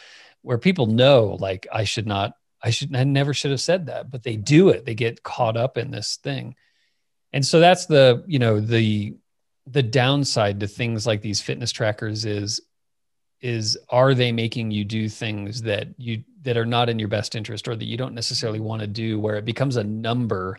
where 0.41 0.57
people 0.57 0.87
know 0.87 1.37
like 1.39 1.67
i 1.71 1.83
should 1.83 2.07
not 2.07 2.33
I 2.65 2.71
should 2.71 2.95
I 2.95 3.03
never 3.03 3.33
should 3.33 3.51
have 3.51 3.61
said 3.61 3.85
that, 3.85 4.09
but 4.09 4.23
they 4.23 4.35
do 4.35 4.69
it. 4.69 4.85
They 4.85 4.95
get 4.95 5.21
caught 5.21 5.55
up 5.55 5.77
in 5.77 5.91
this 5.91 6.17
thing. 6.17 6.55
And 7.31 7.45
so 7.45 7.59
that's 7.59 7.85
the, 7.85 8.23
you 8.25 8.39
know, 8.39 8.59
the 8.59 9.15
the 9.67 9.83
downside 9.83 10.59
to 10.59 10.67
things 10.67 11.05
like 11.05 11.21
these 11.21 11.41
fitness 11.41 11.71
trackers 11.71 12.25
is 12.25 12.61
is 13.45 13.77
are 13.89 14.15
they 14.15 14.31
making 14.31 14.71
you 14.71 14.83
do 14.83 15.07
things 15.07 15.61
that 15.61 15.87
you 15.97 16.23
that 16.41 16.57
are 16.57 16.65
not 16.65 16.89
in 16.89 16.97
your 16.97 17.07
best 17.07 17.35
interest 17.35 17.67
or 17.67 17.75
that 17.75 17.85
you 17.85 17.95
don't 17.95 18.15
necessarily 18.15 18.59
want 18.59 18.81
to 18.81 18.87
do 18.87 19.19
where 19.19 19.35
it 19.35 19.45
becomes 19.45 19.75
a 19.75 19.83
number 19.83 20.57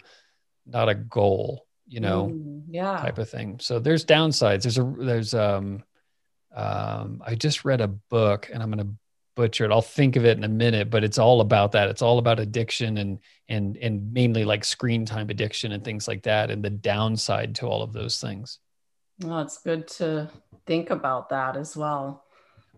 not 0.66 0.88
a 0.88 0.94
goal 0.94 1.66
you 1.88 1.98
know 1.98 2.28
mm, 2.32 2.62
yeah 2.68 2.96
type 2.98 3.18
of 3.18 3.28
thing 3.28 3.58
so 3.60 3.80
there's 3.80 4.04
downsides 4.04 4.62
there's 4.62 4.78
a 4.78 4.94
there's 4.98 5.34
um 5.34 5.82
um 6.54 7.20
i 7.26 7.34
just 7.34 7.64
read 7.64 7.80
a 7.80 7.88
book 7.88 8.48
and 8.52 8.62
i'm 8.62 8.70
going 8.70 8.86
to 8.86 8.94
butcher 9.34 9.66
it 9.66 9.70
I'll 9.70 9.82
think 9.82 10.16
of 10.16 10.24
it 10.24 10.38
in 10.38 10.44
a 10.44 10.48
minute, 10.48 10.88
but 10.88 11.04
it's 11.04 11.18
all 11.18 11.42
about 11.42 11.72
that. 11.72 11.90
It's 11.90 12.00
all 12.00 12.18
about 12.18 12.40
addiction 12.40 12.96
and 12.96 13.18
and 13.50 13.76
and 13.76 14.10
mainly 14.10 14.46
like 14.46 14.64
screen 14.64 15.04
time 15.04 15.28
addiction 15.28 15.72
and 15.72 15.84
things 15.84 16.08
like 16.08 16.22
that, 16.22 16.50
and 16.50 16.64
the 16.64 16.70
downside 16.70 17.54
to 17.56 17.66
all 17.66 17.82
of 17.82 17.92
those 17.92 18.18
things. 18.18 18.60
Well, 19.22 19.40
it's 19.40 19.58
good 19.58 19.86
to 19.88 20.30
think 20.66 20.88
about 20.88 21.28
that 21.28 21.56
as 21.56 21.76
well. 21.76 22.24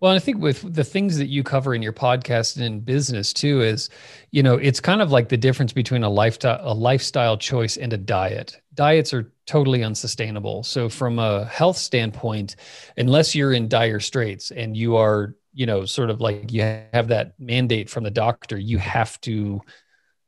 Well, 0.00 0.12
I 0.14 0.18
think 0.18 0.38
with 0.38 0.74
the 0.74 0.84
things 0.84 1.18
that 1.18 1.26
you 1.26 1.42
cover 1.42 1.74
in 1.74 1.82
your 1.82 1.92
podcast 1.92 2.56
and 2.56 2.64
in 2.64 2.80
business 2.80 3.32
too 3.32 3.62
is, 3.62 3.90
you 4.30 4.42
know, 4.42 4.54
it's 4.54 4.80
kind 4.80 5.02
of 5.02 5.10
like 5.10 5.28
the 5.28 5.36
difference 5.36 5.72
between 5.72 6.04
a 6.04 6.08
lifestyle 6.08 6.60
a 6.62 6.72
lifestyle 6.72 7.36
choice 7.36 7.76
and 7.76 7.92
a 7.92 7.96
diet. 7.96 8.60
Diets 8.74 9.12
are 9.12 9.32
totally 9.46 9.82
unsustainable. 9.82 10.62
So 10.62 10.88
from 10.88 11.18
a 11.18 11.44
health 11.46 11.76
standpoint, 11.76 12.56
unless 12.96 13.34
you're 13.34 13.52
in 13.52 13.68
dire 13.68 14.00
straits 14.00 14.50
and 14.50 14.76
you 14.76 14.96
are 14.96 15.34
you 15.52 15.66
know 15.66 15.84
sort 15.84 16.10
of 16.10 16.20
like 16.20 16.52
you 16.52 16.62
have 16.92 17.08
that 17.08 17.34
mandate 17.40 17.90
from 17.90 18.04
the 18.04 18.10
doctor 18.10 18.56
you 18.56 18.78
have 18.78 19.20
to 19.22 19.60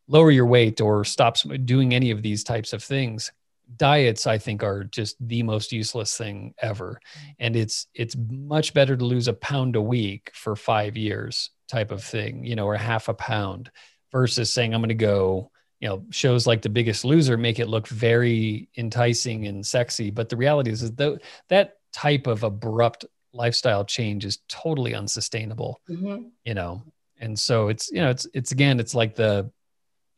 lower 0.08 0.30
your 0.30 0.46
weight 0.46 0.80
or 0.80 1.04
stop 1.04 1.36
doing 1.64 1.94
any 1.94 2.10
of 2.10 2.22
these 2.22 2.42
types 2.42 2.72
of 2.72 2.82
things 2.82 3.30
diets 3.76 4.26
i 4.26 4.36
think 4.38 4.62
are 4.62 4.84
just 4.84 5.16
the 5.26 5.42
most 5.42 5.72
useless 5.72 6.16
thing 6.16 6.54
ever 6.60 7.00
and 7.38 7.56
it's 7.56 7.86
it's 7.94 8.16
much 8.28 8.74
better 8.74 8.96
to 8.96 9.04
lose 9.04 9.28
a 9.28 9.32
pound 9.32 9.76
a 9.76 9.82
week 9.82 10.30
for 10.34 10.56
5 10.56 10.96
years 10.96 11.50
type 11.68 11.90
of 11.90 12.02
thing 12.02 12.44
you 12.44 12.56
know 12.56 12.66
or 12.66 12.76
half 12.76 13.08
a 13.08 13.14
pound 13.14 13.70
versus 14.12 14.52
saying 14.52 14.74
i'm 14.74 14.80
going 14.80 14.88
to 14.88 14.94
go 14.94 15.50
you 15.80 15.88
know 15.88 16.04
shows 16.10 16.46
like 16.46 16.62
the 16.62 16.68
biggest 16.68 17.04
loser 17.04 17.36
make 17.36 17.58
it 17.58 17.68
look 17.68 17.88
very 17.88 18.68
enticing 18.76 19.46
and 19.46 19.64
sexy 19.64 20.10
but 20.10 20.28
the 20.28 20.36
reality 20.36 20.70
is, 20.70 20.82
is 20.82 20.92
that 20.92 21.20
that 21.48 21.74
type 21.92 22.26
of 22.26 22.42
abrupt 22.42 23.04
lifestyle 23.32 23.84
change 23.84 24.24
is 24.24 24.38
totally 24.48 24.94
unsustainable 24.94 25.80
mm-hmm. 25.88 26.24
you 26.44 26.54
know 26.54 26.82
and 27.20 27.38
so 27.38 27.68
it's 27.68 27.90
you 27.90 28.00
know 28.00 28.10
it's 28.10 28.26
it's 28.34 28.52
again 28.52 28.80
it's 28.80 28.94
like 28.94 29.14
the 29.14 29.50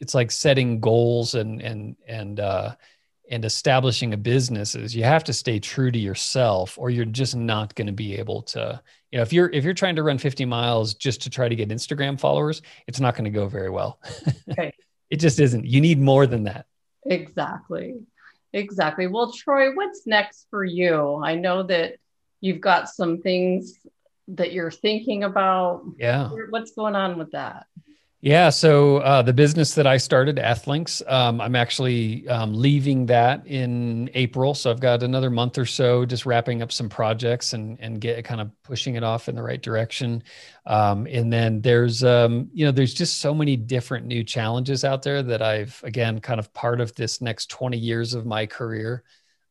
it's 0.00 0.14
like 0.14 0.30
setting 0.30 0.80
goals 0.80 1.34
and 1.34 1.60
and 1.62 1.96
and 2.08 2.40
uh 2.40 2.74
and 3.32 3.44
establishing 3.44 4.12
a 4.12 4.16
business 4.16 4.74
is 4.74 4.94
you 4.94 5.02
have 5.02 5.24
to 5.24 5.32
stay 5.32 5.58
true 5.58 5.90
to 5.90 5.98
yourself 5.98 6.78
or 6.78 6.90
you're 6.90 7.04
just 7.04 7.34
not 7.34 7.74
going 7.74 7.86
to 7.86 7.92
be 7.92 8.16
able 8.16 8.42
to 8.42 8.80
you 9.10 9.18
know 9.18 9.22
if 9.22 9.32
you're 9.32 9.50
if 9.50 9.64
you're 9.64 9.74
trying 9.74 9.96
to 9.96 10.02
run 10.02 10.18
50 10.18 10.44
miles 10.44 10.94
just 10.94 11.22
to 11.22 11.30
try 11.30 11.48
to 11.48 11.56
get 11.56 11.68
instagram 11.70 12.20
followers 12.20 12.62
it's 12.86 13.00
not 13.00 13.14
going 13.14 13.24
to 13.24 13.30
go 13.30 13.48
very 13.48 13.70
well 13.70 13.98
okay. 14.50 14.72
it 15.10 15.16
just 15.16 15.40
isn't 15.40 15.64
you 15.64 15.80
need 15.80 15.98
more 15.98 16.26
than 16.26 16.44
that 16.44 16.66
exactly 17.06 17.94
exactly 18.52 19.06
well 19.08 19.32
troy 19.32 19.74
what's 19.74 20.06
next 20.06 20.46
for 20.50 20.64
you 20.64 21.20
i 21.24 21.34
know 21.34 21.62
that 21.62 21.96
you've 22.40 22.60
got 22.60 22.88
some 22.88 23.18
things 23.18 23.78
that 24.28 24.52
you're 24.52 24.70
thinking 24.70 25.24
about. 25.24 25.84
Yeah. 25.98 26.30
What's 26.50 26.72
going 26.72 26.94
on 26.94 27.18
with 27.18 27.32
that? 27.32 27.66
Yeah. 28.24 28.50
So 28.50 28.98
uh, 28.98 29.22
the 29.22 29.32
business 29.32 29.74
that 29.74 29.84
I 29.84 29.96
started, 29.96 30.36
Athlinks, 30.36 31.02
um, 31.10 31.40
I'm 31.40 31.56
actually 31.56 32.28
um, 32.28 32.54
leaving 32.54 33.06
that 33.06 33.44
in 33.48 34.08
April. 34.14 34.54
So 34.54 34.70
I've 34.70 34.78
got 34.78 35.02
another 35.02 35.28
month 35.28 35.58
or 35.58 35.66
so, 35.66 36.06
just 36.06 36.24
wrapping 36.24 36.62
up 36.62 36.70
some 36.70 36.88
projects 36.88 37.52
and 37.52 37.80
and 37.80 38.00
get 38.00 38.24
kind 38.24 38.40
of 38.40 38.52
pushing 38.62 38.94
it 38.94 39.02
off 39.02 39.28
in 39.28 39.34
the 39.34 39.42
right 39.42 39.60
direction. 39.60 40.22
Um, 40.66 41.08
and 41.10 41.32
then 41.32 41.62
there's 41.62 42.04
um, 42.04 42.48
you 42.52 42.64
know 42.64 42.70
there's 42.70 42.94
just 42.94 43.20
so 43.20 43.34
many 43.34 43.56
different 43.56 44.06
new 44.06 44.22
challenges 44.22 44.84
out 44.84 45.02
there 45.02 45.24
that 45.24 45.42
I've 45.42 45.80
again 45.82 46.20
kind 46.20 46.38
of 46.38 46.52
part 46.54 46.80
of 46.80 46.94
this 46.94 47.20
next 47.20 47.50
20 47.50 47.76
years 47.76 48.14
of 48.14 48.24
my 48.24 48.46
career. 48.46 49.02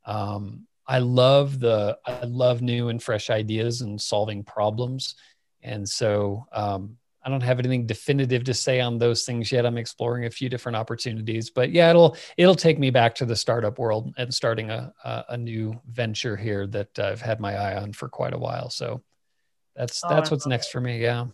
Um, 0.06 0.66
I 0.88 1.00
love 1.00 1.60
the 1.60 2.00
I 2.06 2.24
love 2.24 2.62
new 2.62 2.88
and 2.88 3.04
fresh 3.04 3.30
ideas 3.30 3.82
and 3.82 4.00
solving 4.00 4.46
problems, 4.46 5.16
and 5.62 5.88
so 5.88 6.48
um, 6.54 6.96
I 7.24 7.30
don't 7.30 7.42
have 7.42 7.60
anything 7.60 7.86
definitive 7.86 8.44
to 8.46 8.54
say 8.54 8.80
on 8.80 8.98
those 8.98 9.26
things 9.26 9.52
yet. 9.52 9.66
I'm 9.66 9.78
exploring 9.78 10.26
a 10.26 10.32
few 10.32 10.50
different 10.50 10.76
opportunities, 10.76 11.50
but 11.50 11.72
yeah, 11.72 11.90
it'll 11.90 12.18
it'll 12.38 12.56
take 12.56 12.80
me 12.80 12.90
back 12.90 13.16
to 13.16 13.26
the 13.26 13.36
startup 13.36 13.78
world 13.78 14.14
and 14.18 14.34
starting 14.34 14.70
a 14.70 14.92
a, 15.04 15.26
a 15.30 15.38
new 15.38 15.80
venture 15.88 16.36
here 16.36 16.66
that 16.68 16.98
I've 16.98 17.22
had 17.22 17.40
my 17.40 17.56
eye 17.56 17.82
on 17.82 17.94
for 17.94 18.10
quite 18.10 18.34
a 18.34 18.40
while. 18.40 18.70
So 18.70 19.04
that's 19.76 20.02
oh, 20.04 20.10
that's 20.10 20.32
what's 20.32 20.48
next 20.48 20.68
it. 20.68 20.72
for 20.72 20.82
me. 20.82 21.02
Yeah. 21.02 21.28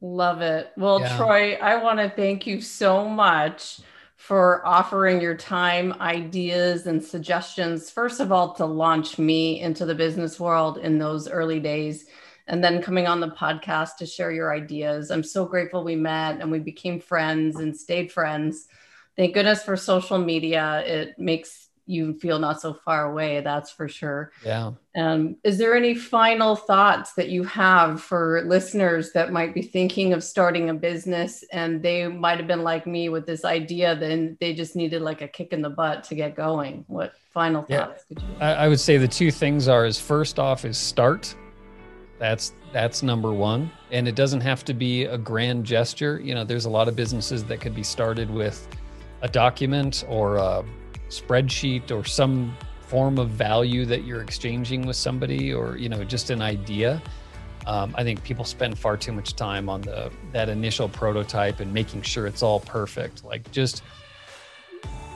Love 0.00 0.42
it. 0.42 0.70
Well, 0.76 1.00
yeah. 1.00 1.16
Troy, 1.16 1.54
I 1.54 1.82
want 1.82 1.98
to 1.98 2.10
thank 2.10 2.46
you 2.46 2.60
so 2.60 3.08
much 3.08 3.80
for 4.16 4.64
offering 4.66 5.20
your 5.20 5.36
time, 5.36 5.94
ideas, 6.00 6.86
and 6.86 7.02
suggestions. 7.02 7.90
First 7.90 8.20
of 8.20 8.30
all, 8.30 8.54
to 8.54 8.64
launch 8.64 9.18
me 9.18 9.60
into 9.60 9.84
the 9.84 9.94
business 9.94 10.38
world 10.38 10.78
in 10.78 10.98
those 10.98 11.28
early 11.28 11.60
days. 11.60 12.06
And 12.46 12.62
then 12.62 12.82
coming 12.82 13.06
on 13.06 13.20
the 13.20 13.30
podcast 13.30 13.96
to 13.98 14.06
share 14.06 14.32
your 14.32 14.52
ideas. 14.52 15.10
I'm 15.10 15.22
so 15.22 15.44
grateful 15.46 15.84
we 15.84 15.96
met 15.96 16.40
and 16.40 16.50
we 16.50 16.58
became 16.58 17.00
friends 17.00 17.56
and 17.56 17.76
stayed 17.76 18.12
friends. 18.12 18.68
Thank 19.16 19.34
goodness 19.34 19.62
for 19.62 19.76
social 19.76 20.18
media. 20.18 20.82
It 20.84 21.18
makes 21.18 21.68
you 21.86 22.14
feel 22.14 22.38
not 22.38 22.60
so 22.60 22.72
far 22.72 23.10
away, 23.10 23.40
that's 23.40 23.70
for 23.70 23.88
sure. 23.88 24.32
Yeah. 24.44 24.72
Um, 24.96 25.36
is 25.44 25.58
there 25.58 25.74
any 25.74 25.94
final 25.94 26.56
thoughts 26.56 27.12
that 27.14 27.28
you 27.28 27.44
have 27.44 28.00
for 28.00 28.42
listeners 28.46 29.12
that 29.12 29.32
might 29.32 29.54
be 29.54 29.62
thinking 29.62 30.12
of 30.12 30.24
starting 30.24 30.70
a 30.70 30.74
business 30.74 31.44
and 31.52 31.82
they 31.82 32.06
might 32.08 32.38
have 32.38 32.46
been 32.46 32.62
like 32.62 32.86
me 32.86 33.08
with 33.10 33.26
this 33.26 33.44
idea, 33.44 33.94
then 33.94 34.36
they 34.40 34.54
just 34.54 34.76
needed 34.76 35.02
like 35.02 35.20
a 35.20 35.28
kick 35.28 35.52
in 35.52 35.60
the 35.60 35.70
butt 35.70 36.04
to 36.04 36.14
get 36.14 36.34
going? 36.34 36.84
What 36.88 37.14
final 37.32 37.62
thoughts 37.62 38.04
yeah. 38.08 38.18
I, 38.40 38.52
I 38.64 38.68
would 38.68 38.80
say 38.80 38.96
the 38.96 39.08
two 39.08 39.30
things 39.30 39.68
are 39.68 39.84
is 39.84 40.00
first 40.00 40.38
off 40.38 40.64
is 40.64 40.78
start 40.78 41.34
that's 42.18 42.52
that's 42.72 43.02
number 43.02 43.32
one. 43.32 43.70
And 43.90 44.08
it 44.08 44.14
doesn't 44.14 44.40
have 44.40 44.64
to 44.64 44.74
be 44.74 45.04
a 45.04 45.18
grand 45.18 45.64
gesture. 45.64 46.20
You 46.20 46.34
know 46.34 46.44
there's 46.44 46.64
a 46.64 46.70
lot 46.70 46.88
of 46.88 46.96
businesses 46.96 47.44
that 47.44 47.60
could 47.60 47.74
be 47.74 47.82
started 47.82 48.30
with 48.30 48.66
a 49.22 49.28
document 49.28 50.04
or 50.08 50.36
a 50.36 50.64
spreadsheet 51.08 51.90
or 51.90 52.04
some 52.04 52.56
form 52.80 53.18
of 53.18 53.30
value 53.30 53.84
that 53.86 54.04
you're 54.04 54.22
exchanging 54.22 54.86
with 54.86 54.96
somebody 54.96 55.52
or 55.52 55.76
you 55.76 55.88
know 55.88 56.04
just 56.04 56.30
an 56.30 56.42
idea. 56.42 57.02
Um, 57.66 57.94
i 57.96 58.04
think 58.04 58.22
people 58.22 58.44
spend 58.44 58.78
far 58.78 58.94
too 58.94 59.12
much 59.12 59.36
time 59.36 59.70
on 59.70 59.80
the 59.80 60.12
that 60.32 60.50
initial 60.50 60.86
prototype 60.86 61.60
and 61.60 61.72
making 61.72 62.02
sure 62.02 62.26
it's 62.26 62.42
all 62.42 62.60
perfect. 62.60 63.24
Like 63.24 63.50
just 63.50 63.82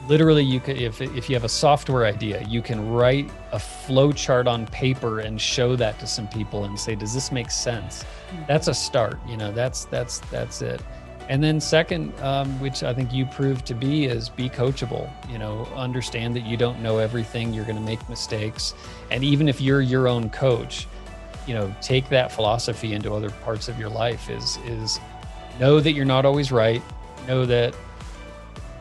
literally 0.08 0.42
you 0.42 0.58
could 0.58 0.78
if, 0.78 1.00
if 1.00 1.28
you 1.28 1.36
have 1.36 1.44
a 1.44 1.48
software 1.48 2.06
idea 2.06 2.42
you 2.48 2.62
can 2.62 2.90
write 2.90 3.30
a 3.52 3.58
flow 3.58 4.10
chart 4.10 4.48
on 4.48 4.66
paper 4.68 5.20
and 5.20 5.40
show 5.40 5.76
that 5.76 5.98
to 5.98 6.06
some 6.06 6.26
people 6.28 6.64
and 6.64 6.78
say 6.78 6.94
does 6.94 7.12
this 7.12 7.30
make 7.30 7.50
sense? 7.50 8.04
Mm-hmm. 8.04 8.42
that's 8.48 8.68
a 8.68 8.74
start 8.74 9.18
you 9.28 9.36
know 9.36 9.52
that's 9.52 9.84
that's 9.86 10.20
that's 10.30 10.62
it. 10.62 10.82
And 11.28 11.44
then 11.44 11.60
second 11.60 12.18
um, 12.20 12.58
which 12.58 12.82
i 12.82 12.94
think 12.94 13.12
you 13.12 13.26
proved 13.26 13.66
to 13.66 13.74
be 13.74 14.06
is 14.06 14.30
be 14.30 14.48
coachable 14.48 15.10
you 15.30 15.38
know 15.38 15.68
understand 15.76 16.34
that 16.36 16.46
you 16.46 16.56
don't 16.56 16.80
know 16.82 16.98
everything 16.98 17.52
you're 17.52 17.66
going 17.66 17.76
to 17.76 17.82
make 17.82 18.06
mistakes. 18.08 18.74
And 19.10 19.22
even 19.22 19.48
if 19.48 19.60
you're 19.60 19.82
your 19.82 20.08
own 20.08 20.30
coach 20.30 20.86
you 21.46 21.54
know 21.54 21.74
take 21.82 22.08
that 22.08 22.32
philosophy 22.32 22.94
into 22.94 23.12
other 23.12 23.30
parts 23.30 23.68
of 23.68 23.78
your 23.78 23.90
life 23.90 24.30
is 24.30 24.58
is 24.64 25.00
know 25.60 25.80
that 25.80 25.92
you're 25.92 26.06
not 26.06 26.24
always 26.24 26.50
right 26.50 26.82
know 27.26 27.44
that 27.44 27.74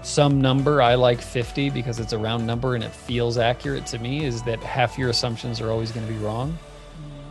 some 0.04 0.40
number 0.40 0.82
i 0.82 0.96
like 0.96 1.20
50 1.22 1.70
because 1.72 2.00
it's 2.00 2.14
a 2.14 2.18
round 2.18 2.46
number 2.46 2.76
and 2.76 2.84
it 2.84 2.92
feels 2.92 3.38
accurate 3.38 3.86
to 3.88 4.00
me 4.00 4.26
is 4.26 4.44
that 4.44 4.62
half 4.62 4.98
your 4.98 5.10
assumptions 5.10 5.60
are 5.62 5.72
always 5.72 5.92
going 5.92 6.06
to 6.06 6.14
be 6.14 6.20
wrong. 6.20 6.58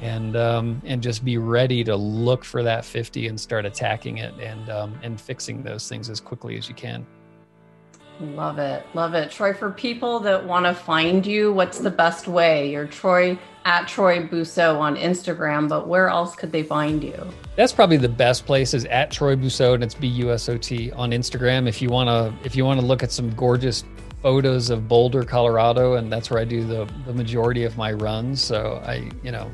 And 0.02 0.36
um, 0.36 0.82
and 0.84 1.02
just 1.02 1.24
be 1.24 1.38
ready 1.38 1.82
to 1.84 1.96
look 1.96 2.44
for 2.44 2.62
that 2.62 2.84
50 2.84 3.28
and 3.28 3.40
start 3.40 3.64
attacking 3.64 4.18
it 4.18 4.34
and 4.38 4.68
um, 4.68 4.98
and 5.02 5.18
fixing 5.18 5.62
those 5.62 5.88
things 5.88 6.10
as 6.10 6.20
quickly 6.20 6.58
as 6.58 6.68
you 6.68 6.74
can. 6.74 7.06
Love 8.20 8.58
it. 8.58 8.84
Love 8.92 9.14
it. 9.14 9.30
Troy 9.30 9.54
for 9.54 9.70
people 9.70 10.20
that 10.20 10.44
want 10.44 10.66
to 10.66 10.74
find 10.74 11.24
you 11.24 11.50
what's 11.50 11.78
the 11.78 11.90
best 11.90 12.28
way? 12.28 12.70
You're 12.70 12.86
troy 12.86 13.38
at 13.66 13.88
Troy 13.88 14.20
Busot 14.22 14.78
on 14.78 14.96
Instagram, 14.96 15.68
but 15.68 15.88
where 15.88 16.08
else 16.08 16.36
could 16.36 16.52
they 16.52 16.62
find 16.62 17.02
you? 17.02 17.26
That's 17.56 17.72
probably 17.72 17.96
the 17.96 18.08
best 18.08 18.46
place 18.46 18.72
is 18.72 18.84
at 18.84 19.10
Troy 19.10 19.34
Busot 19.34 19.74
and 19.74 19.82
it's 19.82 19.94
B 19.94 20.06
U 20.06 20.30
S 20.30 20.48
O 20.48 20.56
T 20.56 20.92
on 20.92 21.10
Instagram. 21.10 21.68
If 21.68 21.82
you 21.82 21.90
wanna 21.90 22.32
if 22.44 22.54
you 22.54 22.64
wanna 22.64 22.82
look 22.82 23.02
at 23.02 23.10
some 23.10 23.28
gorgeous 23.34 23.84
photos 24.22 24.70
of 24.70 24.86
Boulder, 24.86 25.24
Colorado, 25.24 25.94
and 25.94 26.10
that's 26.10 26.30
where 26.30 26.40
I 26.40 26.44
do 26.44 26.64
the 26.64 26.88
the 27.06 27.12
majority 27.12 27.64
of 27.64 27.76
my 27.76 27.92
runs. 27.92 28.40
So 28.40 28.80
I, 28.86 29.10
you 29.24 29.32
know, 29.32 29.50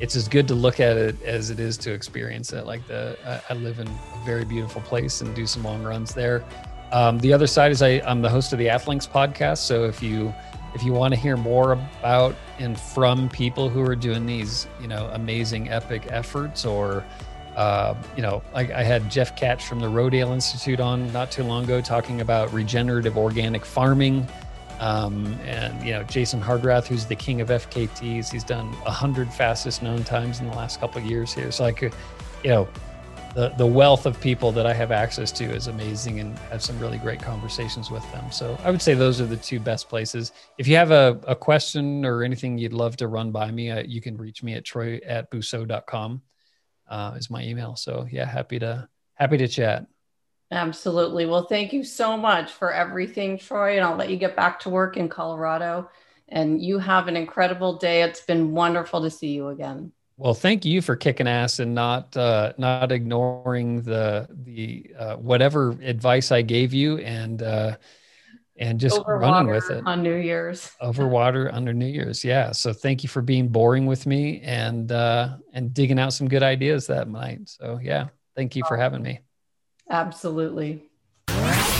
it's 0.00 0.14
as 0.14 0.28
good 0.28 0.46
to 0.46 0.54
look 0.54 0.78
at 0.78 0.96
it 0.96 1.20
as 1.22 1.50
it 1.50 1.58
is 1.58 1.76
to 1.78 1.92
experience 1.92 2.52
it. 2.52 2.66
Like 2.66 2.86
the 2.86 3.18
I, 3.26 3.52
I 3.52 3.56
live 3.56 3.80
in 3.80 3.88
a 3.88 4.24
very 4.24 4.44
beautiful 4.44 4.80
place 4.82 5.22
and 5.22 5.34
do 5.34 5.44
some 5.44 5.64
long 5.64 5.82
runs 5.82 6.14
there. 6.14 6.44
Um, 6.92 7.18
the 7.18 7.32
other 7.32 7.48
side 7.48 7.72
is 7.72 7.82
I, 7.82 8.00
I'm 8.06 8.22
the 8.22 8.30
host 8.30 8.52
of 8.52 8.60
the 8.60 8.66
Athlinks 8.66 9.08
podcast. 9.08 9.58
So 9.58 9.86
if 9.86 10.00
you 10.00 10.32
if 10.76 10.84
you 10.84 10.92
want 10.92 11.14
to 11.14 11.18
hear 11.18 11.38
more 11.38 11.72
about 11.72 12.36
and 12.58 12.78
from 12.78 13.30
people 13.30 13.70
who 13.70 13.80
are 13.80 13.96
doing 13.96 14.26
these, 14.26 14.66
you 14.78 14.86
know, 14.86 15.08
amazing 15.14 15.70
epic 15.70 16.02
efforts, 16.10 16.66
or 16.66 17.02
uh, 17.56 17.94
you 18.14 18.20
know, 18.20 18.42
I, 18.54 18.60
I 18.60 18.82
had 18.82 19.10
Jeff 19.10 19.34
Katz 19.36 19.64
from 19.64 19.80
the 19.80 19.86
Rodale 19.86 20.34
Institute 20.34 20.78
on 20.78 21.10
not 21.14 21.30
too 21.30 21.44
long 21.44 21.64
ago 21.64 21.80
talking 21.80 22.20
about 22.20 22.52
regenerative 22.52 23.16
organic 23.16 23.64
farming. 23.64 24.28
Um, 24.78 25.26
and 25.46 25.82
you 25.82 25.92
know 25.92 26.02
Jason 26.02 26.42
Hardrath, 26.42 26.86
who's 26.86 27.06
the 27.06 27.16
king 27.16 27.40
of 27.40 27.48
FKTs, 27.48 28.30
he's 28.30 28.44
done 28.44 28.76
a 28.84 28.90
hundred 28.90 29.32
fastest 29.32 29.82
known 29.82 30.04
times 30.04 30.40
in 30.40 30.50
the 30.50 30.54
last 30.54 30.78
couple 30.78 31.00
years 31.00 31.32
here. 31.32 31.50
So 31.50 31.64
I 31.64 31.72
could, 31.72 31.94
you 32.44 32.50
know, 32.50 32.68
the, 33.36 33.50
the 33.58 33.66
wealth 33.66 34.06
of 34.06 34.18
people 34.18 34.50
that 34.50 34.64
I 34.64 34.72
have 34.72 34.90
access 34.90 35.30
to 35.32 35.44
is 35.44 35.66
amazing 35.66 36.20
and 36.20 36.38
have 36.50 36.62
some 36.62 36.78
really 36.78 36.96
great 36.96 37.20
conversations 37.20 37.90
with 37.90 38.10
them. 38.10 38.32
So 38.32 38.58
I 38.64 38.70
would 38.70 38.80
say 38.80 38.94
those 38.94 39.20
are 39.20 39.26
the 39.26 39.36
two 39.36 39.60
best 39.60 39.90
places. 39.90 40.32
If 40.56 40.66
you 40.66 40.76
have 40.76 40.90
a, 40.90 41.20
a 41.26 41.36
question 41.36 42.06
or 42.06 42.22
anything 42.22 42.56
you'd 42.56 42.72
love 42.72 42.96
to 42.96 43.08
run 43.08 43.32
by 43.32 43.50
me, 43.50 43.70
uh, 43.70 43.82
you 43.86 44.00
can 44.00 44.16
reach 44.16 44.42
me 44.42 44.54
at 44.54 44.64
troy 44.64 45.00
at 45.04 45.30
busot.com 45.30 46.22
uh, 46.88 47.14
is 47.18 47.28
my 47.28 47.44
email. 47.44 47.76
So 47.76 48.06
yeah, 48.10 48.24
happy 48.24 48.58
to, 48.60 48.88
happy 49.16 49.36
to 49.36 49.48
chat. 49.48 49.84
Absolutely. 50.50 51.26
Well, 51.26 51.44
thank 51.44 51.74
you 51.74 51.84
so 51.84 52.16
much 52.16 52.50
for 52.52 52.72
everything, 52.72 53.36
Troy. 53.36 53.76
And 53.76 53.84
I'll 53.84 53.96
let 53.96 54.08
you 54.08 54.16
get 54.16 54.34
back 54.34 54.60
to 54.60 54.70
work 54.70 54.96
in 54.96 55.10
Colorado. 55.10 55.90
And 56.26 56.64
you 56.64 56.78
have 56.78 57.06
an 57.06 57.18
incredible 57.18 57.76
day. 57.76 58.02
It's 58.02 58.22
been 58.22 58.52
wonderful 58.52 59.02
to 59.02 59.10
see 59.10 59.34
you 59.34 59.48
again. 59.48 59.92
Well, 60.18 60.34
thank 60.34 60.64
you 60.64 60.80
for 60.80 60.96
kicking 60.96 61.28
ass 61.28 61.58
and 61.58 61.74
not 61.74 62.16
uh, 62.16 62.54
not 62.56 62.90
ignoring 62.90 63.82
the 63.82 64.26
the 64.30 64.90
uh, 64.98 65.16
whatever 65.16 65.72
advice 65.82 66.32
I 66.32 66.40
gave 66.42 66.72
you 66.72 66.98
and 66.98 67.42
uh, 67.42 67.76
and 68.56 68.80
just 68.80 68.98
Over 68.98 69.18
running 69.18 69.52
with 69.52 69.70
it 69.70 69.86
on 69.86 70.02
New 70.02 70.14
Year's. 70.14 70.70
Over 70.80 71.06
water 71.06 71.50
under 71.52 71.74
New 71.74 71.86
Year's, 71.86 72.24
yeah. 72.24 72.52
So 72.52 72.72
thank 72.72 73.02
you 73.02 73.10
for 73.10 73.20
being 73.20 73.48
boring 73.48 73.84
with 73.84 74.06
me 74.06 74.40
and 74.40 74.90
uh, 74.90 75.36
and 75.52 75.74
digging 75.74 75.98
out 75.98 76.14
some 76.14 76.28
good 76.28 76.42
ideas 76.42 76.86
that 76.86 77.08
night. 77.08 77.40
So 77.44 77.78
yeah, 77.82 78.08
thank 78.34 78.56
you 78.56 78.64
for 78.66 78.78
having 78.78 79.02
me. 79.02 79.20
Absolutely. 79.90 80.88